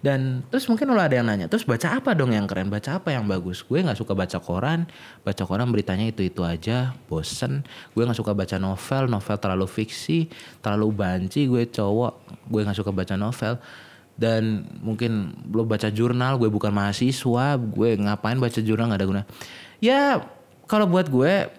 Dan 0.03 0.47
terus 0.47 0.67
mungkin 0.71 0.91
lo 0.91 0.99
ada 0.99 1.15
yang 1.15 1.27
nanya, 1.27 1.47
terus 1.47 1.63
baca 1.63 1.99
apa 1.99 2.15
dong 2.15 2.35
yang 2.35 2.47
keren? 2.47 2.71
Baca 2.71 2.99
apa 2.99 3.15
yang 3.15 3.27
bagus? 3.27 3.63
Gue 3.67 3.83
nggak 3.83 3.99
suka 3.99 4.15
baca 4.15 4.39
koran, 4.43 4.87
baca 5.23 5.43
koran 5.47 5.71
beritanya 5.71 6.11
itu 6.11 6.27
itu 6.27 6.43
aja, 6.43 6.95
bosen. 7.07 7.67
Gue 7.95 8.03
nggak 8.03 8.19
suka 8.19 8.35
baca 8.35 8.59
novel, 8.59 9.11
novel 9.11 9.37
terlalu 9.39 9.67
fiksi, 9.71 10.27
terlalu 10.59 10.91
banci. 10.95 11.47
Gue 11.51 11.71
cowok, 11.71 12.47
gue 12.47 12.61
nggak 12.67 12.79
suka 12.79 12.91
baca 12.91 13.15
novel. 13.15 13.59
Dan 14.13 14.69
mungkin 14.85 15.33
lo 15.51 15.65
baca 15.65 15.89
jurnal, 15.89 16.37
gue 16.37 16.53
bukan 16.53 16.71
mahasiswa, 16.71 17.57
gue 17.59 17.91
ngapain 17.97 18.39
baca 18.39 18.61
jurnal 18.61 18.93
nggak 18.93 19.01
ada 19.01 19.09
guna. 19.09 19.23
Ya 19.83 20.23
kalau 20.69 20.87
buat 20.87 21.09
gue 21.09 21.51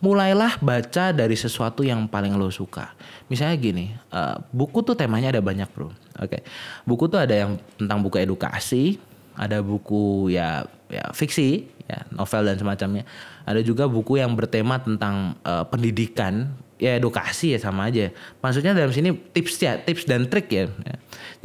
mulailah 0.00 0.56
baca 0.64 1.12
dari 1.12 1.36
sesuatu 1.36 1.84
yang 1.84 2.08
paling 2.08 2.32
lo 2.34 2.48
suka. 2.48 2.96
Misalnya 3.28 3.56
gini, 3.60 3.92
uh, 4.10 4.40
buku 4.50 4.80
tuh 4.80 4.96
temanya 4.96 5.28
ada 5.28 5.44
banyak 5.44 5.68
bro. 5.70 5.92
Oke, 5.92 5.96
okay. 6.16 6.42
buku 6.88 7.06
tuh 7.06 7.20
ada 7.20 7.36
yang 7.36 7.60
tentang 7.76 8.00
buku 8.00 8.16
edukasi, 8.16 8.96
ada 9.36 9.60
buku 9.60 10.32
ya 10.32 10.64
ya 10.88 11.04
fiksi, 11.12 11.68
ya 11.84 12.00
novel 12.16 12.48
dan 12.48 12.56
semacamnya. 12.56 13.04
Ada 13.44 13.60
juga 13.60 13.86
buku 13.86 14.18
yang 14.18 14.32
bertema 14.32 14.80
tentang 14.80 15.36
uh, 15.44 15.68
pendidikan, 15.68 16.48
ya 16.80 16.96
edukasi 16.96 17.54
ya 17.54 17.58
sama 17.60 17.92
aja. 17.92 18.10
Maksudnya 18.40 18.72
dalam 18.72 18.90
sini 18.90 19.12
tips 19.12 19.54
ya, 19.60 19.76
tips 19.78 20.08
dan 20.08 20.26
trik 20.26 20.48
ya. 20.48 20.66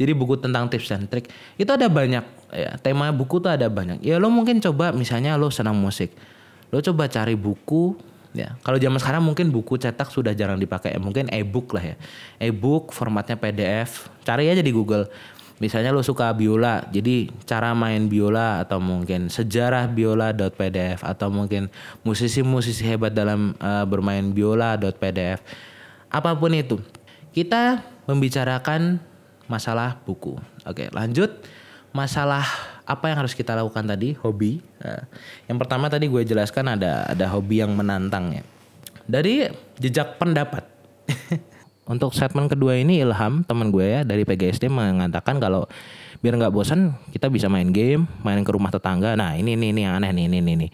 Jadi 0.00 0.12
buku 0.16 0.40
tentang 0.40 0.66
tips 0.72 0.88
dan 0.88 1.04
trik 1.06 1.28
itu 1.60 1.70
ada 1.70 1.86
banyak. 1.86 2.24
Ya, 2.50 2.74
tema 2.80 3.12
buku 3.12 3.38
tuh 3.38 3.52
ada 3.52 3.68
banyak. 3.68 4.00
Ya 4.00 4.16
lo 4.16 4.32
mungkin 4.32 4.58
coba 4.64 4.90
misalnya 4.90 5.36
lo 5.36 5.52
senang 5.52 5.76
musik, 5.76 6.10
lo 6.72 6.80
coba 6.80 7.06
cari 7.06 7.36
buku 7.36 7.94
Ya, 8.36 8.52
kalau 8.60 8.76
zaman 8.76 9.00
sekarang 9.00 9.24
mungkin 9.24 9.48
buku 9.48 9.80
cetak 9.80 10.12
sudah 10.12 10.36
jarang 10.36 10.60
dipakai, 10.60 10.92
mungkin 11.00 11.32
e-book 11.32 11.72
lah 11.72 11.80
ya. 11.80 11.96
E-book 12.36 12.92
formatnya 12.92 13.40
PDF. 13.40 14.12
Cari 14.28 14.52
aja 14.52 14.60
di 14.60 14.68
Google. 14.76 15.08
Misalnya 15.56 15.88
lo 15.88 16.04
suka 16.04 16.28
biola, 16.36 16.84
jadi 16.92 17.32
cara 17.48 17.72
main 17.72 18.12
biola 18.12 18.60
atau 18.60 18.76
mungkin 18.76 19.32
sejarah 19.32 19.88
biola.pdf 19.88 21.00
atau 21.00 21.32
mungkin 21.32 21.72
musisi-musisi 22.04 22.84
hebat 22.84 23.16
dalam 23.16 23.56
uh, 23.58 23.88
bermain 23.88 24.36
biola.pdf. 24.36 25.40
Apa 26.12 26.36
pun 26.36 26.52
itu. 26.52 26.76
Kita 27.32 27.80
membicarakan 28.04 29.00
masalah 29.48 29.96
buku. 30.04 30.36
Oke, 30.68 30.92
lanjut 30.92 31.40
masalah 31.96 32.44
apa 32.84 33.08
yang 33.08 33.24
harus 33.24 33.32
kita 33.32 33.56
lakukan 33.56 33.88
tadi 33.88 34.12
hobi 34.20 34.60
uh, 34.84 35.00
yang 35.48 35.56
pertama 35.56 35.88
tadi 35.88 36.12
gue 36.12 36.22
jelaskan 36.28 36.76
ada 36.76 37.08
ada 37.08 37.26
hobi 37.32 37.64
yang 37.64 37.72
menantang 37.72 38.36
ya 38.36 38.44
dari 39.08 39.48
jejak 39.80 40.20
pendapat 40.20 40.62
untuk 41.86 42.10
segmen 42.12 42.50
kedua 42.50 42.78
ini 42.78 42.98
Ilham 42.98 43.46
teman 43.46 43.70
gue 43.70 43.86
ya 43.86 44.00
dari 44.02 44.26
PGSD 44.26 44.66
mengatakan 44.66 45.38
kalau 45.38 45.70
biar 46.18 46.34
nggak 46.34 46.52
bosan 46.52 46.96
kita 47.14 47.30
bisa 47.30 47.46
main 47.46 47.70
game 47.70 48.10
main 48.26 48.42
ke 48.42 48.50
rumah 48.50 48.74
tetangga 48.74 49.14
nah 49.14 49.38
ini 49.38 49.54
ini 49.54 49.70
ini 49.70 49.80
yang 49.86 50.02
aneh 50.02 50.10
nih 50.10 50.24
ini 50.26 50.38
ini, 50.42 50.52
ini. 50.58 50.68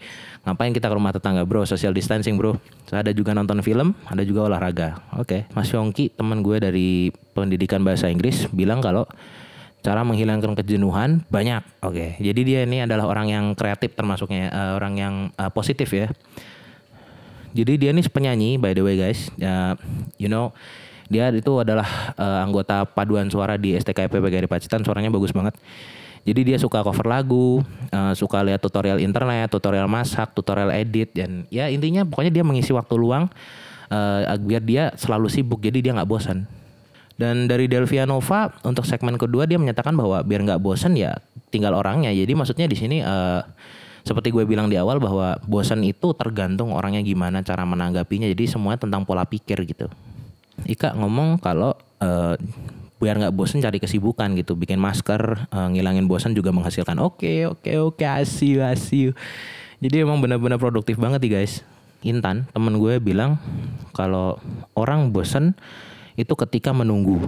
ngapain 0.47 0.73
kita 0.73 0.89
ke 0.89 0.95
rumah 0.95 1.13
tetangga 1.13 1.45
bro 1.45 1.67
social 1.67 1.93
distancing 1.93 2.39
bro 2.39 2.57
so, 2.89 2.97
ada 2.97 3.13
juga 3.13 3.37
nonton 3.37 3.61
film 3.61 3.93
ada 4.09 4.25
juga 4.25 4.49
olahraga 4.49 5.03
oke 5.13 5.27
okay. 5.27 5.41
Mas 5.53 5.69
Yongki 5.69 6.15
teman 6.17 6.41
gue 6.41 6.57
dari 6.57 7.13
pendidikan 7.37 7.85
bahasa 7.85 8.09
Inggris 8.09 8.49
bilang 8.49 8.81
kalau 8.81 9.05
cara 9.83 9.99
menghilangkan 10.07 10.55
kejenuhan 10.55 11.27
banyak. 11.27 11.59
Oke, 11.83 12.15
okay. 12.15 12.23
jadi 12.23 12.41
dia 12.47 12.59
ini 12.63 12.87
adalah 12.87 13.03
orang 13.03 13.27
yang 13.27 13.45
kreatif 13.51 13.91
termasuknya 13.99 14.47
uh, 14.47 14.71
orang 14.79 14.93
yang 14.95 15.15
uh, 15.35 15.51
positif 15.51 15.91
ya. 15.91 16.07
Jadi 17.51 17.75
dia 17.75 17.91
ini 17.91 17.99
penyanyi 18.07 18.55
by 18.55 18.71
the 18.71 18.79
way 18.79 18.95
guys. 18.95 19.27
Uh, 19.37 19.75
you 20.15 20.31
know 20.31 20.55
dia 21.11 21.31
itu 21.31 21.53
adalah 21.59 22.15
uh, 22.15 22.43
anggota 22.43 22.87
paduan 22.87 23.27
suara 23.27 23.59
di 23.59 23.75
STKP 23.75 24.19
PGRI 24.19 24.47
Pacitan, 24.47 24.83
suaranya 24.83 25.11
bagus 25.11 25.31
banget. 25.35 25.55
Jadi 26.23 26.55
dia 26.55 26.57
suka 26.59 26.79
cover 26.79 27.03
lagu, 27.03 27.59
uh, 27.91 28.13
suka 28.15 28.39
lihat 28.47 28.63
tutorial 28.63 29.03
internet, 29.03 29.51
tutorial 29.51 29.91
masak, 29.91 30.31
tutorial 30.31 30.71
edit 30.71 31.11
dan 31.11 31.43
ya 31.51 31.67
intinya 31.67 32.07
pokoknya 32.07 32.31
dia 32.31 32.43
mengisi 32.47 32.71
waktu 32.71 32.95
luang 32.95 33.27
uh, 33.91 34.21
biar 34.39 34.63
dia 34.63 34.83
selalu 34.95 35.27
sibuk 35.27 35.59
jadi 35.59 35.83
dia 35.83 35.91
nggak 35.91 36.07
bosan. 36.07 36.47
Dan 37.13 37.45
dari 37.45 37.69
Delvia 37.69 38.09
Nova 38.09 38.49
untuk 38.65 38.87
segmen 38.89 39.19
kedua 39.19 39.45
dia 39.45 39.59
menyatakan 39.59 39.93
bahwa 39.93 40.23
biar 40.23 40.47
nggak 40.47 40.61
bosan 40.63 40.95
ya 40.95 41.19
tinggal 41.53 41.75
orangnya. 41.77 42.09
Jadi 42.09 42.33
maksudnya 42.33 42.65
di 42.65 42.77
sini 42.79 42.97
uh, 43.03 43.43
seperti 44.03 44.31
gue 44.31 44.43
bilang 44.43 44.67
di 44.67 44.75
awal 44.75 44.97
bahwa 44.97 45.37
bosan 45.45 45.83
itu 45.85 46.11
tergantung 46.17 46.73
orangnya 46.73 47.03
gimana 47.05 47.45
cara 47.45 47.67
menanggapinya. 47.67 48.25
Jadi 48.31 48.47
semuanya 48.49 48.81
tentang 48.81 49.05
pola 49.05 49.27
pikir 49.27 49.61
gitu. 49.67 49.91
Ika 50.63 50.93
ngomong 50.93 51.41
kalau 51.41 51.73
uh, 51.99 52.37
biar 53.03 53.19
nggak 53.19 53.35
bosan 53.35 53.59
cari 53.59 53.83
kesibukan 53.83 54.31
gitu, 54.39 54.55
bikin 54.55 54.79
masker, 54.79 55.51
uh, 55.51 55.67
ngilangin 55.67 56.07
bosan 56.07 56.31
juga 56.31 56.55
menghasilkan. 56.55 56.95
Oke, 57.03 57.27
okay, 57.27 57.37
oke, 57.43 57.59
okay, 57.59 57.75
oke, 57.81 57.95
okay, 57.99 58.07
asyik, 58.23 58.59
asyik. 58.63 59.11
Jadi 59.83 59.95
emang 59.99 60.23
benar-benar 60.23 60.55
produktif 60.55 60.95
banget 60.95 61.19
nih 61.27 61.43
guys. 61.43 61.67
Intan, 62.03 62.47
temen 62.51 62.79
gue 62.79 62.99
bilang 63.03 63.39
kalau 63.91 64.39
orang 64.75 65.11
bosan 65.11 65.55
itu 66.15 66.31
ketika 66.35 66.71
menunggu. 66.71 67.19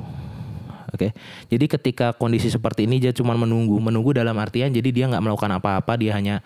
Oke, 0.95 1.11
okay? 1.11 1.19
jadi 1.51 1.65
ketika 1.67 2.15
kondisi 2.15 2.47
seperti 2.47 2.87
ini 2.87 3.03
dia 3.03 3.11
cuma 3.11 3.35
menunggu, 3.35 3.75
menunggu 3.83 4.15
dalam 4.15 4.35
artian 4.39 4.71
jadi 4.71 4.89
dia 4.95 5.05
nggak 5.11 5.23
melakukan 5.27 5.51
apa-apa, 5.59 5.99
dia 5.99 6.15
hanya 6.15 6.39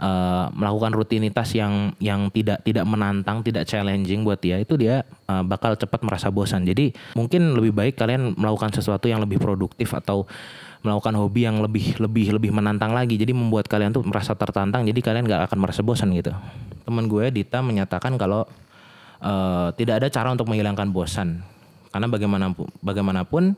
uh, 0.00 0.50
melakukan 0.54 0.92
rutinitas 0.94 1.52
yang 1.54 1.92
yang 2.00 2.30
tidak 2.30 2.62
tidak 2.66 2.84
menantang, 2.86 3.44
tidak 3.44 3.68
challenging 3.68 4.22
buat 4.26 4.40
dia, 4.40 4.58
itu 4.62 4.74
dia 4.74 5.02
uh, 5.26 5.42
bakal 5.44 5.74
cepat 5.74 6.00
merasa 6.02 6.30
bosan. 6.30 6.66
Jadi 6.66 6.94
mungkin 7.14 7.54
lebih 7.54 7.72
baik 7.74 7.94
kalian 7.98 8.34
melakukan 8.34 8.74
sesuatu 8.74 9.06
yang 9.06 9.22
lebih 9.22 9.38
produktif 9.38 9.92
atau 9.92 10.26
melakukan 10.84 11.16
hobi 11.16 11.48
yang 11.48 11.64
lebih 11.64 11.96
lebih 11.96 12.36
lebih 12.36 12.50
menantang 12.52 12.92
lagi. 12.92 13.16
Jadi 13.16 13.32
membuat 13.32 13.70
kalian 13.70 13.94
tuh 13.94 14.04
merasa 14.04 14.36
tertantang, 14.36 14.84
jadi 14.84 15.00
kalian 15.00 15.24
nggak 15.24 15.50
akan 15.50 15.58
merasa 15.58 15.80
bosan 15.80 16.12
gitu. 16.12 16.32
Teman 16.84 17.08
gue 17.08 17.24
Dita 17.32 17.64
menyatakan 17.64 18.20
kalau 18.20 18.44
uh, 19.24 19.68
tidak 19.74 20.04
ada 20.04 20.08
cara 20.12 20.28
untuk 20.32 20.48
menghilangkan 20.52 20.92
bosan 20.92 21.40
karena 21.94 22.10
bagaimanapun 22.10 22.66
bagaimanapun 22.82 23.54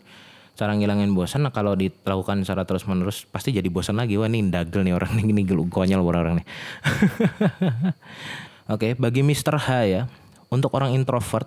cara 0.56 0.72
ngilangin 0.72 1.12
bosan 1.12 1.44
kalau 1.52 1.76
dilakukan 1.76 2.42
secara 2.42 2.64
terus 2.64 2.88
menerus 2.88 3.28
pasti 3.28 3.52
jadi 3.52 3.68
bosan 3.68 4.00
lagi. 4.00 4.16
Wah 4.16 4.26
ini 4.26 4.48
dagel 4.48 4.82
nih 4.82 4.96
orang 4.96 5.12
ini 5.22 5.30
ini 5.30 5.42
konyol 5.46 6.00
orang-orang 6.00 6.42
nih. 6.42 6.46
Oke 8.66 8.90
okay, 8.90 8.90
bagi 8.98 9.22
Mr. 9.22 9.60
H 9.60 9.68
ya 9.86 10.02
untuk 10.50 10.74
orang 10.74 10.96
introvert 10.96 11.46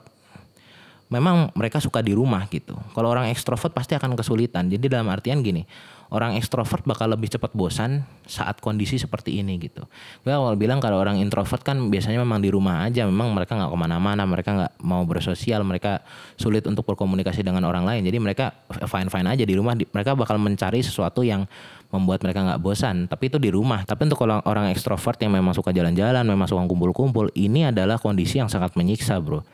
memang 1.09 1.49
mereka 1.57 1.81
suka 1.81 2.05
di 2.05 2.13
rumah 2.13 2.45
gitu. 2.47 2.77
Kalau 2.93 3.09
orang 3.09 3.27
ekstrovert 3.33 3.73
pasti 3.73 3.97
akan 3.97 4.13
kesulitan. 4.13 4.69
Jadi 4.69 4.85
dalam 4.87 5.09
artian 5.09 5.41
gini 5.41 5.65
orang 6.09 6.33
ekstrovert 6.41 6.81
bakal 6.89 7.05
lebih 7.13 7.29
cepat 7.29 7.53
bosan 7.53 8.01
saat 8.25 8.57
kondisi 8.57 8.97
seperti 8.97 9.41
ini 9.41 9.61
gitu. 9.61 9.85
Gue 10.25 10.33
awal 10.33 10.57
bilang 10.57 10.81
kalau 10.81 10.97
orang 10.97 11.21
introvert 11.21 11.61
kan 11.61 11.77
biasanya 11.93 12.21
memang 12.21 12.41
di 12.41 12.49
rumah 12.49 12.85
aja, 12.85 13.05
memang 13.05 13.29
mereka 13.33 13.53
nggak 13.53 13.69
ke 13.69 13.77
mana-mana, 13.77 14.23
mereka 14.25 14.49
nggak 14.57 14.73
mau 14.81 15.05
bersosial, 15.05 15.61
mereka 15.61 16.01
sulit 16.33 16.65
untuk 16.65 16.85
berkomunikasi 16.89 17.45
dengan 17.45 17.61
orang 17.69 17.85
lain. 17.85 18.01
Jadi 18.05 18.17
mereka 18.17 18.57
fine 18.89 19.09
fine 19.13 19.27
aja 19.29 19.43
di 19.45 19.53
rumah, 19.53 19.77
mereka 19.77 20.17
bakal 20.17 20.41
mencari 20.41 20.81
sesuatu 20.81 21.21
yang 21.21 21.45
membuat 21.93 22.25
mereka 22.25 22.41
nggak 22.41 22.61
bosan. 22.61 23.05
Tapi 23.05 23.29
itu 23.29 23.37
di 23.37 23.53
rumah. 23.53 23.85
Tapi 23.85 24.09
untuk 24.09 24.25
orang 24.25 24.41
orang 24.49 24.65
ekstrovert 24.73 25.17
yang 25.21 25.33
memang 25.33 25.53
suka 25.53 25.69
jalan-jalan, 25.69 26.25
memang 26.25 26.49
suka 26.49 26.65
kumpul-kumpul, 26.65 27.29
ini 27.37 27.69
adalah 27.69 28.01
kondisi 28.01 28.41
yang 28.41 28.49
sangat 28.49 28.73
menyiksa, 28.73 29.21
bro. 29.21 29.45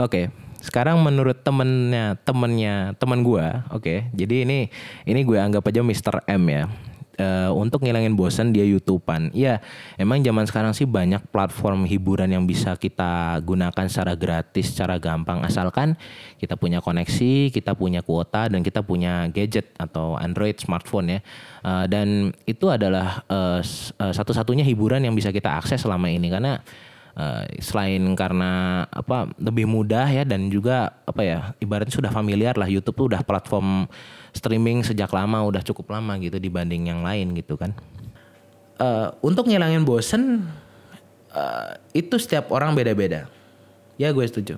Oke. 0.00 0.08
Okay 0.08 0.49
sekarang 0.60 1.00
menurut 1.00 1.40
temennya 1.40 2.20
temennya 2.22 2.92
teman 3.00 3.24
gue 3.24 3.46
oke 3.72 3.82
okay, 3.82 3.98
jadi 4.12 4.44
ini 4.44 4.58
ini 5.08 5.20
gue 5.24 5.38
anggap 5.40 5.64
aja 5.66 5.80
Mr. 5.80 6.24
M 6.28 6.44
ya 6.48 6.64
uh, 7.20 7.50
untuk 7.54 7.84
ngilangin 7.84 8.16
bosan 8.16 8.50
dia 8.50 8.64
YouTubean. 8.64 9.30
Iya, 9.36 9.60
emang 10.00 10.24
zaman 10.24 10.48
sekarang 10.48 10.72
sih 10.72 10.88
banyak 10.88 11.28
platform 11.28 11.84
hiburan 11.84 12.32
yang 12.32 12.44
bisa 12.48 12.74
kita 12.74 13.38
gunakan 13.44 13.86
secara 13.86 14.16
gratis, 14.16 14.72
secara 14.72 14.96
gampang 14.96 15.44
asalkan 15.44 15.94
kita 16.40 16.56
punya 16.56 16.80
koneksi, 16.80 17.52
kita 17.52 17.76
punya 17.76 18.00
kuota 18.00 18.48
dan 18.48 18.64
kita 18.64 18.80
punya 18.80 19.28
gadget 19.28 19.70
atau 19.76 20.16
Android 20.16 20.56
smartphone 20.56 21.18
ya. 21.18 21.20
Uh, 21.60 21.84
dan 21.86 22.32
itu 22.48 22.66
adalah 22.72 23.22
uh, 23.28 23.60
satu-satunya 24.00 24.64
hiburan 24.64 25.04
yang 25.04 25.12
bisa 25.12 25.28
kita 25.30 25.60
akses 25.60 25.84
selama 25.84 26.08
ini 26.08 26.32
karena 26.32 26.64
Uh, 27.20 27.44
selain 27.60 28.00
karena 28.16 28.88
apa 28.88 29.28
lebih 29.36 29.68
mudah 29.68 30.08
ya 30.08 30.24
dan 30.24 30.48
juga 30.48 31.04
apa 31.04 31.20
ya 31.20 31.38
ibaratnya 31.60 31.92
sudah 31.92 32.08
familiar 32.08 32.56
lah 32.56 32.64
YouTube 32.64 32.96
tuh 32.96 33.06
udah 33.12 33.20
platform 33.20 33.84
streaming 34.32 34.80
sejak 34.80 35.12
lama 35.12 35.44
udah 35.44 35.60
cukup 35.60 35.92
lama 35.92 36.16
gitu 36.16 36.40
dibanding 36.40 36.88
yang 36.88 37.04
lain 37.04 37.36
gitu 37.36 37.60
kan. 37.60 37.76
Uh, 38.80 39.12
untuk 39.20 39.44
ngilangin 39.52 39.84
bosen 39.84 40.48
uh, 41.36 41.76
itu 41.92 42.16
setiap 42.16 42.48
orang 42.56 42.72
beda-beda. 42.72 43.28
Ya 44.00 44.16
gue 44.16 44.24
setuju. 44.24 44.56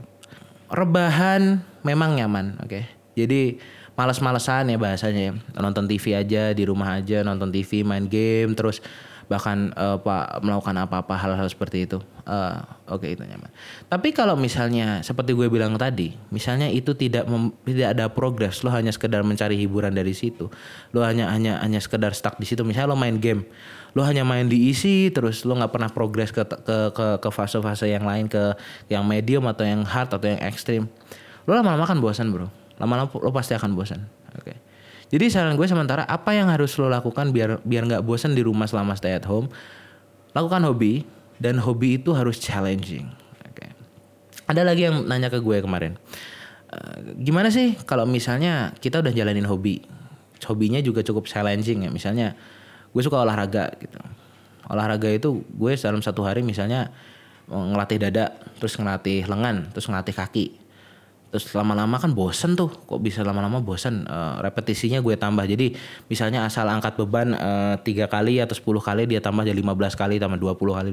Rebahan 0.71 1.67
memang 1.83 2.15
nyaman, 2.15 2.63
oke. 2.63 2.71
Okay? 2.71 2.85
Jadi 3.19 3.59
males-malesan 3.99 4.71
ya 4.71 4.79
bahasanya 4.79 5.23
ya. 5.31 5.33
Nonton 5.59 5.91
TV 5.91 6.15
aja 6.15 6.55
di 6.55 6.63
rumah 6.63 7.03
aja, 7.03 7.27
nonton 7.27 7.51
TV, 7.51 7.83
main 7.83 8.07
game 8.07 8.55
terus 8.55 8.79
bahkan 9.27 9.75
uh, 9.75 9.99
pak 9.99 10.43
melakukan 10.43 10.77
apa-apa 10.83 11.15
hal-hal 11.19 11.47
seperti 11.51 11.87
itu. 11.87 11.99
Uh, 12.23 12.63
oke 12.87 13.03
okay, 13.03 13.19
itu 13.19 13.27
nyaman. 13.27 13.51
Tapi 13.91 14.15
kalau 14.15 14.39
misalnya 14.39 15.03
seperti 15.03 15.35
gue 15.35 15.51
bilang 15.51 15.75
tadi 15.75 16.15
misalnya 16.31 16.71
itu 16.71 16.95
tidak 16.95 17.27
mem, 17.27 17.51
tidak 17.67 17.99
ada 17.99 18.07
progres 18.11 18.63
lo 18.63 18.71
hanya 18.71 18.95
sekedar 18.95 19.27
mencari 19.27 19.59
hiburan 19.59 19.91
dari 19.91 20.15
situ. 20.15 20.47
Lo 20.95 21.03
hanya 21.03 21.31
hanya 21.35 21.59
hanya 21.59 21.83
sekedar 21.83 22.15
stuck 22.15 22.39
di 22.39 22.47
situ. 22.47 22.63
Misalnya 22.63 22.95
lo 22.95 22.99
main 22.99 23.19
game 23.19 23.47
lo 23.93 24.01
hanya 24.09 24.25
main 24.25 24.49
di 24.49 24.73
isi 24.73 25.13
terus 25.13 25.45
lo 25.45 25.53
nggak 25.53 25.69
pernah 25.69 25.93
progres 25.93 26.33
ke 26.33 26.41
ke 26.49 26.97
ke 26.97 27.07
ke 27.21 27.29
fase-fase 27.29 27.93
yang 27.93 28.09
lain 28.09 28.25
ke 28.25 28.57
yang 28.89 29.05
medium 29.05 29.45
atau 29.45 29.69
yang 29.69 29.85
hard 29.85 30.09
atau 30.09 30.33
yang 30.33 30.41
ekstrim 30.41 30.89
lo 31.47 31.59
lama-lama 31.59 31.85
kan 31.87 31.99
bosan 31.99 32.31
bro. 32.31 32.47
Lama-lama 32.79 33.11
lo 33.11 33.31
pasti 33.35 33.55
akan 33.55 33.71
bosan. 33.75 34.01
Oke. 34.39 34.55
okay. 34.55 34.57
Jadi 35.13 35.29
saran 35.29 35.61
gue 35.61 35.69
sementara 35.69 36.09
apa 36.09 36.33
yang 36.33 36.49
harus 36.49 36.73
lo 36.81 36.89
lakukan 36.89 37.37
biar 37.37 37.61
biar 37.69 37.85
nggak 37.85 38.01
bosan 38.01 38.33
di 38.33 38.41
rumah 38.41 38.65
selama 38.65 38.97
stay 38.97 39.13
at 39.13 39.29
home? 39.29 39.53
Lakukan 40.33 40.65
hobi 40.65 41.05
dan 41.37 41.61
hobi 41.61 42.01
itu 42.01 42.17
harus 42.17 42.41
challenging. 42.41 43.13
Oke. 43.45 43.69
Ada 44.49 44.65
lagi 44.65 44.89
yang 44.89 45.05
nanya 45.05 45.29
ke 45.29 45.37
gue 45.45 45.61
kemarin. 45.61 46.01
Uh, 46.73 47.13
gimana 47.21 47.53
sih 47.53 47.77
kalau 47.85 48.09
misalnya 48.09 48.73
kita 48.81 49.05
udah 49.05 49.13
jalanin 49.13 49.45
hobi, 49.45 49.85
hobinya 50.49 50.81
juga 50.81 51.05
cukup 51.05 51.29
challenging 51.29 51.85
ya. 51.85 51.91
Misalnya 51.93 52.33
gue 52.89 53.03
suka 53.05 53.21
olahraga 53.21 53.69
gitu. 53.85 54.01
Olahraga 54.73 55.13
itu 55.13 55.45
gue 55.45 55.77
dalam 55.77 56.01
satu 56.01 56.25
hari 56.25 56.41
misalnya 56.41 56.89
ngelatih 57.53 58.01
dada, 58.01 58.33
terus 58.57 58.81
ngelatih 58.81 59.29
lengan, 59.29 59.69
terus 59.77 59.85
ngelatih 59.93 60.17
kaki 60.17 60.62
terus 61.33 61.49
lama-lama 61.57 61.97
kan 61.97 62.13
bosen 62.13 62.53
tuh. 62.53 62.69
Kok 62.69 63.01
bisa 63.01 63.25
lama-lama 63.25 63.65
bosen? 63.65 64.05
Uh, 64.05 64.37
repetisinya 64.45 65.01
gue 65.01 65.17
tambah. 65.17 65.49
Jadi 65.49 65.73
misalnya 66.13 66.45
asal 66.45 66.69
angkat 66.69 67.01
beban 67.01 67.33
eh, 67.33 67.75
tiga 67.81 68.05
kali 68.05 68.37
atau 68.37 68.53
10 68.53 68.69
kali 68.85 69.03
dia 69.09 69.25
tambah 69.25 69.41
jadi 69.41 69.57
15 69.57 69.97
kali 69.97 70.21
tambah 70.21 70.37
20 70.37 70.61
kali. 70.77 70.91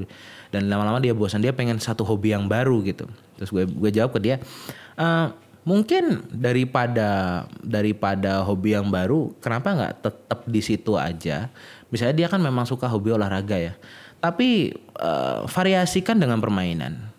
Dan 0.48 0.72
lama-lama 0.72 0.96
dia 0.96 1.12
bosan 1.12 1.44
dia 1.44 1.52
pengen 1.52 1.76
satu 1.76 2.08
hobi 2.08 2.32
yang 2.32 2.48
baru 2.48 2.80
gitu. 2.88 3.04
Terus 3.36 3.52
gue 3.52 3.68
gue 3.68 3.90
jawab 3.92 4.16
ke 4.16 4.20
dia 4.24 4.40
uh, 4.96 5.28
mungkin 5.68 6.24
daripada 6.32 7.44
daripada 7.60 8.40
hobi 8.40 8.72
yang 8.72 8.88
baru 8.88 9.36
kenapa 9.44 9.76
nggak 9.76 9.94
tetap 10.08 10.40
di 10.48 10.60
situ 10.64 10.96
aja? 10.96 11.52
Misalnya 11.92 12.16
dia 12.16 12.28
kan 12.32 12.40
memang 12.40 12.64
suka 12.64 12.88
hobi 12.88 13.12
olahraga 13.12 13.60
ya. 13.60 13.76
Tapi 14.24 14.72
uh, 15.04 15.44
variasikan 15.44 16.16
dengan 16.16 16.40
permainan 16.40 17.09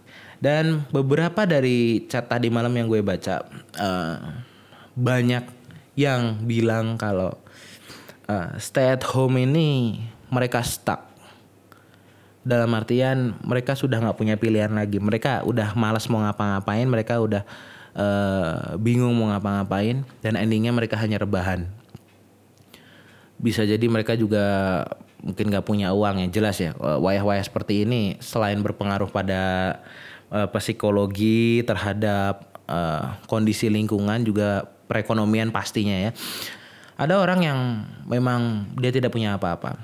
dan 0.42 0.84
beberapa 0.90 1.46
dari 1.46 2.10
chat 2.10 2.26
tadi 2.26 2.50
malam 2.50 2.74
yang 2.74 2.90
gue 2.90 3.06
baca 3.06 3.46
uh, 3.78 4.18
banyak 4.98 5.46
yang 5.96 6.42
bilang 6.44 6.98
kalau 6.98 7.38
uh, 8.26 8.50
stay 8.58 8.90
at 8.96 9.04
home 9.06 9.38
ini 9.38 10.02
mereka 10.32 10.64
stuck. 10.64 11.12
Dalam 12.42 12.74
artian 12.74 13.38
mereka 13.46 13.78
sudah 13.78 14.02
nggak 14.02 14.18
punya 14.18 14.36
pilihan 14.40 14.74
lagi. 14.74 14.98
Mereka 14.98 15.46
udah 15.46 15.78
malas 15.78 16.10
mau 16.10 16.26
ngapa-ngapain. 16.26 16.88
Mereka 16.90 17.22
udah 17.22 17.44
uh, 17.94 18.74
bingung 18.82 19.14
mau 19.14 19.30
ngapa-ngapain. 19.30 20.02
Dan 20.26 20.34
endingnya 20.40 20.74
mereka 20.74 20.98
hanya 20.98 21.22
rebahan. 21.22 21.70
Bisa 23.38 23.62
jadi 23.62 23.86
mereka 23.86 24.18
juga 24.18 24.42
mungkin 25.22 25.54
nggak 25.54 25.66
punya 25.70 25.94
uang 25.94 26.26
ya 26.26 26.28
jelas 26.34 26.58
ya. 26.58 26.74
Wayah-wayah 26.74 27.46
seperti 27.46 27.86
ini 27.86 28.18
selain 28.18 28.58
berpengaruh 28.66 29.14
pada 29.14 29.78
uh, 30.32 30.48
psikologi 30.50 31.62
terhadap 31.68 32.58
uh, 32.66 33.20
kondisi 33.28 33.68
lingkungan 33.68 34.24
juga 34.24 34.66
perekonomian 34.88 35.52
pastinya 35.52 36.10
ya. 36.10 36.12
Ada 36.96 37.18
orang 37.18 37.40
yang 37.42 37.60
memang 38.06 38.72
dia 38.78 38.94
tidak 38.94 39.12
punya 39.12 39.36
apa-apa. 39.36 39.80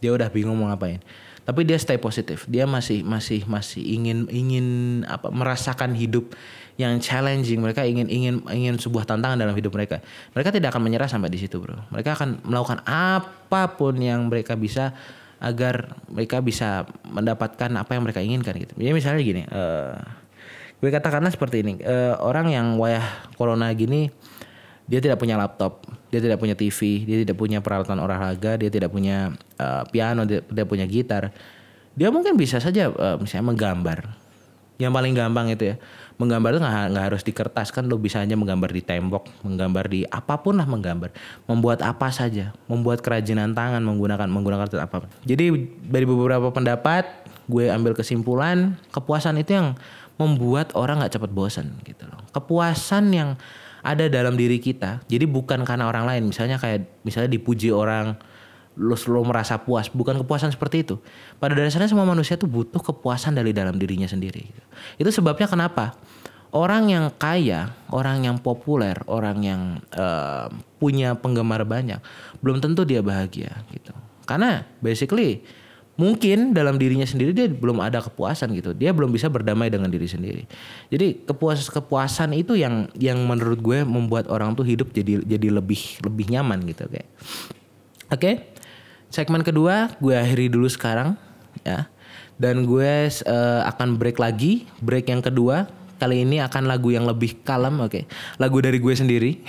Dia 0.00 0.16
udah 0.16 0.32
bingung 0.32 0.56
mau 0.56 0.72
ngapain. 0.72 1.02
Tapi 1.44 1.66
dia 1.66 1.80
stay 1.80 1.98
positif. 1.98 2.46
Dia 2.46 2.62
masih 2.68 3.02
masih 3.02 3.42
masih 3.48 3.82
ingin 3.82 4.30
ingin 4.30 4.66
apa 5.08 5.34
merasakan 5.34 5.98
hidup 5.98 6.30
yang 6.78 7.02
challenging. 7.02 7.58
Mereka 7.58 7.82
ingin 7.82 8.06
ingin 8.06 8.34
ingin 8.54 8.74
sebuah 8.78 9.02
tantangan 9.02 9.34
dalam 9.34 9.56
hidup 9.58 9.74
mereka. 9.74 9.98
Mereka 10.36 10.54
tidak 10.54 10.70
akan 10.70 10.86
menyerah 10.86 11.10
sampai 11.10 11.26
di 11.26 11.42
situ, 11.42 11.58
Bro. 11.58 11.90
Mereka 11.90 12.14
akan 12.14 12.46
melakukan 12.46 12.80
apa 12.86 13.74
pun 13.74 13.98
yang 13.98 14.30
mereka 14.30 14.54
bisa 14.54 14.94
agar 15.40 15.96
mereka 16.12 16.44
bisa 16.44 16.84
mendapatkan 17.08 17.72
apa 17.80 17.96
yang 17.96 18.04
mereka 18.04 18.20
inginkan 18.20 18.52
gitu. 18.60 18.76
Jadi 18.76 18.92
misalnya 18.92 19.20
gini, 19.24 19.42
uh, 19.48 19.96
gue 20.84 20.90
katakanlah 20.92 21.32
seperti 21.32 21.64
ini, 21.64 21.80
uh, 21.80 22.20
orang 22.20 22.52
yang 22.52 22.76
wayah 22.76 23.24
corona 23.40 23.72
gini, 23.72 24.12
dia 24.84 25.00
tidak 25.00 25.16
punya 25.16 25.40
laptop, 25.40 25.88
dia 26.12 26.20
tidak 26.20 26.36
punya 26.36 26.52
TV, 26.52 27.08
dia 27.08 27.24
tidak 27.24 27.40
punya 27.40 27.64
peralatan 27.64 28.04
olahraga, 28.04 28.60
dia 28.60 28.68
tidak 28.68 28.92
punya 28.92 29.32
uh, 29.56 29.88
piano, 29.88 30.28
dia 30.28 30.44
tidak 30.44 30.68
punya 30.68 30.84
gitar, 30.84 31.32
dia 31.96 32.12
mungkin 32.12 32.36
bisa 32.36 32.60
saja 32.60 32.92
uh, 32.92 33.16
misalnya 33.16 33.56
menggambar. 33.56 33.98
Yang 34.76 34.92
paling 34.92 35.12
gampang 35.16 35.46
itu 35.52 35.72
ya, 35.72 35.76
menggambar 36.20 36.52
itu 36.52 36.60
nggak 36.60 37.04
harus 37.08 37.24
di 37.24 37.32
kertas 37.32 37.72
kan 37.72 37.88
lo 37.88 37.96
bisa 37.96 38.20
hanya 38.20 38.36
menggambar 38.36 38.68
di 38.68 38.84
tembok 38.84 39.24
menggambar 39.40 39.88
di 39.88 40.04
apa 40.04 40.36
pun 40.36 40.60
lah 40.60 40.68
menggambar. 40.68 41.08
Membuat 41.48 41.80
apa 41.80 42.12
saja 42.12 42.52
membuat 42.68 43.00
kerajinan 43.00 43.56
tangan 43.56 43.80
menggunakan 43.80 44.28
menggunakan 44.28 44.68
apa. 44.84 45.08
Jadi 45.24 45.48
dari 45.80 46.04
beberapa 46.04 46.52
pendapat 46.52 47.08
gue 47.48 47.72
ambil 47.72 47.96
kesimpulan 47.96 48.76
kepuasan 48.92 49.40
itu 49.40 49.56
yang 49.56 49.68
membuat 50.20 50.76
orang 50.76 51.00
nggak 51.00 51.16
cepat 51.16 51.32
bosan 51.32 51.72
gitu 51.88 52.04
loh. 52.04 52.20
Kepuasan 52.36 53.08
yang 53.16 53.40
ada 53.80 54.12
dalam 54.12 54.36
diri 54.36 54.60
kita 54.60 55.00
jadi 55.08 55.24
bukan 55.24 55.64
karena 55.64 55.88
orang 55.88 56.04
lain 56.04 56.28
misalnya 56.28 56.60
kayak 56.60 56.84
misalnya 57.00 57.32
dipuji 57.32 57.72
orang 57.72 58.12
lo 58.80 58.96
selalu 58.96 59.36
merasa 59.36 59.60
puas 59.60 59.92
bukan 59.92 60.24
kepuasan 60.24 60.56
seperti 60.56 60.88
itu 60.88 60.96
pada 61.36 61.52
dasarnya 61.52 61.92
semua 61.92 62.08
manusia 62.08 62.40
tuh 62.40 62.48
butuh 62.48 62.80
kepuasan 62.80 63.36
dari 63.36 63.52
dalam 63.52 63.76
dirinya 63.76 64.08
sendiri 64.08 64.48
itu 64.96 65.10
sebabnya 65.12 65.44
kenapa 65.44 66.00
orang 66.50 66.90
yang 66.90 67.06
kaya, 67.14 67.74
orang 67.94 68.26
yang 68.26 68.36
populer, 68.38 68.98
orang 69.06 69.38
yang 69.42 69.62
uh, 69.94 70.50
punya 70.82 71.14
penggemar 71.14 71.62
banyak, 71.62 72.02
belum 72.42 72.58
tentu 72.58 72.82
dia 72.82 73.02
bahagia 73.02 73.62
gitu. 73.70 73.94
Karena 74.26 74.66
basically 74.82 75.42
mungkin 75.98 76.56
dalam 76.56 76.80
dirinya 76.80 77.04
sendiri 77.04 77.34
dia 77.34 77.46
belum 77.50 77.82
ada 77.82 78.02
kepuasan 78.02 78.54
gitu. 78.58 78.74
Dia 78.74 78.90
belum 78.94 79.10
bisa 79.10 79.30
berdamai 79.30 79.70
dengan 79.70 79.90
diri 79.90 80.06
sendiri. 80.06 80.46
Jadi 80.90 81.26
kepuas 81.26 81.66
kepuasan 81.70 82.34
itu 82.34 82.58
yang 82.58 82.90
yang 82.98 83.18
menurut 83.26 83.58
gue 83.62 83.82
membuat 83.86 84.26
orang 84.30 84.54
tuh 84.54 84.66
hidup 84.66 84.90
jadi 84.90 85.22
jadi 85.22 85.48
lebih 85.54 86.02
lebih 86.02 86.26
nyaman 86.34 86.62
gitu 86.66 86.86
kayak. 86.90 87.08
Oke. 88.10 88.18
Okay? 88.18 88.34
Segmen 89.10 89.42
kedua 89.42 89.92
gue 89.98 90.14
akhiri 90.14 90.48
dulu 90.48 90.70
sekarang 90.70 91.18
ya. 91.66 91.90
Dan 92.40 92.64
gue 92.64 93.12
uh, 93.28 93.62
akan 93.68 94.00
break 94.00 94.16
lagi, 94.16 94.64
break 94.80 95.12
yang 95.12 95.20
kedua 95.20 95.68
Kali 96.00 96.24
ini 96.24 96.40
akan 96.40 96.64
lagu 96.64 96.88
yang 96.88 97.04
lebih 97.04 97.44
kalem, 97.44 97.76
oke. 97.76 97.92
Okay. 97.92 98.02
Lagu 98.40 98.56
dari 98.64 98.80
gue 98.80 98.94
sendiri. 98.96 99.44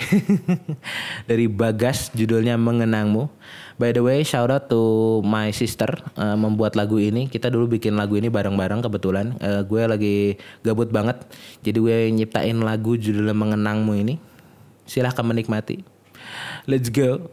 dari 1.30 1.48
Bagas, 1.48 2.12
judulnya 2.12 2.60
Mengenangmu. 2.60 3.32
By 3.80 3.96
the 3.96 4.04
way, 4.04 4.20
shout 4.20 4.52
out 4.52 4.68
to 4.68 5.24
my 5.24 5.48
sister 5.48 5.88
uh, 6.20 6.36
membuat 6.36 6.76
lagu 6.76 7.00
ini. 7.00 7.32
Kita 7.32 7.48
dulu 7.48 7.80
bikin 7.80 7.96
lagu 7.96 8.20
ini 8.20 8.28
bareng-bareng 8.28 8.84
kebetulan. 8.84 9.32
Uh, 9.40 9.64
gue 9.64 9.82
lagi 9.88 10.16
gabut 10.60 10.92
banget. 10.92 11.24
Jadi 11.64 11.78
gue 11.80 11.96
nyiptain 12.20 12.60
lagu 12.60 13.00
judulnya 13.00 13.32
Mengenangmu 13.32 13.96
ini. 13.96 14.20
Silahkan 14.84 15.24
menikmati. 15.24 15.80
Let's 16.68 16.92
go. 16.92 17.32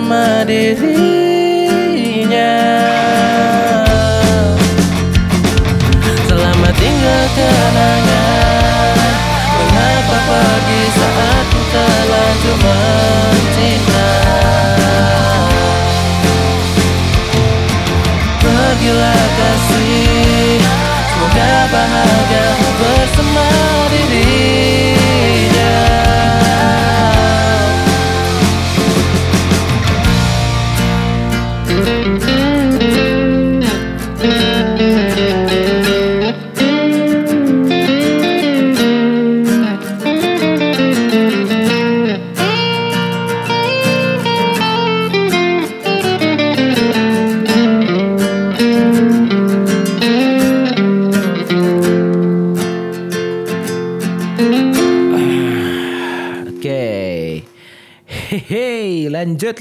Bahagia 0.00 1.15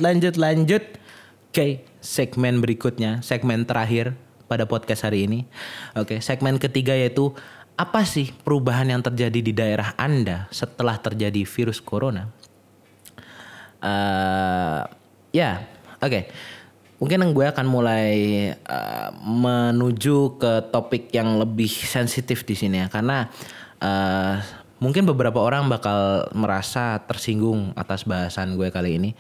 lanjut 0.06 0.38
lanjut. 0.38 0.84
Oke, 1.50 1.82
segmen 1.98 2.62
berikutnya, 2.62 3.26
segmen 3.26 3.66
terakhir 3.66 4.14
pada 4.46 4.70
podcast 4.70 5.02
hari 5.02 5.26
ini. 5.26 5.50
Oke, 5.98 6.22
segmen 6.22 6.62
ketiga 6.62 6.94
yaitu 6.94 7.34
apa 7.74 8.06
sih 8.06 8.30
perubahan 8.30 8.86
yang 8.86 9.02
terjadi 9.02 9.40
di 9.42 9.50
daerah 9.56 9.98
Anda 9.98 10.46
setelah 10.54 11.02
terjadi 11.02 11.42
virus 11.42 11.82
corona? 11.82 12.30
Eh, 13.82 14.82
ya, 15.34 15.66
oke. 15.98 16.30
Mungkin 17.02 17.36
gue 17.36 17.46
akan 17.50 17.66
mulai 17.68 18.14
eh, 18.54 19.10
menuju 19.26 20.38
ke 20.38 20.70
topik 20.70 21.10
yang 21.18 21.42
lebih 21.42 21.72
sensitif 21.72 22.46
di 22.46 22.54
sini 22.54 22.86
ya, 22.86 22.88
karena 22.92 23.32
eh, 23.82 24.36
mungkin 24.78 25.08
beberapa 25.08 25.42
orang 25.42 25.72
bakal 25.72 26.30
merasa 26.36 27.00
tersinggung 27.10 27.74
atas 27.74 28.06
bahasan 28.06 28.54
gue 28.60 28.70
kali 28.70 29.02
ini. 29.02 29.12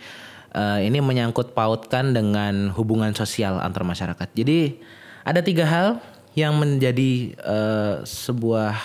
Eh, 0.56 0.88
ini 0.88 1.04
menyangkut 1.04 1.52
pautkan 1.52 2.16
dengan 2.16 2.72
hubungan 2.72 3.12
sosial 3.12 3.60
antar 3.60 3.84
masyarakat. 3.84 4.32
Jadi 4.32 4.80
ada 5.28 5.44
tiga 5.44 5.68
hal 5.68 6.00
yang 6.32 6.56
menjadi 6.56 7.36
eh, 7.36 7.96
sebuah 8.08 8.76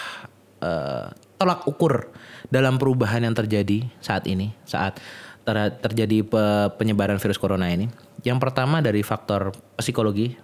eh, 0.58 1.06
tolak 1.38 1.70
ukur 1.70 2.10
dalam 2.50 2.74
perubahan 2.74 3.22
yang 3.22 3.38
terjadi 3.38 3.86
saat 4.02 4.26
ini, 4.26 4.50
saat 4.66 4.98
ter- 5.46 5.78
terjadi 5.78 6.26
pe- 6.26 6.74
penyebaran 6.74 7.22
virus 7.22 7.38
corona 7.38 7.70
ini. 7.70 7.86
Yang 8.26 8.50
pertama 8.50 8.82
dari 8.82 9.06
faktor 9.06 9.54
psikologi, 9.78 10.34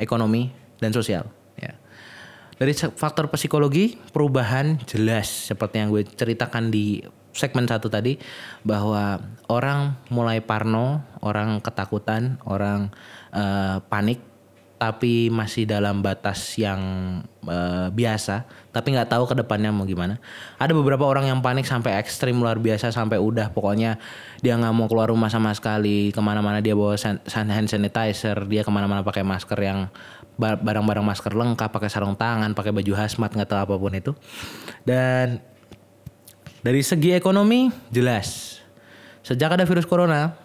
ekonomi, 0.00 0.48
dan 0.80 0.96
sosial. 0.96 1.28
Ya. 1.60 1.76
Dari 2.56 2.72
faktor 2.72 3.28
psikologi, 3.36 4.00
perubahan 4.16 4.80
jelas 4.88 5.28
seperti 5.28 5.84
yang 5.84 5.92
gue 5.92 6.08
ceritakan 6.08 6.72
di 6.72 7.04
segmen 7.32 7.68
satu 7.68 7.92
tadi 7.92 8.18
bahwa 8.66 9.22
orang 9.46 9.96
mulai 10.08 10.42
parno, 10.42 11.04
orang 11.22 11.62
ketakutan, 11.62 12.40
orang 12.46 12.90
eh, 13.32 13.78
panik 13.86 14.28
tapi 14.78 15.26
masih 15.28 15.66
dalam 15.66 16.00
batas 16.00 16.54
yang 16.54 16.78
uh, 17.42 17.90
biasa 17.90 18.46
tapi 18.70 18.94
nggak 18.94 19.10
tahu 19.10 19.26
ke 19.26 19.34
depannya 19.34 19.74
mau 19.74 19.82
gimana. 19.82 20.22
Ada 20.54 20.70
beberapa 20.70 21.02
orang 21.02 21.26
yang 21.26 21.42
panik 21.42 21.66
sampai 21.66 21.98
ekstrim 21.98 22.38
luar 22.38 22.62
biasa 22.62 22.94
sampai 22.94 23.18
udah 23.18 23.50
pokoknya 23.50 23.98
dia 24.38 24.54
nggak 24.54 24.70
mau 24.70 24.86
keluar 24.86 25.10
rumah 25.10 25.26
sama 25.26 25.50
sekali 25.50 26.14
ke 26.14 26.20
mana-mana 26.22 26.62
dia 26.62 26.78
bawa 26.78 26.94
hand 26.94 27.68
sanitizer 27.68 28.38
dia 28.46 28.62
ke 28.62 28.70
mana-mana 28.70 29.02
pakai 29.02 29.26
masker 29.26 29.58
yang 29.58 29.90
barang-barang 30.38 31.02
masker 31.02 31.34
lengkap 31.34 31.74
pakai 31.74 31.90
sarung 31.90 32.14
tangan 32.14 32.54
pakai 32.54 32.70
baju 32.70 32.94
hazmat 32.94 33.34
nggak 33.34 33.50
tahu 33.50 33.60
apa 33.66 33.74
pun 33.74 33.92
itu. 33.98 34.12
Dan 34.86 35.42
dari 36.68 36.84
segi 36.84 37.16
ekonomi 37.16 37.72
jelas. 37.88 38.60
Sejak 39.24 39.56
ada 39.56 39.64
virus 39.64 39.88
corona 39.88 40.36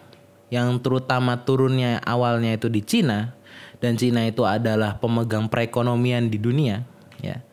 yang 0.48 0.80
terutama 0.80 1.36
turunnya 1.44 2.00
awalnya 2.00 2.56
itu 2.56 2.72
di 2.72 2.80
Cina 2.80 3.36
dan 3.76 4.00
Cina 4.00 4.24
itu 4.24 4.40
adalah 4.48 4.96
pemegang 4.96 5.52
perekonomian 5.52 6.32
di 6.32 6.40
dunia 6.40 6.80
ya 7.20 7.44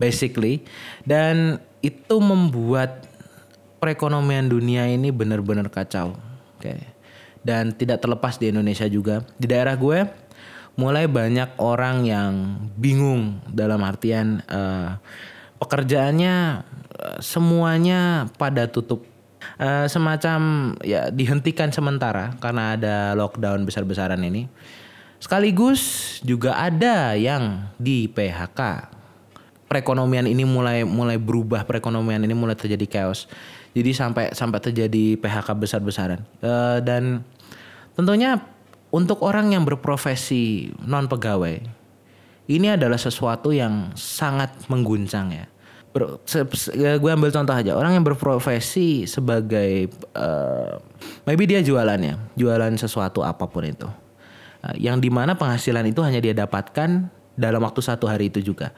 basically. 0.00 0.64
Dan 1.04 1.60
itu 1.84 2.16
membuat 2.16 3.04
perekonomian 3.84 4.48
dunia 4.48 4.88
ini 4.88 5.12
benar-benar 5.12 5.68
kacau 5.68 6.16
oke. 6.56 6.64
Okay. 6.64 6.88
dan 7.44 7.76
tidak 7.76 8.00
terlepas 8.00 8.40
di 8.40 8.48
Indonesia 8.48 8.88
juga. 8.88 9.28
Di 9.36 9.44
daerah 9.44 9.76
gue 9.76 10.08
mulai 10.80 11.04
banyak 11.04 11.60
orang 11.60 12.08
yang 12.08 12.32
bingung 12.80 13.44
dalam 13.52 13.84
artian 13.84 14.40
uh, 14.48 14.96
pekerjaannya 15.58 16.64
uh, 16.96 17.18
semuanya 17.18 18.30
pada 18.36 18.68
tutup 18.68 19.04
uh, 19.56 19.86
semacam 19.88 20.72
ya 20.84 21.08
dihentikan 21.12 21.72
sementara 21.72 22.36
karena 22.40 22.76
ada 22.76 22.96
lockdown 23.16 23.64
besar-besaran 23.64 24.20
ini 24.20 24.48
Sekaligus 25.16 25.82
juga 26.20 26.60
ada 26.60 27.16
yang 27.16 27.72
di 27.80 28.04
PHK. 28.06 28.92
Perekonomian 29.66 30.28
ini 30.30 30.46
mulai 30.46 30.86
mulai 30.86 31.18
berubah, 31.18 31.66
perekonomian 31.66 32.22
ini 32.22 32.36
mulai 32.36 32.54
terjadi 32.54 32.86
chaos. 32.86 33.26
Jadi 33.74 33.90
sampai 33.90 34.30
sampai 34.36 34.60
terjadi 34.62 35.18
PHK 35.18 35.48
besar-besaran. 35.56 36.20
Uh, 36.38 36.78
dan 36.84 37.26
tentunya 37.98 38.38
untuk 38.92 39.24
orang 39.24 39.50
yang 39.56 39.66
berprofesi 39.66 40.70
non 40.84 41.10
pegawai, 41.10 41.64
ini 42.46 42.74
adalah 42.74 42.98
sesuatu 42.98 43.50
yang 43.50 43.94
sangat 43.98 44.54
mengguncang 44.70 45.30
ya. 45.34 45.46
Ya, 46.76 47.00
gue 47.00 47.08
ambil 47.08 47.32
contoh 47.32 47.56
aja 47.56 47.72
orang 47.72 47.96
yang 47.96 48.04
berprofesi 48.04 49.08
sebagai 49.08 49.88
uh, 50.12 50.76
maybe 51.24 51.48
dia 51.48 51.64
jualannya, 51.64 52.20
jualan 52.36 52.76
sesuatu 52.76 53.24
apa 53.24 53.48
pun 53.48 53.64
itu 53.64 53.88
Eh, 54.66 54.88
yang 54.88 54.98
di 54.98 55.12
mana 55.12 55.38
penghasilan 55.38 55.84
itu 55.86 56.00
hanya 56.02 56.18
dia 56.18 56.34
dapatkan 56.34 57.06
dalam 57.36 57.60
waktu 57.62 57.80
satu 57.84 58.08
hari 58.08 58.32
itu 58.32 58.40
juga. 58.40 58.72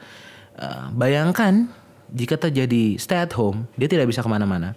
Uh, 0.59 0.91
bayangkan 0.91 1.71
jika 2.11 2.35
terjadi 2.35 2.99
stay 2.99 3.23
at 3.23 3.31
home, 3.31 3.63
dia 3.79 3.87
tidak 3.87 4.11
bisa 4.11 4.19
ke 4.19 4.27
mana-mana. 4.27 4.75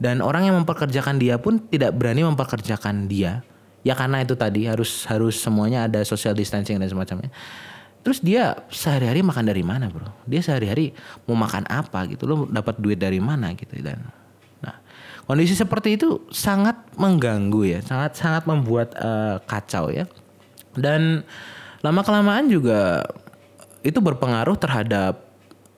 Dan 0.00 0.24
orang 0.24 0.48
yang 0.48 0.56
memperkerjakan 0.56 1.20
dia 1.20 1.36
pun 1.36 1.60
tidak 1.68 1.92
berani 1.92 2.24
memperkerjakan 2.24 3.10
dia. 3.10 3.44
Ya 3.84 3.92
karena 3.92 4.24
itu 4.24 4.32
tadi 4.34 4.64
harus 4.64 5.04
harus 5.04 5.36
semuanya 5.36 5.84
ada 5.84 6.00
social 6.08 6.32
distancing 6.32 6.80
dan 6.80 6.88
semacamnya. 6.88 7.28
Terus 8.08 8.24
dia 8.24 8.56
sehari-hari 8.72 9.20
makan 9.20 9.44
dari 9.44 9.60
mana 9.60 9.92
bro? 9.92 10.08
Dia 10.24 10.40
sehari-hari 10.40 10.96
mau 11.28 11.36
makan 11.36 11.68
apa 11.68 12.08
gitu? 12.08 12.24
Lo 12.24 12.48
dapat 12.48 12.80
duit 12.80 12.96
dari 12.96 13.20
mana 13.20 13.52
gitu 13.52 13.76
dan 13.84 14.00
Nah 14.64 14.80
kondisi 15.28 15.52
seperti 15.52 16.00
itu 16.00 16.24
sangat 16.32 16.88
mengganggu 16.96 17.68
ya, 17.68 17.84
sangat 17.84 18.16
sangat 18.16 18.48
membuat 18.48 18.96
uh, 18.96 19.36
kacau 19.44 19.92
ya 19.92 20.08
dan 20.72 21.20
lama 21.84 22.00
kelamaan 22.00 22.48
juga 22.48 23.04
itu 23.84 24.00
berpengaruh 24.00 24.56
terhadap 24.56 25.28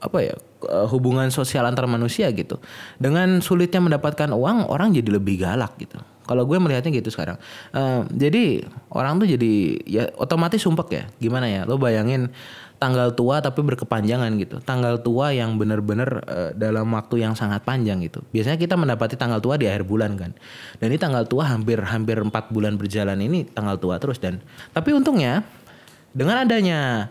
apa 0.01 0.19
ya 0.25 0.37
eh, 0.65 0.87
hubungan 0.89 1.29
sosial 1.35 1.67
antar 1.69 1.85
manusia 1.85 2.31
gitu. 2.31 2.57
Dengan 2.97 3.45
sulitnya 3.45 3.83
mendapatkan 3.85 4.33
uang, 4.33 4.71
orang 4.71 4.97
jadi 4.97 5.19
lebih 5.19 5.43
galak 5.45 5.77
gitu. 5.77 5.99
Kalau 6.31 6.47
gue 6.47 6.59
melihatnya 6.63 6.95
gitu 6.95 7.11
sekarang. 7.11 7.43
Uh, 7.75 8.07
jadi 8.15 8.63
orang 8.95 9.19
tuh 9.19 9.27
jadi 9.27 9.53
ya 9.83 10.07
otomatis 10.15 10.63
sumpek 10.63 10.89
ya. 10.95 11.05
Gimana 11.19 11.51
ya? 11.51 11.67
Lo 11.67 11.75
bayangin 11.75 12.31
tanggal 12.79 13.11
tua 13.19 13.43
tapi 13.43 13.67
berkepanjangan 13.67 14.31
gitu. 14.39 14.63
Tanggal 14.63 15.03
tua 15.03 15.35
yang 15.35 15.59
benar-benar 15.59 16.23
uh, 16.31 16.51
dalam 16.55 16.87
waktu 16.95 17.27
yang 17.27 17.35
sangat 17.35 17.67
panjang 17.67 17.99
gitu. 18.07 18.23
Biasanya 18.31 18.63
kita 18.63 18.79
mendapati 18.79 19.19
tanggal 19.19 19.43
tua 19.43 19.59
di 19.59 19.67
akhir 19.67 19.83
bulan 19.91 20.15
kan. 20.15 20.31
Dan 20.79 20.95
ini 20.95 21.03
tanggal 21.03 21.27
tua 21.27 21.51
hampir 21.51 21.83
hampir 21.83 22.23
empat 22.23 22.55
bulan 22.55 22.79
berjalan 22.79 23.19
ini 23.19 23.51
tanggal 23.51 23.75
tua 23.83 23.99
terus 23.99 24.23
dan 24.23 24.39
tapi 24.71 24.95
untungnya 24.95 25.43
dengan 26.15 26.47
adanya 26.47 27.11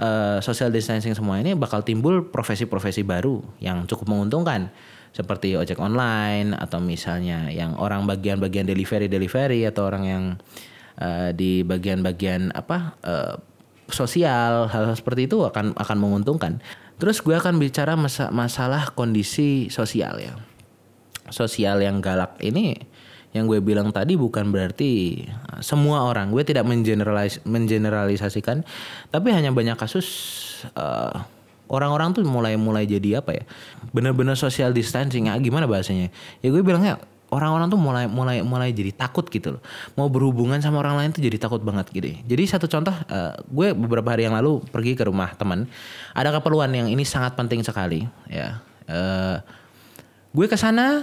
uh, 0.00 0.38
social 0.40 0.72
distancing 0.72 1.12
semua 1.12 1.40
ini 1.40 1.52
bakal 1.52 1.84
timbul 1.84 2.24
profesi-profesi 2.24 3.04
baru 3.04 3.40
yang 3.60 3.84
cukup 3.84 4.08
menguntungkan 4.08 4.72
seperti 5.16 5.56
ojek 5.56 5.80
online 5.80 6.52
atau 6.52 6.76
misalnya 6.76 7.48
yang 7.48 7.72
orang 7.80 8.04
bagian-bagian 8.04 8.68
delivery 8.68 9.08
delivery 9.08 9.64
atau 9.64 9.88
orang 9.88 10.04
yang 10.04 10.24
uh, 11.00 11.32
di 11.32 11.64
bagian-bagian 11.64 12.52
apa 12.52 13.00
uh, 13.00 13.40
sosial 13.88 14.68
hal, 14.68 14.92
hal 14.92 14.96
seperti 14.98 15.24
itu 15.24 15.40
akan 15.40 15.72
akan 15.72 15.96
menguntungkan. 15.96 16.60
Terus 17.00 17.24
gue 17.24 17.32
akan 17.32 17.56
bicara 17.56 17.96
masa, 17.96 18.28
masalah 18.28 18.92
kondisi 18.92 19.72
sosial 19.72 20.20
ya. 20.20 20.36
Sosial 21.32 21.80
yang 21.80 22.04
galak 22.04 22.36
ini 22.44 22.76
yang 23.32 23.48
gue 23.48 23.60
bilang 23.60 23.92
tadi 23.92 24.20
bukan 24.20 24.52
berarti 24.52 25.24
uh, 25.48 25.64
semua 25.64 26.04
orang. 26.04 26.28
Gue 26.28 26.44
tidak 26.44 26.68
mengeneralis 26.68 27.40
mengeneralisasikan, 27.48 28.68
tapi 29.08 29.32
hanya 29.32 29.48
banyak 29.48 29.80
kasus 29.80 30.08
uh, 30.76 31.24
orang-orang 31.66 32.14
tuh 32.14 32.22
mulai 32.26 32.54
mulai 32.58 32.86
jadi 32.86 33.20
apa 33.22 33.36
ya? 33.36 33.44
Bener-bener 33.90 34.34
social 34.38 34.70
distancing. 34.70 35.30
Ya 35.30 35.36
gimana 35.38 35.66
bahasanya? 35.66 36.10
Ya 36.40 36.48
gue 36.50 36.62
bilangnya 36.62 37.02
orang-orang 37.30 37.66
tuh 37.70 37.80
mulai 37.80 38.04
mulai 38.06 38.38
mulai 38.42 38.70
jadi 38.70 38.94
takut 38.94 39.26
gitu 39.26 39.58
loh. 39.58 39.62
Mau 39.98 40.06
berhubungan 40.06 40.58
sama 40.62 40.82
orang 40.82 40.98
lain 40.98 41.10
tuh 41.14 41.22
jadi 41.22 41.38
takut 41.40 41.62
banget 41.62 41.90
gitu 41.90 42.06
jadi 42.22 42.42
satu 42.46 42.70
contoh 42.70 42.94
uh, 42.94 43.34
gue 43.50 43.74
beberapa 43.74 44.14
hari 44.14 44.30
yang 44.30 44.34
lalu 44.36 44.62
pergi 44.70 44.94
ke 44.94 45.06
rumah 45.06 45.34
teman. 45.34 45.66
Ada 46.14 46.38
keperluan 46.38 46.70
yang 46.70 46.88
ini 46.90 47.02
sangat 47.02 47.34
penting 47.34 47.62
sekali 47.66 48.06
ya. 48.30 48.62
Uh, 48.86 49.42
gue 50.30 50.46
ke 50.46 50.54
sana 50.54 51.02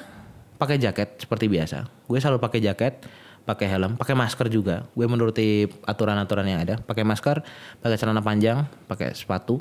pakai 0.55 0.79
jaket 0.79 1.19
seperti 1.19 1.51
biasa. 1.51 1.87
Gue 2.07 2.23
selalu 2.23 2.39
pakai 2.39 2.59
jaket 2.63 3.03
pakai 3.43 3.67
helm 3.67 3.99
pakai 3.99 4.15
masker 4.15 4.47
juga. 4.47 4.87
Gue 4.95 5.03
menuruti 5.03 5.67
aturan-aturan 5.83 6.47
yang 6.47 6.63
ada. 6.63 6.79
Pakai 6.79 7.03
masker 7.03 7.43
pakai 7.83 7.97
celana 7.99 8.23
panjang 8.23 8.63
pakai 8.87 9.11
sepatu 9.11 9.59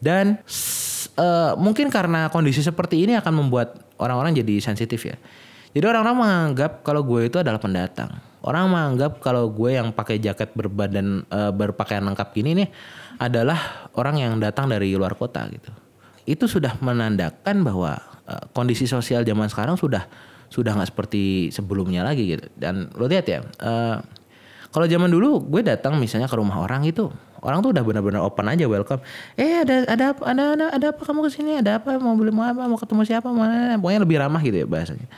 dan 0.00 0.40
uh, 1.20 1.54
mungkin 1.60 1.92
karena 1.92 2.32
kondisi 2.32 2.64
seperti 2.64 3.04
ini 3.04 3.16
akan 3.20 3.32
membuat 3.46 3.78
orang-orang 4.00 4.36
jadi 4.36 4.60
sensitif 4.60 5.04
ya 5.04 5.16
jadi 5.70 5.86
orang-orang 5.86 6.16
menganggap 6.18 6.82
kalau 6.82 7.06
gue 7.06 7.30
itu 7.30 7.38
adalah 7.38 7.62
pendatang. 7.62 8.10
Orang 8.42 8.74
menganggap 8.74 9.22
kalau 9.22 9.52
gue 9.52 9.78
yang 9.78 9.94
pakai 9.94 10.18
jaket 10.18 10.50
berbadan 10.56 11.22
e, 11.28 11.40
berpakaian 11.54 12.02
lengkap 12.02 12.28
gini 12.34 12.64
nih 12.64 12.68
adalah 13.20 13.86
orang 13.94 14.16
yang 14.18 14.32
datang 14.42 14.66
dari 14.66 14.90
luar 14.96 15.14
kota 15.14 15.46
gitu. 15.52 15.70
Itu 16.26 16.50
sudah 16.50 16.74
menandakan 16.82 17.62
bahwa 17.62 18.00
e, 18.26 18.34
kondisi 18.50 18.90
sosial 18.90 19.22
zaman 19.22 19.46
sekarang 19.46 19.78
sudah 19.78 20.08
sudah 20.50 20.74
nggak 20.74 20.90
seperti 20.90 21.54
sebelumnya 21.54 22.02
lagi 22.02 22.34
gitu. 22.34 22.50
Dan 22.58 22.90
lo 22.98 23.06
lihat 23.06 23.30
ya, 23.30 23.44
e, 23.44 23.72
kalau 24.74 24.86
zaman 24.90 25.06
dulu 25.06 25.38
gue 25.46 25.62
datang 25.62 25.94
misalnya 26.02 26.26
ke 26.26 26.34
rumah 26.34 26.66
orang 26.66 26.82
itu 26.82 27.06
orang 27.40 27.64
tuh 27.64 27.70
udah 27.72 27.82
benar-benar 27.84 28.20
open 28.24 28.46
aja 28.48 28.64
welcome. 28.68 29.00
Eh 29.36 29.64
ada 29.64 29.84
ada 29.88 30.06
ada 30.12 30.44
ada, 30.54 30.66
ada 30.76 30.86
apa 30.92 31.02
kamu 31.04 31.26
ke 31.26 31.30
sini? 31.32 31.60
Ada 31.60 31.80
apa? 31.80 31.96
Mau 31.96 32.16
beli 32.16 32.32
mau 32.32 32.44
apa? 32.44 32.64
Mau 32.68 32.76
ketemu 32.76 33.02
siapa? 33.04 33.28
Mana? 33.32 33.76
Pokoknya 33.80 34.00
lebih 34.04 34.16
ramah 34.20 34.40
gitu 34.44 34.56
ya 34.60 34.66
bahasanya. 34.68 35.08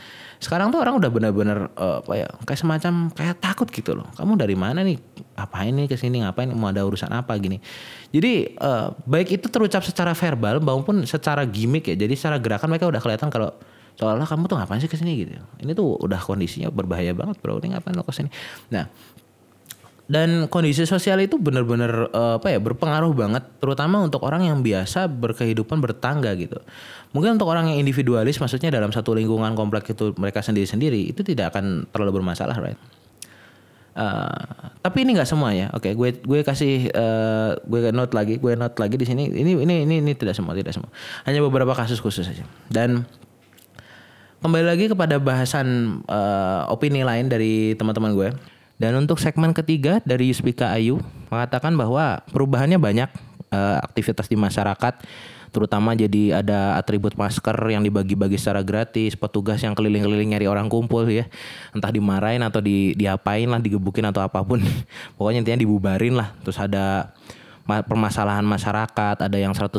Sekarang 0.42 0.74
tuh 0.74 0.82
orang 0.82 0.98
udah 0.98 1.06
benar-benar 1.06 1.70
uh, 1.78 2.02
apa 2.02 2.12
ya 2.18 2.26
kayak 2.42 2.58
semacam 2.58 3.14
kayak 3.14 3.38
takut 3.38 3.70
gitu 3.70 3.94
loh. 3.94 4.10
Kamu 4.18 4.34
dari 4.34 4.58
mana 4.58 4.82
nih? 4.82 4.98
Apa 5.38 5.62
ini 5.62 5.86
ke 5.86 5.94
sini? 5.94 6.18
Ngapain? 6.18 6.50
Mau 6.50 6.66
ada 6.66 6.82
urusan 6.82 7.14
apa? 7.14 7.30
Gini. 7.38 7.62
Jadi 8.10 8.58
uh, 8.58 8.90
baik 9.06 9.38
itu 9.38 9.46
terucap 9.46 9.86
secara 9.86 10.10
verbal 10.18 10.58
maupun 10.58 11.06
secara 11.06 11.46
gimmick 11.46 11.86
ya. 11.86 11.94
Jadi 11.94 12.18
secara 12.18 12.42
gerakan 12.42 12.74
mereka 12.74 12.90
udah 12.90 12.98
kelihatan 12.98 13.30
kalau 13.30 13.54
seolah 13.92 14.24
kamu 14.24 14.48
tuh 14.48 14.56
ngapain 14.56 14.80
sih 14.82 14.90
ke 14.90 14.98
sini 14.98 15.12
gitu. 15.22 15.38
Ini 15.62 15.78
tuh 15.78 16.00
udah 16.00 16.18
kondisinya 16.18 16.74
berbahaya 16.74 17.14
banget 17.14 17.38
bro. 17.38 17.62
Ini 17.62 17.78
ngapain 17.78 17.94
lo 17.94 18.02
ke 18.02 18.10
sini? 18.10 18.32
Nah 18.74 18.90
dan 20.10 20.50
kondisi 20.50 20.82
sosial 20.82 21.22
itu 21.22 21.38
benar-benar 21.38 22.10
uh, 22.10 22.34
apa 22.42 22.50
ya 22.50 22.58
berpengaruh 22.58 23.14
banget 23.14 23.44
terutama 23.62 24.02
untuk 24.02 24.26
orang 24.26 24.50
yang 24.50 24.58
biasa 24.60 25.06
berkehidupan 25.06 25.78
bertangga 25.78 26.34
gitu 26.34 26.58
mungkin 27.14 27.38
untuk 27.38 27.46
orang 27.46 27.70
yang 27.70 27.78
individualis 27.78 28.42
maksudnya 28.42 28.74
dalam 28.74 28.90
satu 28.90 29.14
lingkungan 29.14 29.54
kompleks 29.54 29.94
itu 29.94 30.10
mereka 30.18 30.42
sendiri-sendiri 30.42 31.14
itu 31.14 31.22
tidak 31.22 31.54
akan 31.54 31.86
terlalu 31.94 32.20
bermasalah 32.20 32.58
right 32.58 32.80
Uh, 33.92 34.72
tapi 34.80 35.04
ini 35.04 35.12
nggak 35.12 35.28
semua 35.28 35.52
ya. 35.52 35.68
Oke, 35.76 35.92
okay, 35.92 36.16
gue 36.16 36.16
gue 36.24 36.40
kasih 36.40 36.88
uh, 36.96 37.60
gue 37.60 37.92
note 37.92 38.16
lagi, 38.16 38.40
gue 38.40 38.56
note 38.56 38.80
lagi 38.80 38.96
di 38.96 39.04
sini. 39.04 39.28
Ini 39.28 39.52
ini 39.52 39.84
ini 39.84 40.00
ini 40.00 40.12
tidak 40.16 40.32
semua, 40.32 40.56
tidak 40.56 40.72
semua. 40.72 40.88
Hanya 41.28 41.44
beberapa 41.44 41.76
kasus 41.76 42.00
khusus 42.00 42.24
saja. 42.24 42.40
Dan 42.72 43.04
kembali 44.40 44.64
lagi 44.64 44.88
kepada 44.88 45.20
bahasan 45.20 46.00
uh, 46.08 46.72
opini 46.72 47.04
lain 47.04 47.28
dari 47.28 47.76
teman-teman 47.76 48.16
gue. 48.16 48.28
Dan 48.80 48.98
untuk 48.98 49.20
segmen 49.20 49.54
ketiga 49.54 50.02
dari 50.02 50.32
Yuspika 50.32 50.74
Ayu 50.74 50.98
mengatakan 51.30 51.72
bahwa 51.78 52.24
perubahannya 52.30 52.76
banyak 52.76 53.10
uh, 53.52 53.78
aktivitas 53.84 54.26
di 54.26 54.34
masyarakat 54.34 55.00
terutama 55.52 55.92
jadi 55.92 56.40
ada 56.40 56.80
atribut 56.80 57.12
masker 57.14 57.54
yang 57.68 57.84
dibagi-bagi 57.84 58.40
secara 58.40 58.64
gratis, 58.64 59.14
petugas 59.14 59.60
yang 59.60 59.76
keliling-keliling 59.76 60.32
nyari 60.32 60.48
orang 60.48 60.66
kumpul 60.72 61.04
ya, 61.04 61.28
entah 61.76 61.92
dimarahin 61.92 62.40
atau 62.40 62.64
di 62.64 62.96
diapain 62.96 63.44
lah, 63.44 63.60
digebukin 63.60 64.08
atau 64.08 64.24
apa 64.24 64.40
pun, 64.40 64.64
pokoknya 65.20 65.44
intinya 65.44 65.60
dibubarin 65.60 66.16
lah. 66.16 66.32
Terus 66.40 66.56
ada 66.56 67.12
permasalahan 67.68 68.42
masyarakat, 68.42 69.22
ada 69.22 69.38
yang 69.38 69.54
100% 69.54 69.76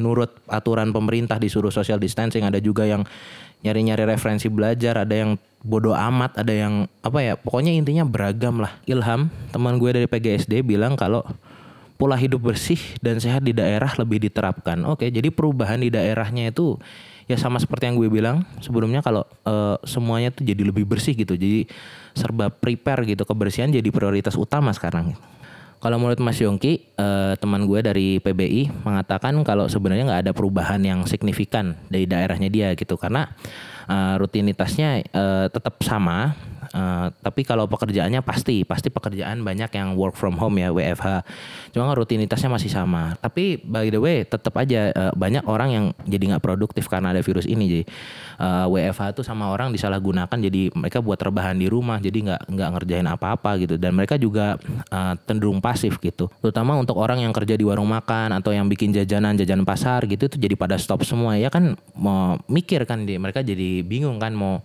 nurut 0.00 0.42
aturan 0.50 0.90
pemerintah 0.90 1.38
disuruh 1.38 1.70
social 1.70 2.00
distancing, 2.00 2.42
ada 2.42 2.58
juga 2.58 2.88
yang 2.88 3.06
nyari-nyari 3.66 4.06
referensi 4.06 4.46
belajar, 4.46 5.02
ada 5.02 5.14
yang 5.14 5.34
bodoh 5.66 5.98
amat, 5.98 6.38
ada 6.38 6.54
yang 6.54 6.86
apa 7.02 7.18
ya, 7.18 7.34
pokoknya 7.34 7.74
intinya 7.74 8.06
beragam 8.06 8.62
lah. 8.62 8.78
Ilham, 8.86 9.26
teman 9.50 9.82
gue 9.82 9.90
dari 9.90 10.06
PGSD 10.06 10.62
bilang 10.62 10.94
kalau 10.94 11.26
pola 11.96 12.14
hidup 12.14 12.52
bersih 12.52 12.78
dan 13.00 13.18
sehat 13.18 13.42
di 13.42 13.56
daerah 13.56 13.90
lebih 13.98 14.22
diterapkan. 14.22 14.78
Oke, 14.86 15.10
jadi 15.10 15.32
perubahan 15.32 15.80
di 15.80 15.90
daerahnya 15.90 16.54
itu 16.54 16.78
ya 17.26 17.34
sama 17.34 17.58
seperti 17.58 17.90
yang 17.90 17.98
gue 17.98 18.06
bilang 18.06 18.46
sebelumnya 18.62 19.02
kalau 19.02 19.26
uh, 19.42 19.74
semuanya 19.82 20.30
tuh 20.30 20.46
jadi 20.46 20.62
lebih 20.62 20.86
bersih 20.86 21.16
gitu. 21.16 21.34
Jadi 21.34 21.66
serba 22.14 22.52
prepare 22.52 23.02
gitu 23.08 23.26
kebersihan 23.26 23.72
jadi 23.72 23.88
prioritas 23.90 24.38
utama 24.38 24.70
sekarang. 24.70 25.16
Kalau 25.76 26.00
menurut 26.00 26.18
Mas 26.24 26.40
Yongki, 26.40 26.96
uh, 26.96 27.36
teman 27.36 27.68
gue 27.68 27.80
dari 27.84 28.08
PBI 28.18 28.82
mengatakan 28.82 29.36
kalau 29.44 29.68
sebenarnya 29.68 30.08
nggak 30.08 30.22
ada 30.28 30.32
perubahan 30.32 30.80
yang 30.80 31.04
signifikan 31.04 31.76
dari 31.92 32.08
daerahnya 32.08 32.48
dia 32.48 32.72
gitu. 32.72 32.96
Karena 32.96 33.28
uh, 33.86 34.14
rutinitasnya 34.16 35.04
uh, 35.12 35.46
tetap 35.52 35.78
sama 35.84 36.34
Uh, 36.76 37.08
tapi 37.24 37.40
kalau 37.40 37.64
pekerjaannya 37.64 38.20
pasti 38.20 38.60
pasti 38.68 38.92
pekerjaan 38.92 39.40
banyak 39.40 39.72
yang 39.72 39.96
work 39.96 40.12
from 40.12 40.36
home 40.36 40.60
ya 40.60 40.68
WFH. 40.68 41.24
Cuma 41.72 41.96
rutinitasnya 41.96 42.52
masih 42.52 42.68
sama. 42.68 43.16
Tapi 43.16 43.56
by 43.64 43.88
the 43.88 43.96
way 43.96 44.28
tetap 44.28 44.52
aja 44.60 44.92
uh, 44.92 45.12
banyak 45.16 45.40
orang 45.48 45.68
yang 45.72 45.84
jadi 46.04 46.36
nggak 46.36 46.44
produktif 46.44 46.84
karena 46.92 47.16
ada 47.16 47.24
virus 47.24 47.48
ini. 47.48 47.64
Jadi 47.64 47.84
uh, 48.44 48.68
eh, 48.68 48.92
WFH 48.92 49.16
tuh 49.16 49.24
sama 49.24 49.48
orang 49.48 49.72
disalahgunakan 49.72 50.36
jadi 50.36 50.68
mereka 50.76 51.00
buat 51.00 51.16
terbahan 51.16 51.56
di 51.56 51.64
rumah 51.72 51.96
jadi 51.96 52.18
nggak 52.28 52.40
nggak 52.52 52.68
ngerjain 52.76 53.08
apa-apa 53.08 53.56
gitu 53.64 53.80
dan 53.80 53.96
mereka 53.96 54.20
juga 54.20 54.60
uh, 54.92 55.16
pasif 55.64 55.96
gitu. 56.04 56.28
Terutama 56.44 56.76
untuk 56.76 57.00
orang 57.00 57.24
yang 57.24 57.32
kerja 57.32 57.56
di 57.56 57.64
warung 57.64 57.88
makan 57.88 58.36
atau 58.36 58.52
yang 58.52 58.68
bikin 58.68 58.92
jajanan 58.92 59.32
jajan 59.40 59.64
pasar 59.64 60.04
gitu 60.04 60.28
itu 60.28 60.36
jadi 60.36 60.54
pada 60.58 60.76
stop 60.76 61.06
semua 61.08 61.40
ya 61.40 61.48
kan 61.48 61.78
mau 61.96 62.36
mikir 62.50 62.84
kan 62.84 63.06
mereka 63.06 63.40
jadi 63.40 63.80
bingung 63.80 64.20
kan 64.20 64.36
mau 64.36 64.60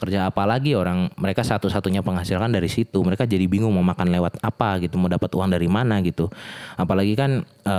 kerja 0.00 0.32
apa 0.32 0.48
lagi 0.48 0.72
orang 0.72 1.12
mereka 1.20 1.44
satu-satunya 1.50 2.06
penghasilan 2.06 2.46
dari 2.46 2.70
situ. 2.70 3.02
Mereka 3.02 3.26
jadi 3.26 3.42
bingung 3.50 3.74
mau 3.74 3.82
makan 3.82 4.14
lewat 4.14 4.38
apa 4.38 4.78
gitu 4.78 4.94
mau 5.02 5.10
dapat 5.10 5.26
uang 5.34 5.50
dari 5.50 5.66
mana 5.66 5.98
gitu. 6.06 6.30
Apalagi 6.78 7.18
kan 7.18 7.42
e, 7.42 7.76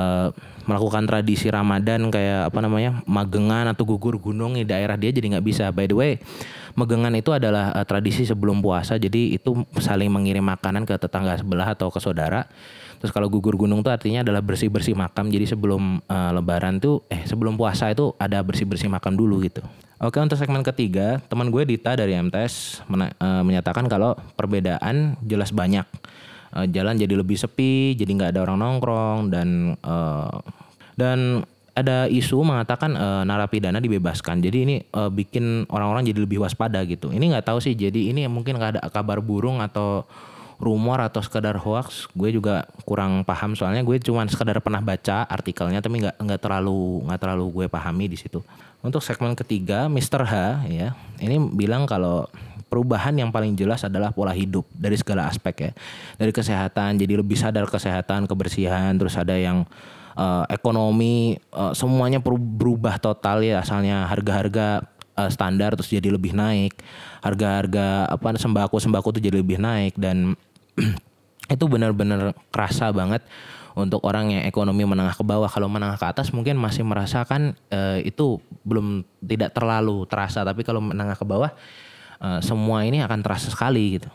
melakukan 0.67 1.07
tradisi 1.07 1.47
Ramadan 1.47 2.11
kayak 2.11 2.51
apa 2.51 2.59
namanya 2.59 2.99
magengan 3.07 3.71
atau 3.71 3.87
gugur 3.87 4.19
gunung 4.19 4.59
di 4.59 4.67
daerah 4.67 4.99
dia 4.99 5.15
jadi 5.15 5.39
nggak 5.39 5.45
bisa. 5.47 5.71
By 5.71 5.87
the 5.87 5.95
way 5.95 6.13
magengan 6.75 7.15
itu 7.15 7.31
adalah 7.31 7.71
e, 7.71 7.79
tradisi 7.87 8.27
sebelum 8.27 8.59
puasa. 8.59 8.99
Jadi 8.99 9.39
itu 9.39 9.63
saling 9.79 10.11
mengirim 10.11 10.43
makanan 10.43 10.83
ke 10.83 10.99
tetangga 10.99 11.39
sebelah 11.39 11.71
atau 11.71 11.87
ke 11.87 12.03
saudara 12.03 12.51
Terus 13.01 13.09
kalau 13.09 13.25
gugur 13.33 13.57
gunung 13.57 13.81
tuh 13.81 13.89
artinya 13.89 14.21
adalah 14.21 14.45
bersih-bersih 14.45 14.93
makam. 14.93 15.33
Jadi 15.33 15.49
sebelum 15.49 15.97
uh, 16.05 16.31
lebaran 16.37 16.77
tuh 16.77 17.01
eh 17.09 17.25
sebelum 17.25 17.57
puasa 17.57 17.89
itu 17.89 18.13
ada 18.21 18.37
bersih-bersih 18.45 18.87
makam 18.93 19.17
dulu 19.17 19.41
gitu. 19.41 19.65
Oke 19.97 20.21
untuk 20.21 20.37
segmen 20.37 20.61
ketiga 20.61 21.17
teman 21.25 21.49
gue 21.49 21.65
Dita 21.65 21.97
dari 21.97 22.13
MTS 22.13 22.85
mena- 22.85 23.13
uh, 23.17 23.41
menyatakan 23.41 23.89
kalau 23.89 24.13
perbedaan 24.37 25.17
jelas 25.25 25.49
banyak. 25.49 25.85
Uh, 26.53 26.69
jalan 26.69 26.93
jadi 26.99 27.17
lebih 27.17 27.41
sepi, 27.41 27.97
jadi 27.97 28.11
nggak 28.11 28.29
ada 28.37 28.45
orang 28.45 28.61
nongkrong 28.61 29.33
dan 29.33 29.73
uh, 29.81 30.37
dan 30.93 31.41
ada 31.71 32.05
isu 32.11 32.43
mengatakan 32.43 32.93
uh, 32.93 33.23
narapidana 33.23 33.79
dibebaskan. 33.79 34.43
Jadi 34.43 34.57
ini 34.67 34.75
uh, 34.93 35.07
bikin 35.07 35.65
orang-orang 35.71 36.05
jadi 36.05 36.19
lebih 36.21 36.43
waspada 36.43 36.83
gitu. 36.85 37.09
Ini 37.09 37.33
nggak 37.33 37.47
tahu 37.47 37.63
sih. 37.63 37.73
Jadi 37.73 38.11
ini 38.11 38.27
mungkin 38.27 38.59
ada 38.59 38.83
kabar 38.91 39.23
burung 39.23 39.63
atau 39.63 40.03
rumor 40.61 41.01
atau 41.01 41.19
sekedar 41.25 41.57
hoax. 41.57 42.05
Gue 42.13 42.29
juga 42.29 42.69
kurang 42.85 43.25
paham 43.25 43.57
soalnya 43.57 43.81
gue 43.81 43.97
cuma 43.99 44.23
sekedar 44.29 44.61
pernah 44.61 44.79
baca 44.79 45.25
artikelnya 45.25 45.81
tapi 45.81 46.05
nggak 46.05 46.21
nggak 46.21 46.39
terlalu 46.39 47.01
nggak 47.09 47.19
terlalu 47.19 47.45
gue 47.49 47.65
pahami 47.67 48.05
di 48.07 48.17
situ. 48.21 48.39
Untuk 48.81 49.05
segmen 49.05 49.37
ketiga, 49.37 49.85
Mr. 49.85 50.25
H 50.25 50.33
ya, 50.65 50.97
ini 51.21 51.37
bilang 51.37 51.85
kalau 51.85 52.25
perubahan 52.65 53.13
yang 53.13 53.29
paling 53.29 53.53
jelas 53.53 53.85
adalah 53.85 54.09
pola 54.15 54.31
hidup 54.33 54.65
dari 54.73 54.97
segala 54.97 55.29
aspek 55.29 55.69
ya. 55.69 55.71
Dari 56.17 56.31
kesehatan, 56.33 56.97
jadi 56.97 57.19
lebih 57.19 57.35
sadar 57.35 57.69
kesehatan, 57.69 58.25
kebersihan, 58.25 58.95
terus 58.97 59.13
ada 59.19 59.37
yang 59.37 59.67
uh, 60.15 60.47
ekonomi, 60.47 61.37
uh, 61.53 61.75
semuanya 61.75 62.23
berubah 62.23 62.95
total 62.97 63.43
ya 63.45 63.61
asalnya 63.61 64.07
harga-harga 64.07 64.87
uh, 65.19 65.29
standar 65.29 65.75
terus 65.75 65.91
jadi 65.91 66.09
lebih 66.09 66.33
naik. 66.33 66.79
Harga-harga 67.21 68.09
apa 68.09 68.33
sembako 68.39 68.81
sembako 68.81 69.19
tuh 69.19 69.21
jadi 69.21 69.43
lebih 69.43 69.61
naik 69.61 69.99
dan 69.99 70.33
itu 71.55 71.65
benar-benar 71.67 72.33
kerasa 72.49 72.89
banget 72.91 73.21
untuk 73.75 74.03
orang 74.03 74.35
yang 74.35 74.43
ekonomi 74.43 74.83
menengah 74.83 75.15
ke 75.15 75.23
bawah. 75.23 75.47
Kalau 75.47 75.71
menengah 75.71 75.95
ke 75.95 76.05
atas 76.07 76.35
mungkin 76.35 76.59
masih 76.59 76.83
merasakan 76.83 77.55
uh, 77.71 77.99
itu 78.03 78.39
belum 78.67 79.07
tidak 79.23 79.55
terlalu 79.55 80.03
terasa. 80.07 80.43
Tapi 80.43 80.63
kalau 80.67 80.83
menengah 80.83 81.15
ke 81.15 81.23
bawah 81.23 81.51
uh, 82.19 82.39
semua 82.43 82.83
ini 82.83 82.99
akan 82.99 83.19
terasa 83.23 83.47
sekali 83.51 83.99
gitu. 83.99 84.09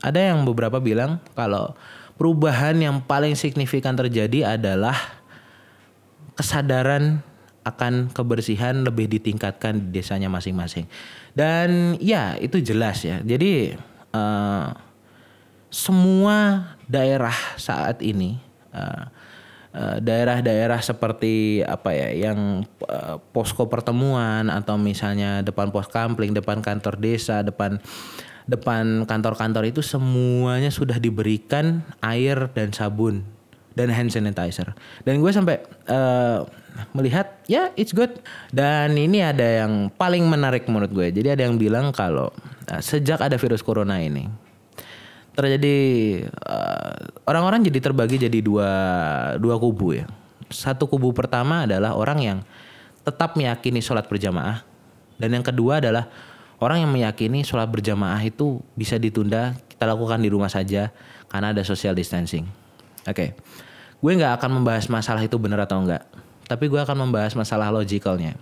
Ada 0.00 0.34
yang 0.34 0.42
beberapa 0.42 0.80
bilang 0.82 1.22
kalau 1.38 1.76
perubahan 2.18 2.74
yang 2.80 2.96
paling 3.04 3.38
signifikan 3.38 3.94
terjadi 3.94 4.58
adalah 4.58 4.96
kesadaran 6.34 7.22
akan 7.64 8.12
kebersihan 8.12 8.84
lebih 8.84 9.08
ditingkatkan 9.08 9.88
di 9.88 10.00
desanya 10.00 10.28
masing-masing. 10.28 10.84
Dan 11.32 11.96
ya 12.02 12.36
itu 12.36 12.60
jelas 12.60 13.00
ya. 13.00 13.24
Jadi 13.24 13.72
uh, 14.12 14.68
semua 15.74 16.70
daerah 16.86 17.34
saat 17.58 17.98
ini 17.98 18.38
uh, 18.70 19.10
daerah-daerah 19.98 20.78
seperti 20.78 21.66
apa 21.66 21.90
ya 21.90 22.30
yang 22.30 22.62
uh, 22.86 23.18
posko 23.34 23.66
pertemuan 23.66 24.46
atau 24.46 24.78
misalnya 24.78 25.42
depan 25.42 25.74
pos 25.74 25.90
kampling, 25.90 26.30
depan 26.30 26.62
kantor 26.62 26.94
desa, 27.02 27.42
depan 27.42 27.82
depan 28.46 29.02
kantor-kantor 29.02 29.66
itu 29.66 29.82
semuanya 29.82 30.70
sudah 30.70 31.02
diberikan 31.02 31.82
air 31.98 32.46
dan 32.54 32.70
sabun 32.70 33.26
dan 33.74 33.90
hand 33.90 34.14
sanitizer. 34.14 34.78
Dan 35.02 35.18
gue 35.18 35.32
sampai 35.34 35.58
uh, 35.90 36.46
melihat 36.94 37.42
ya 37.50 37.66
yeah, 37.66 37.66
it's 37.74 37.90
good. 37.90 38.14
Dan 38.54 38.94
ini 38.94 39.26
ada 39.26 39.66
yang 39.66 39.90
paling 39.90 40.22
menarik 40.30 40.70
menurut 40.70 40.94
gue. 40.94 41.10
Jadi 41.10 41.34
ada 41.34 41.42
yang 41.50 41.58
bilang 41.58 41.90
kalau 41.90 42.30
uh, 42.70 42.78
sejak 42.78 43.18
ada 43.18 43.34
virus 43.34 43.66
corona 43.66 43.98
ini 43.98 44.43
terjadi 45.34 45.76
uh, 46.46 46.94
orang-orang 47.26 47.66
jadi 47.66 47.78
terbagi 47.90 48.16
jadi 48.22 48.38
dua 48.38 48.70
dua 49.38 49.58
kubu 49.58 49.98
ya. 49.98 50.06
Satu 50.48 50.86
kubu 50.86 51.10
pertama 51.10 51.66
adalah 51.66 51.98
orang 51.98 52.18
yang 52.22 52.38
tetap 53.02 53.34
meyakini 53.34 53.82
sholat 53.82 54.06
berjamaah 54.06 54.62
dan 55.18 55.30
yang 55.34 55.44
kedua 55.44 55.82
adalah 55.82 56.08
orang 56.62 56.86
yang 56.86 56.90
meyakini 56.94 57.42
sholat 57.42 57.66
berjamaah 57.68 58.22
itu 58.22 58.62
bisa 58.78 58.96
ditunda 58.96 59.58
kita 59.68 59.84
lakukan 59.90 60.22
di 60.22 60.30
rumah 60.30 60.48
saja 60.48 60.94
karena 61.28 61.50
ada 61.50 61.66
social 61.66 61.92
distancing. 61.92 62.46
Oke, 63.04 63.12
okay. 63.12 63.28
gue 64.00 64.12
nggak 64.16 64.40
akan 64.40 64.62
membahas 64.62 64.88
masalah 64.88 65.20
itu 65.20 65.36
benar 65.36 65.66
atau 65.66 65.82
enggak, 65.82 66.06
tapi 66.48 66.72
gue 66.72 66.80
akan 66.80 67.04
membahas 67.04 67.36
masalah 67.36 67.68
logikalnya. 67.68 68.38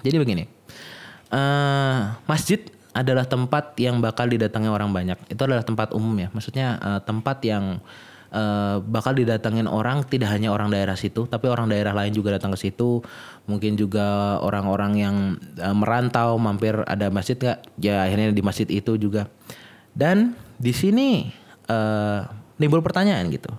Jadi 0.00 0.16
begini, 0.16 0.44
uh, 1.34 2.16
masjid 2.24 2.62
adalah 2.96 3.28
tempat 3.28 3.76
yang 3.76 4.00
bakal 4.00 4.24
didatangi 4.24 4.72
orang 4.72 4.88
banyak. 4.88 5.20
Itu 5.28 5.44
adalah 5.44 5.60
tempat 5.60 5.92
umum 5.92 6.16
ya. 6.16 6.28
Maksudnya 6.32 6.80
uh, 6.80 7.00
tempat 7.04 7.44
yang 7.44 7.84
uh, 8.32 8.80
bakal 8.80 9.12
didatengin 9.12 9.68
orang 9.68 10.00
tidak 10.08 10.32
hanya 10.32 10.48
orang 10.48 10.72
daerah 10.72 10.96
situ, 10.96 11.28
tapi 11.28 11.52
orang 11.52 11.68
daerah 11.68 11.92
lain 11.92 12.16
juga 12.16 12.40
datang 12.40 12.56
ke 12.56 12.58
situ. 12.64 13.04
Mungkin 13.44 13.76
juga 13.76 14.40
orang-orang 14.40 14.92
yang 14.96 15.16
uh, 15.60 15.76
merantau 15.76 16.40
mampir 16.40 16.80
ada 16.88 17.12
masjid 17.12 17.36
nggak? 17.36 17.58
Ya 17.76 18.00
akhirnya 18.08 18.32
di 18.32 18.40
masjid 18.40 18.66
itu 18.72 18.96
juga. 18.96 19.28
Dan 19.92 20.32
di 20.56 20.72
sini 20.72 21.28
uh, 21.68 22.24
timbul 22.56 22.80
pertanyaan 22.80 23.28
gitu. 23.28 23.52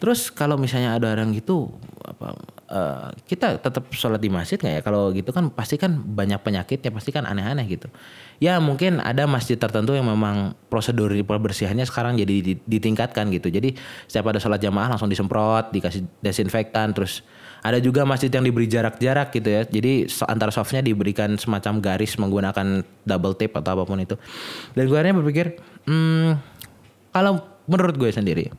Terus 0.00 0.32
kalau 0.32 0.56
misalnya 0.56 0.96
ada 0.96 1.12
orang 1.12 1.32
gitu 1.36 1.68
apa 2.04 2.36
uh, 2.74 3.14
kita 3.24 3.62
tetap 3.62 3.86
sholat 3.94 4.18
di 4.18 4.28
masjid 4.28 4.58
nggak 4.58 4.74
ya? 4.74 4.82
Kalau 4.82 5.14
gitu 5.14 5.30
kan 5.30 5.48
pasti 5.54 5.78
kan 5.78 5.94
banyak 5.94 6.42
penyakit 6.42 6.82
ya 6.82 6.90
pasti 6.90 7.14
kan 7.14 7.24
aneh-aneh 7.24 7.64
gitu. 7.70 7.86
Ya 8.42 8.58
mungkin 8.58 8.98
ada 8.98 9.30
masjid 9.30 9.54
tertentu 9.54 9.94
yang 9.94 10.10
memang 10.10 10.58
prosedur 10.66 11.14
pembersihannya 11.14 11.86
sekarang 11.86 12.18
jadi 12.18 12.58
ditingkatkan 12.66 13.30
gitu. 13.30 13.48
Jadi 13.48 13.78
setiap 14.10 14.34
ada 14.34 14.42
sholat 14.42 14.58
jamaah 14.58 14.90
langsung 14.90 15.06
disemprot, 15.06 15.70
dikasih 15.70 16.02
desinfektan, 16.18 16.90
terus 16.92 17.22
ada 17.64 17.80
juga 17.80 18.04
masjid 18.04 18.28
yang 18.28 18.44
diberi 18.44 18.68
jarak-jarak 18.68 19.32
gitu 19.32 19.48
ya. 19.48 19.62
Jadi 19.64 20.10
antara 20.28 20.52
softnya 20.52 20.84
diberikan 20.84 21.40
semacam 21.40 21.80
garis 21.80 22.12
menggunakan 22.20 22.84
double 23.08 23.38
tape 23.38 23.56
atau 23.56 23.80
apa 23.80 23.88
pun 23.88 24.02
itu. 24.02 24.20
Dan 24.76 24.84
gue 24.90 24.98
akhirnya 24.98 25.16
berpikir, 25.16 25.46
hmm, 25.88 26.52
Kalau 27.14 27.38
menurut 27.70 27.94
gue 27.94 28.10
sendiri, 28.10 28.50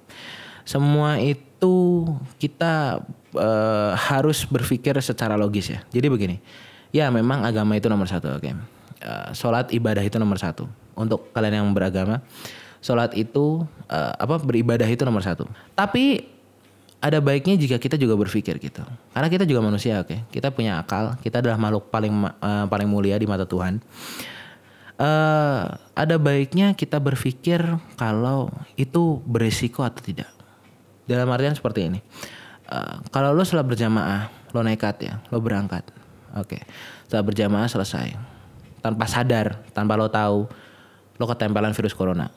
semua 0.63 1.19
itu 1.19 2.07
kita 2.39 3.03
uh, 3.35 3.93
harus 3.95 4.43
berpikir 4.47 4.95
secara 5.03 5.35
logis 5.35 5.71
ya. 5.71 5.79
Jadi 5.91 6.07
begini, 6.07 6.37
ya 6.89 7.11
memang 7.11 7.43
agama 7.43 7.75
itu 7.75 7.87
nomor 7.91 8.07
satu, 8.07 8.35
oke. 8.35 8.41
Okay. 8.41 8.53
Uh, 9.05 9.29
sholat 9.35 9.69
ibadah 9.75 10.01
itu 10.01 10.15
nomor 10.17 10.39
satu. 10.39 10.65
Untuk 10.95 11.29
kalian 11.35 11.61
yang 11.61 11.67
beragama, 11.75 12.23
sholat 12.79 13.11
itu 13.13 13.67
uh, 13.91 14.13
apa 14.15 14.39
beribadah 14.39 14.87
itu 14.87 15.03
nomor 15.03 15.21
satu. 15.21 15.45
Tapi 15.75 16.35
ada 17.05 17.21
baiknya 17.21 17.53
jika 17.53 17.77
kita 17.77 18.01
juga 18.01 18.17
berpikir 18.17 18.57
gitu. 18.57 18.81
Karena 19.13 19.27
kita 19.29 19.45
juga 19.45 19.61
manusia, 19.61 20.01
oke. 20.01 20.09
Okay? 20.09 20.19
Kita 20.33 20.49
punya 20.49 20.81
akal, 20.81 21.13
kita 21.21 21.37
adalah 21.43 21.59
makhluk 21.61 21.93
paling 21.93 22.13
uh, 22.41 22.65
paling 22.65 22.89
mulia 22.89 23.19
di 23.21 23.29
mata 23.29 23.45
Tuhan. 23.45 23.77
Uh, 24.95 25.75
ada 25.91 26.15
baiknya 26.15 26.71
kita 26.71 26.97
berpikir 27.03 27.59
kalau 27.99 28.47
itu 28.79 29.19
beresiko 29.27 29.83
atau 29.83 29.99
tidak. 29.99 30.31
Dalam 31.05 31.29
artian 31.29 31.53
seperti 31.53 31.93
ini. 31.93 31.99
Uh, 32.65 32.97
kalau 33.13 33.33
lo 33.33 33.45
setelah 33.45 33.65
berjamaah, 33.65 34.31
lo 34.53 34.61
nekat 34.65 34.95
ya, 35.05 35.13
lo 35.29 35.37
berangkat. 35.37 35.85
Oke. 36.35 36.57
Okay. 36.57 36.61
Setelah 37.05 37.23
berjamaah 37.25 37.69
selesai. 37.69 38.17
Tanpa 38.81 39.05
sadar, 39.09 39.61
tanpa 39.73 39.97
lo 39.97 40.09
tahu, 40.09 40.49
lo 41.17 41.25
ketempelan 41.25 41.71
virus 41.71 41.95
corona 41.95 42.27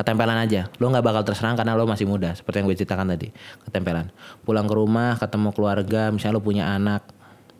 ketempelan 0.00 0.38
aja 0.40 0.70
lo 0.80 0.88
nggak 0.88 1.04
bakal 1.04 1.22
terserang 1.26 1.58
karena 1.58 1.76
lo 1.76 1.84
masih 1.84 2.08
muda 2.08 2.32
seperti 2.32 2.62
yang 2.62 2.66
gue 2.72 2.78
ceritakan 2.78 3.06
tadi 3.12 3.28
ketempelan 3.68 4.08
pulang 4.46 4.64
ke 4.64 4.74
rumah 4.74 5.18
ketemu 5.20 5.52
keluarga 5.52 6.08
misalnya 6.08 6.40
lo 6.40 6.42
punya 6.42 6.64
anak 6.72 7.04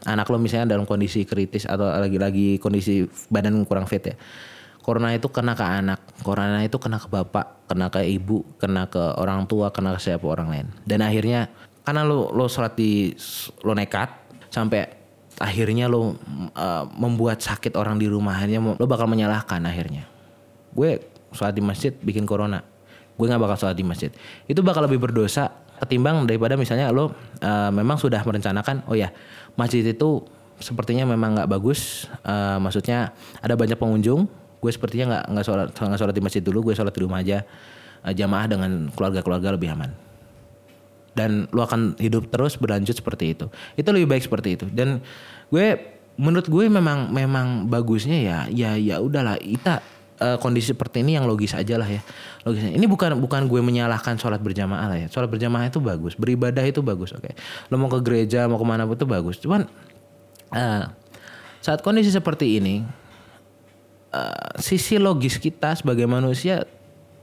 anak 0.08 0.26
lo 0.32 0.40
misalnya 0.40 0.72
dalam 0.72 0.88
kondisi 0.88 1.28
kritis 1.28 1.68
atau 1.68 1.84
lagi-lagi 1.84 2.56
kondisi 2.56 3.04
badan 3.28 3.60
kurang 3.68 3.84
fit 3.84 4.14
ya 4.14 4.16
corona 4.80 5.12
itu 5.12 5.28
kena 5.28 5.52
ke 5.52 5.64
anak 5.66 6.00
corona 6.24 6.64
itu 6.64 6.80
kena 6.80 6.96
ke 6.96 7.12
bapak 7.12 7.68
kena 7.68 7.92
ke 7.92 8.08
ibu 8.08 8.46
kena 8.56 8.88
ke 8.88 9.20
orang 9.20 9.44
tua 9.44 9.68
kena 9.68 9.92
ke 9.92 10.00
siapa 10.00 10.24
orang 10.24 10.48
lain 10.48 10.66
dan 10.88 11.04
akhirnya 11.04 11.52
karena 11.91 12.07
lo 12.07 12.30
lo 12.30 12.47
sholat 12.47 12.78
di 12.78 13.11
lo 13.66 13.74
nekat 13.74 14.14
sampai 14.47 14.86
akhirnya 15.43 15.91
lo 15.91 15.99
uh, 15.99 16.86
membuat 16.95 17.43
sakit 17.43 17.74
orang 17.74 17.99
di 17.99 18.07
rumahnya 18.07 18.62
lo 18.62 18.86
bakal 18.86 19.11
menyalahkan 19.11 19.59
akhirnya. 19.66 20.07
Gue 20.70 21.03
sholat 21.34 21.51
di 21.51 21.59
masjid 21.59 21.91
bikin 21.91 22.30
corona. 22.30 22.62
Gue 23.18 23.26
nggak 23.26 23.43
bakal 23.43 23.66
sholat 23.66 23.74
di 23.74 23.82
masjid. 23.82 24.14
Itu 24.47 24.62
bakal 24.62 24.86
lebih 24.86 25.03
berdosa 25.03 25.51
ketimbang 25.82 26.30
daripada 26.30 26.55
misalnya 26.55 26.95
lo 26.95 27.11
uh, 27.11 27.11
memang 27.74 27.99
sudah 27.99 28.22
merencanakan 28.22 28.86
oh 28.86 28.95
ya 28.95 29.11
masjid 29.59 29.82
itu 29.82 30.22
sepertinya 30.62 31.03
memang 31.11 31.43
nggak 31.43 31.51
bagus 31.51 32.07
uh, 32.22 32.62
maksudnya 32.62 33.11
ada 33.43 33.59
banyak 33.59 33.74
pengunjung. 33.74 34.30
Gue 34.62 34.70
sepertinya 34.70 35.18
nggak 35.18 35.24
nggak 35.26 35.45
sholat 35.74 35.74
sholat 35.74 36.14
di 36.14 36.22
masjid 36.22 36.38
dulu 36.38 36.70
gue 36.70 36.78
sholat 36.78 36.95
di 36.95 37.03
rumah 37.03 37.18
aja 37.18 37.43
uh, 38.07 38.14
jamaah 38.14 38.47
dengan 38.47 38.95
keluarga-keluarga 38.95 39.59
lebih 39.59 39.74
aman 39.74 40.09
dan 41.14 41.50
lo 41.50 41.66
akan 41.66 41.98
hidup 41.98 42.30
terus 42.30 42.54
berlanjut 42.54 42.98
seperti 42.98 43.34
itu 43.34 43.46
itu 43.74 43.88
lebih 43.90 44.08
baik 44.11 44.22
seperti 44.24 44.54
itu 44.54 44.66
dan 44.70 45.02
gue 45.50 45.98
menurut 46.20 46.46
gue 46.46 46.64
memang 46.68 47.11
memang 47.11 47.66
bagusnya 47.66 48.18
ya 48.20 48.38
ya 48.52 48.76
ya 48.76 49.00
udahlah 49.00 49.40
kita 49.40 49.82
uh, 50.20 50.36
kondisi 50.36 50.76
seperti 50.76 51.00
ini 51.00 51.16
yang 51.16 51.24
logis 51.24 51.56
aja 51.56 51.80
lah 51.80 51.88
ya. 51.88 52.04
Logisnya. 52.44 52.76
Ini 52.76 52.86
bukan 52.86 53.16
bukan 53.18 53.48
gue 53.48 53.61
menyalahkan 53.64 54.20
sholat 54.20 54.38
berjamaah 54.38 54.86
lah 54.86 54.98
ya. 55.00 55.08
Sholat 55.08 55.32
berjamaah 55.32 55.66
itu 55.66 55.80
bagus, 55.80 56.14
beribadah 56.14 56.62
itu 56.62 56.84
bagus, 56.84 57.16
oke. 57.16 57.24
Okay. 57.24 57.34
Lo 57.72 57.80
mau 57.80 57.88
ke 57.88 57.98
gereja, 58.04 58.44
mau 58.46 58.61
ke 58.61 58.66
mana 58.68 58.84
pun 58.84 58.94
itu 58.94 59.08
bagus. 59.08 59.40
Cuman 59.40 59.66
uh, 60.52 60.84
saat 61.64 61.80
kondisi 61.80 62.12
seperti 62.12 62.61
ini, 62.61 62.84
uh, 64.12 64.52
sisi 64.61 65.00
logis 65.00 65.40
kita 65.40 65.72
sebagai 65.74 66.04
manusia 66.04 66.68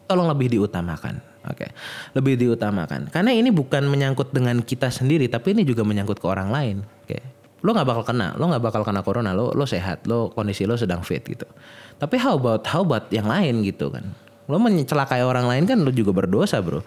tolong 0.09 0.27
lebih 0.27 0.57
diutamakan. 0.57 1.21
Oke, 1.47 1.63
okay. 1.63 1.69
lebih 2.11 2.35
diutamakan. 2.35 3.07
Karena 3.07 3.31
ini 3.31 3.49
bukan 3.55 3.87
menyangkut 3.87 4.35
dengan 4.35 4.59
kita 4.59 4.91
sendiri, 4.91 5.31
tapi 5.31 5.55
ini 5.55 5.63
juga 5.63 5.87
menyangkut 5.87 6.19
ke 6.19 6.27
orang 6.27 6.51
lain. 6.51 6.77
Oke, 6.83 7.17
okay. 7.17 7.21
lo 7.63 7.71
nggak 7.71 7.87
bakal 7.87 8.03
kena, 8.03 8.35
lo 8.35 8.51
nggak 8.51 8.63
bakal 8.63 8.81
kena 8.83 8.99
corona, 8.99 9.31
lo 9.31 9.55
lo 9.55 9.63
sehat, 9.63 10.03
lo 10.11 10.27
kondisi 10.35 10.67
lo 10.67 10.75
sedang 10.75 11.07
fit 11.07 11.23
gitu. 11.23 11.47
Tapi 11.95 12.19
how 12.19 12.35
about 12.35 12.67
how 12.67 12.83
about 12.83 13.07
yang 13.15 13.31
lain 13.31 13.63
gitu 13.63 13.87
kan? 13.87 14.11
Lo 14.47 14.59
mencelakai 14.59 15.23
orang 15.23 15.47
lain 15.47 15.63
kan 15.67 15.79
lo 15.83 15.91
juga 15.91 16.15
berdosa 16.15 16.63
bro. 16.63 16.79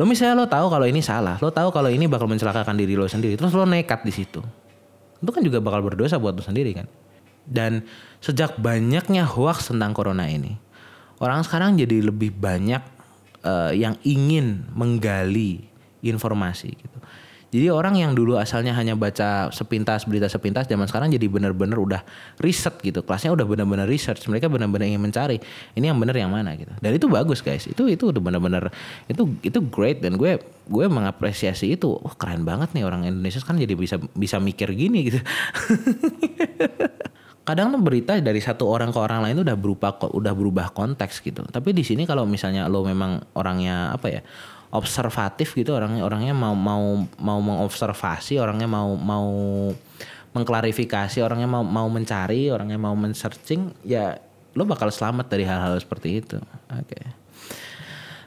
Lo 0.00 0.04
misalnya 0.08 0.44
lo 0.44 0.46
tahu 0.48 0.72
kalau 0.72 0.84
ini 0.88 1.04
salah, 1.04 1.36
lo 1.40 1.52
tahu 1.52 1.68
kalau 1.68 1.92
ini 1.92 2.08
bakal 2.08 2.24
mencelakakan 2.24 2.76
diri 2.76 2.96
lo 2.96 3.04
sendiri, 3.04 3.36
terus 3.36 3.52
lo 3.52 3.68
nekat 3.68 4.04
di 4.04 4.12
situ. 4.12 4.40
Itu 5.20 5.30
kan 5.30 5.44
juga 5.44 5.60
bakal 5.60 5.84
berdosa 5.84 6.16
buat 6.16 6.36
lo 6.36 6.44
sendiri 6.44 6.72
kan. 6.72 6.88
Dan 7.44 7.84
sejak 8.20 8.56
banyaknya 8.56 9.28
hoax 9.28 9.72
tentang 9.72 9.92
corona 9.92 10.24
ini, 10.30 10.56
orang 11.20 11.44
sekarang 11.44 11.76
jadi 11.76 12.00
lebih 12.00 12.32
banyak 12.32 12.80
uh, 13.44 13.70
yang 13.74 13.98
ingin 14.02 14.66
menggali 14.74 15.66
informasi 16.02 16.74
gitu. 16.74 16.98
Jadi 17.52 17.68
orang 17.68 18.00
yang 18.00 18.16
dulu 18.16 18.40
asalnya 18.40 18.72
hanya 18.72 18.96
baca 18.96 19.52
sepintas 19.52 20.08
berita 20.08 20.24
sepintas 20.24 20.64
zaman 20.64 20.88
sekarang 20.88 21.12
jadi 21.12 21.28
benar-benar 21.28 21.76
udah 21.76 22.00
riset 22.40 22.80
gitu. 22.80 23.04
Kelasnya 23.04 23.36
udah 23.36 23.44
benar-benar 23.44 23.84
research. 23.84 24.24
Mereka 24.24 24.48
benar-benar 24.48 24.88
ingin 24.88 25.04
mencari 25.04 25.36
ini 25.76 25.84
yang 25.84 26.00
benar 26.00 26.16
yang 26.16 26.32
mana 26.32 26.56
gitu. 26.56 26.72
Dan 26.80 26.96
itu 26.96 27.12
bagus 27.12 27.44
guys. 27.44 27.68
Itu 27.68 27.92
itu 27.92 28.08
udah 28.08 28.24
benar-benar 28.24 28.72
itu 29.04 29.36
itu 29.44 29.58
great 29.68 30.00
dan 30.00 30.16
gue 30.16 30.40
gue 30.64 30.86
mengapresiasi 30.88 31.76
itu. 31.76 31.92
Wah, 32.00 32.16
keren 32.16 32.48
banget 32.48 32.72
nih 32.72 32.88
orang 32.88 33.04
Indonesia 33.04 33.44
kan 33.44 33.60
jadi 33.60 33.76
bisa 33.76 34.00
bisa 34.16 34.40
mikir 34.40 34.72
gini 34.72 35.12
gitu. 35.12 35.20
kadang 37.42 37.74
tuh 37.74 37.82
berita 37.82 38.14
dari 38.22 38.38
satu 38.38 38.70
orang 38.70 38.94
ke 38.94 38.98
orang 39.02 39.20
lain 39.26 39.42
udah 39.42 39.56
berupa 39.58 39.94
udah 40.10 40.32
berubah 40.34 40.70
konteks 40.70 41.22
gitu. 41.22 41.42
Tapi 41.46 41.74
di 41.74 41.82
sini 41.82 42.06
kalau 42.06 42.22
misalnya 42.26 42.70
lo 42.70 42.86
memang 42.86 43.18
orangnya 43.34 43.90
apa 43.94 44.08
ya? 44.08 44.22
observatif 44.72 45.52
gitu 45.52 45.76
orangnya 45.76 46.00
orangnya 46.00 46.32
mau 46.32 46.56
mau 46.56 47.04
mau 47.20 47.38
mengobservasi 47.44 48.40
orangnya 48.40 48.64
mau 48.64 48.96
mau 48.96 49.28
mengklarifikasi 50.32 51.20
orangnya 51.20 51.44
mau 51.44 51.60
mau 51.60 51.84
mencari 51.92 52.48
orangnya 52.48 52.80
mau 52.80 52.96
men-searching 52.96 53.68
ya 53.84 54.16
lo 54.56 54.64
bakal 54.64 54.88
selamat 54.88 55.28
dari 55.28 55.44
hal-hal 55.44 55.76
seperti 55.76 56.24
itu 56.24 56.40
oke 56.72 56.88
okay. 56.88 57.04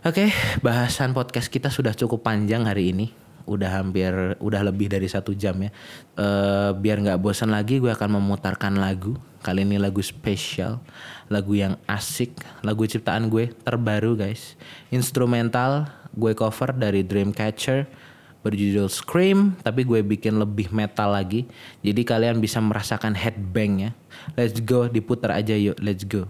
oke 0.06 0.14
okay, 0.14 0.30
bahasan 0.62 1.18
podcast 1.18 1.50
kita 1.50 1.74
sudah 1.74 1.98
cukup 1.98 2.22
panjang 2.22 2.62
hari 2.62 2.94
ini 2.94 3.25
udah 3.46 3.82
hampir 3.82 4.12
udah 4.42 4.62
lebih 4.66 4.90
dari 4.92 5.10
satu 5.10 5.34
jam 5.34 5.58
ya. 5.62 5.72
Uh, 6.18 6.72
biar 6.78 7.02
nggak 7.02 7.22
bosan 7.22 7.54
lagi 7.54 7.82
gue 7.82 7.90
akan 7.90 8.22
memutarkan 8.22 8.78
lagu. 8.78 9.18
Kali 9.46 9.62
ini 9.62 9.78
lagu 9.78 10.02
spesial 10.02 10.82
lagu 11.30 11.54
yang 11.54 11.78
asik 11.86 12.34
lagu 12.66 12.86
ciptaan 12.86 13.30
gue 13.30 13.54
terbaru 13.64 14.18
guys. 14.18 14.58
Instrumental 14.90 15.86
gue 16.18 16.34
cover 16.34 16.74
dari 16.74 17.06
Dreamcatcher 17.06 17.86
berjudul 18.42 18.90
Scream 18.90 19.58
tapi 19.62 19.86
gue 19.86 20.02
bikin 20.02 20.38
lebih 20.38 20.74
metal 20.74 21.14
lagi. 21.14 21.46
Jadi 21.86 22.02
kalian 22.02 22.42
bisa 22.42 22.58
merasakan 22.58 23.14
headbangnya 23.14 23.94
let's 24.34 24.58
go 24.58 24.90
diputar 24.90 25.30
aja 25.36 25.54
yuk 25.54 25.78
let's 25.84 26.02
go 26.02 26.26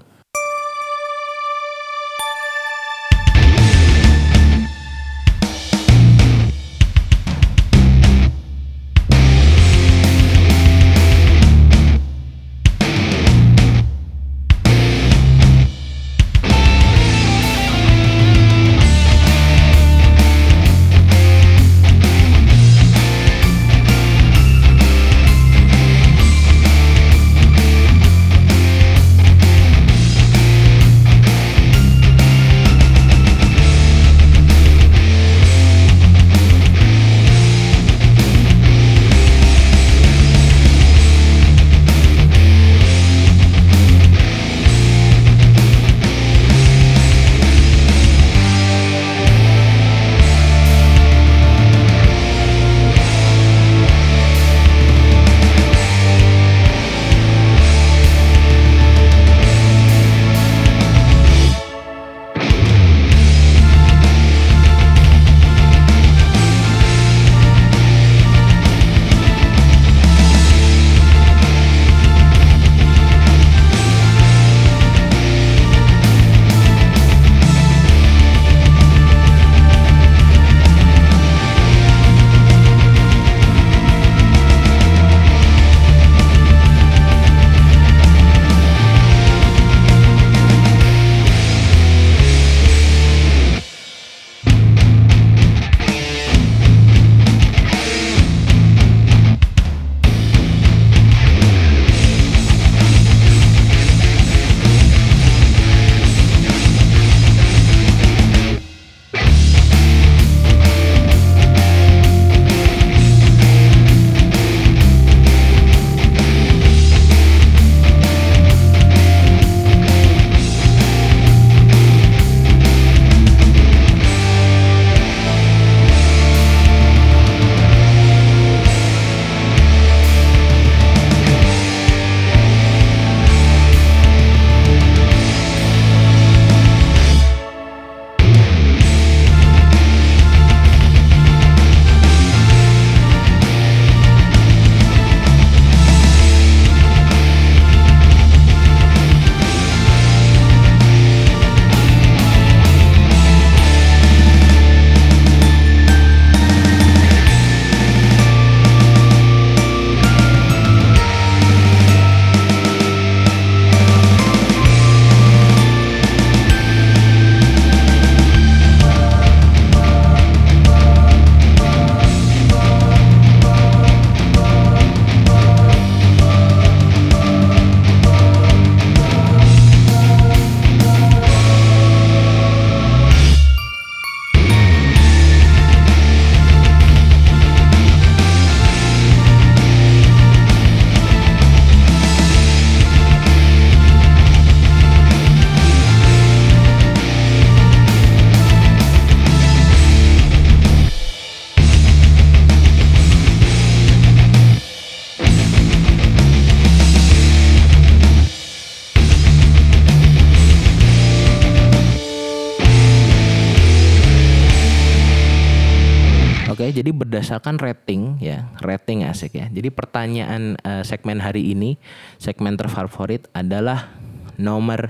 berdasarkan 217.46 217.62
rating 217.62 218.18
ya, 218.18 218.50
rating 218.58 219.06
asik 219.06 219.38
ya. 219.38 219.46
Jadi 219.54 219.70
pertanyaan 219.70 220.58
uh, 220.66 220.82
segmen 220.82 221.22
hari 221.22 221.54
ini, 221.54 221.78
segmen 222.18 222.58
terfavorit 222.58 223.30
adalah 223.38 223.94
nomor 224.42 224.90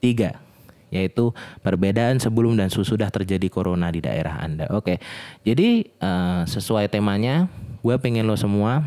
tiga 0.00 0.40
yaitu 0.92 1.32
perbedaan 1.64 2.20
sebelum 2.20 2.56
dan 2.56 2.68
sesudah 2.68 3.08
terjadi 3.08 3.48
corona 3.48 3.88
di 3.92 4.00
daerah 4.04 4.40
Anda. 4.40 4.68
Oke, 4.72 5.00
jadi 5.44 5.88
uh, 6.00 6.44
sesuai 6.44 6.88
temanya, 6.88 7.48
gue 7.80 7.96
pengen 8.00 8.28
lo 8.28 8.36
semua 8.36 8.84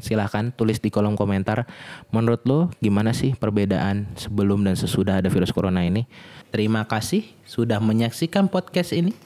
silahkan 0.00 0.48
tulis 0.52 0.80
di 0.80 0.88
kolom 0.88 1.14
komentar 1.14 1.68
menurut 2.10 2.42
lo 2.48 2.60
gimana 2.82 3.14
sih 3.14 3.38
perbedaan 3.38 4.10
sebelum 4.18 4.66
dan 4.66 4.74
sesudah 4.74 5.22
ada 5.22 5.30
virus 5.30 5.54
corona 5.54 5.86
ini 5.86 6.08
terima 6.52 6.84
kasih 6.84 7.24
sudah 7.48 7.80
menyaksikan 7.80 8.46
podcast 8.46 8.92
ini 8.92 9.16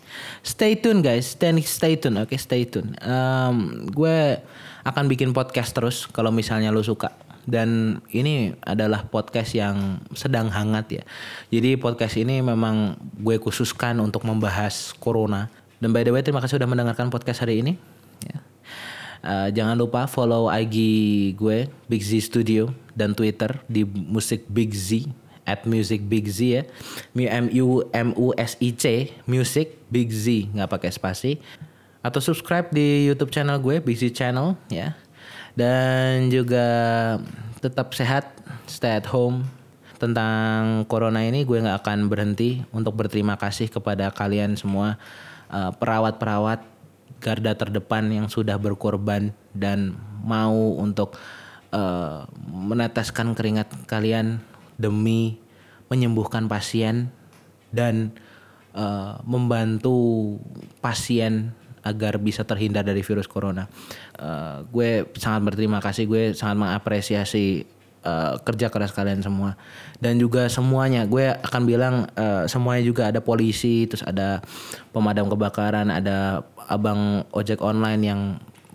stay 0.46 0.78
tune 0.78 1.02
guys 1.02 1.34
stay, 1.34 1.50
stay 1.66 1.98
tune 1.98 2.22
oke 2.22 2.30
okay, 2.30 2.38
stay 2.38 2.62
tune 2.62 2.94
um, 3.02 3.84
gue 3.90 4.38
akan 4.86 5.04
bikin 5.10 5.34
podcast 5.34 5.74
terus 5.74 6.06
kalau 6.06 6.30
misalnya 6.30 6.70
lo 6.70 6.80
suka 6.86 7.10
dan 7.46 8.02
ini 8.10 8.58
adalah 8.66 9.06
podcast 9.06 9.54
yang 9.54 10.02
sedang 10.18 10.50
hangat 10.50 10.86
ya. 10.90 11.02
Jadi 11.54 11.78
podcast 11.78 12.18
ini 12.18 12.42
memang 12.42 12.98
gue 13.22 13.38
khususkan 13.38 14.02
untuk 14.02 14.26
membahas 14.26 14.90
corona. 14.98 15.46
Dan 15.78 15.94
by 15.94 16.02
the 16.02 16.10
way 16.10 16.26
terima 16.26 16.42
kasih 16.42 16.58
sudah 16.58 16.66
mendengarkan 16.66 17.06
podcast 17.06 17.46
hari 17.46 17.62
ini. 17.62 17.78
Ya. 18.26 18.38
Uh, 19.22 19.48
jangan 19.54 19.78
lupa 19.78 20.10
follow 20.10 20.50
IG 20.50 20.76
gue 21.38 21.70
Big 21.86 22.02
Z 22.02 22.34
Studio 22.34 22.74
dan 22.98 23.14
Twitter 23.14 23.62
di 23.70 23.86
musik 23.86 24.42
Big 24.50 24.74
Z 24.74 25.06
at 25.46 25.64
music 25.64 26.04
Big 26.10 26.28
Z 26.28 26.38
ya. 26.42 26.62
M 27.14 27.46
U 27.54 27.86
M 27.94 28.12
U 28.18 28.34
S 28.36 28.58
I 28.60 28.74
C 28.74 29.14
music 29.24 29.78
Big 29.88 30.12
Z 30.12 30.50
nggak 30.52 30.68
pakai 30.68 30.90
spasi. 30.92 31.38
Atau 32.04 32.22
subscribe 32.22 32.70
di 32.70 33.06
YouTube 33.08 33.34
channel 33.34 33.58
gue 33.58 33.82
Big 33.82 33.98
Z 33.98 34.14
Channel 34.14 34.54
ya 34.70 34.94
dan 35.56 36.28
juga 36.28 36.66
tetap 37.64 37.96
sehat, 37.96 38.36
stay 38.68 39.00
at 39.00 39.08
home. 39.08 39.48
Tentang 39.96 40.84
corona 40.92 41.24
ini 41.24 41.48
gue 41.48 41.56
nggak 41.56 41.80
akan 41.80 42.12
berhenti 42.12 42.60
untuk 42.68 43.00
berterima 43.00 43.40
kasih 43.40 43.72
kepada 43.72 44.12
kalian 44.12 44.52
semua 44.52 45.00
uh, 45.48 45.72
perawat-perawat 45.72 46.60
garda 47.16 47.56
terdepan 47.56 48.04
yang 48.12 48.28
sudah 48.28 48.60
berkorban 48.60 49.32
dan 49.56 49.96
mau 50.20 50.76
untuk 50.76 51.16
uh, 51.72 52.28
meneteskan 52.44 53.32
keringat 53.32 53.72
kalian 53.88 54.44
demi 54.76 55.40
menyembuhkan 55.88 56.48
pasien 56.48 57.12
dan 57.72 58.12
uh, 58.76 59.18
membantu 59.24 60.36
pasien 60.80 61.52
agar 61.86 62.18
bisa 62.18 62.42
terhindar 62.42 62.82
dari 62.82 63.00
virus 63.00 63.30
corona. 63.30 63.70
Uh, 64.18 64.66
gue 64.74 65.06
sangat 65.14 65.46
berterima 65.46 65.78
kasih, 65.78 66.10
gue 66.10 66.22
sangat 66.34 66.58
mengapresiasi 66.58 67.62
uh, 68.02 68.42
kerja 68.42 68.66
keras 68.74 68.90
kalian 68.90 69.22
semua 69.22 69.54
dan 70.02 70.18
juga 70.18 70.50
semuanya. 70.50 71.06
Gue 71.06 71.30
akan 71.30 71.62
bilang 71.62 71.94
uh, 72.18 72.50
semuanya 72.50 72.82
juga 72.82 73.14
ada 73.14 73.22
polisi, 73.22 73.86
terus 73.86 74.02
ada 74.02 74.42
pemadam 74.90 75.30
kebakaran, 75.30 75.86
ada 75.86 76.42
abang 76.66 77.22
ojek 77.30 77.62
online 77.62 78.02
yang 78.02 78.20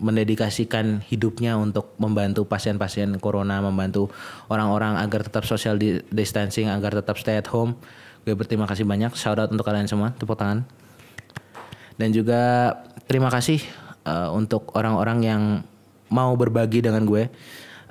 mendedikasikan 0.02 1.00
hidupnya 1.06 1.54
untuk 1.54 1.94
membantu 1.96 2.42
pasien-pasien 2.44 3.14
corona, 3.22 3.62
membantu 3.62 4.10
orang-orang 4.50 4.98
agar 4.98 5.22
tetap 5.22 5.46
social 5.46 5.78
distancing, 6.10 6.66
agar 6.66 6.98
tetap 6.98 7.16
stay 7.16 7.38
at 7.38 7.46
home. 7.48 7.78
Gue 8.26 8.34
berterima 8.34 8.66
kasih 8.66 8.82
banyak. 8.82 9.14
Shout 9.14 9.38
out 9.38 9.50
untuk 9.54 9.62
kalian 9.62 9.86
semua. 9.86 10.10
Tepuk 10.18 10.34
tangan. 10.34 10.66
Dan 11.96 12.10
juga 12.10 12.74
terima 13.06 13.30
kasih 13.30 13.62
uh, 14.06 14.34
untuk 14.34 14.74
orang-orang 14.74 15.18
yang 15.22 15.42
mau 16.10 16.34
berbagi 16.36 16.84
dengan 16.84 17.06
gue 17.06 17.30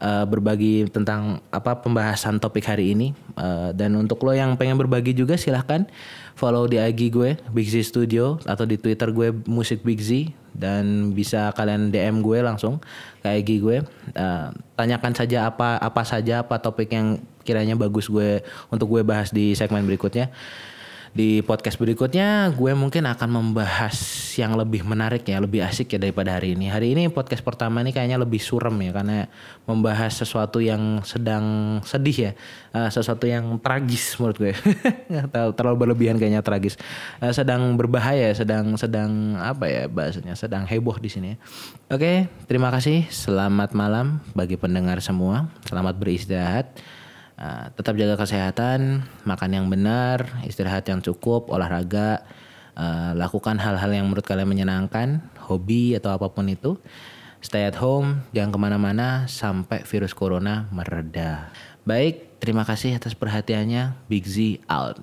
uh, 0.01 0.25
berbagi 0.25 0.89
tentang 0.89 1.39
apa 1.53 1.77
pembahasan 1.79 2.41
topik 2.41 2.65
hari 2.65 2.93
ini 2.93 3.13
uh, 3.37 3.71
dan 3.71 3.93
untuk 3.95 4.21
lo 4.25 4.33
yang 4.33 4.57
pengen 4.57 4.75
berbagi 4.75 5.13
juga 5.13 5.37
silahkan 5.37 5.85
follow 6.33 6.65
di 6.65 6.81
IG 6.81 7.13
gue 7.13 7.37
Big 7.53 7.69
Z 7.69 7.85
Studio 7.85 8.41
atau 8.43 8.65
di 8.65 8.75
Twitter 8.75 9.13
gue 9.13 9.33
musik 9.45 9.85
Big 9.85 10.01
Z 10.01 10.33
dan 10.55 11.15
bisa 11.15 11.51
kalian 11.55 11.89
DM 11.89 12.19
gue 12.19 12.39
langsung 12.43 12.79
ke 13.23 13.29
IG 13.41 13.49
gue. 13.63 13.77
Uh, 14.15 14.49
tanyakan 14.75 15.13
saja 15.15 15.47
apa 15.47 15.77
apa 15.79 16.01
saja 16.03 16.43
apa 16.43 16.59
topik 16.59 16.91
yang 16.91 17.21
kiranya 17.41 17.73
bagus 17.73 18.07
gue 18.07 18.41
untuk 18.69 18.87
gue 18.97 19.01
bahas 19.01 19.33
di 19.33 19.57
segmen 19.57 19.85
berikutnya 19.85 20.29
di 21.11 21.43
podcast 21.43 21.75
berikutnya 21.75 22.55
gue 22.55 22.71
mungkin 22.71 23.03
akan 23.03 23.29
membahas 23.29 23.99
yang 24.39 24.55
lebih 24.55 24.87
menarik 24.87 25.27
ya, 25.27 25.43
lebih 25.43 25.59
asik 25.59 25.91
ya 25.91 25.99
daripada 25.99 26.39
hari 26.39 26.55
ini. 26.55 26.71
Hari 26.71 26.95
ini 26.95 27.11
podcast 27.11 27.43
pertama 27.43 27.83
ini 27.83 27.91
kayaknya 27.91 28.15
lebih 28.15 28.39
surem 28.39 28.79
ya 28.79 28.95
karena 28.95 29.27
membahas 29.67 30.15
sesuatu 30.15 30.63
yang 30.63 31.03
sedang 31.03 31.77
sedih 31.83 32.17
ya, 32.17 32.31
uh, 32.71 32.87
sesuatu 32.87 33.27
yang 33.27 33.59
tragis 33.59 34.15
menurut 34.23 34.37
gue. 34.39 34.53
terlalu 35.59 35.75
berlebihan 35.83 36.15
kayaknya 36.15 36.39
tragis. 36.39 36.79
Uh, 37.19 37.35
sedang 37.35 37.75
berbahaya, 37.75 38.31
sedang 38.31 38.79
sedang 38.79 39.35
apa 39.35 39.67
ya 39.67 39.83
bahasanya, 39.91 40.39
sedang 40.39 40.63
heboh 40.63 40.95
di 40.95 41.11
sini. 41.11 41.27
Ya. 41.35 41.37
Oke, 41.91 42.31
terima 42.47 42.71
kasih. 42.71 43.11
Selamat 43.11 43.75
malam 43.75 44.23
bagi 44.31 44.55
pendengar 44.55 45.03
semua. 45.03 45.51
Selamat 45.67 45.99
beristirahat. 45.99 46.71
Uh, 47.41 47.73
tetap 47.73 47.97
jaga 47.97 48.21
kesehatan, 48.21 49.01
makan 49.25 49.49
yang 49.49 49.65
benar, 49.65 50.29
istirahat 50.45 50.85
yang 50.85 51.01
cukup, 51.01 51.49
olahraga, 51.49 52.21
uh, 52.77 53.17
lakukan 53.17 53.57
hal-hal 53.57 53.89
yang 53.89 54.05
menurut 54.05 54.21
kalian 54.21 54.45
menyenangkan, 54.45 55.25
hobi 55.49 55.97
atau 55.97 56.13
apa 56.13 56.29
pun 56.29 56.45
itu. 56.45 56.77
Stay 57.41 57.65
at 57.65 57.81
home, 57.81 58.21
jangan 58.29 58.53
ke 58.53 58.59
mana-mana 58.61 59.25
sampai 59.25 59.81
virus 59.89 60.13
corona 60.13 60.69
mereda. 60.69 61.49
Baik, 61.81 62.37
terima 62.37 62.61
kasih 62.61 63.01
atas 63.01 63.17
perhatiannya. 63.17 63.97
Big 64.05 64.29
Z 64.29 64.61
out. 64.69 65.01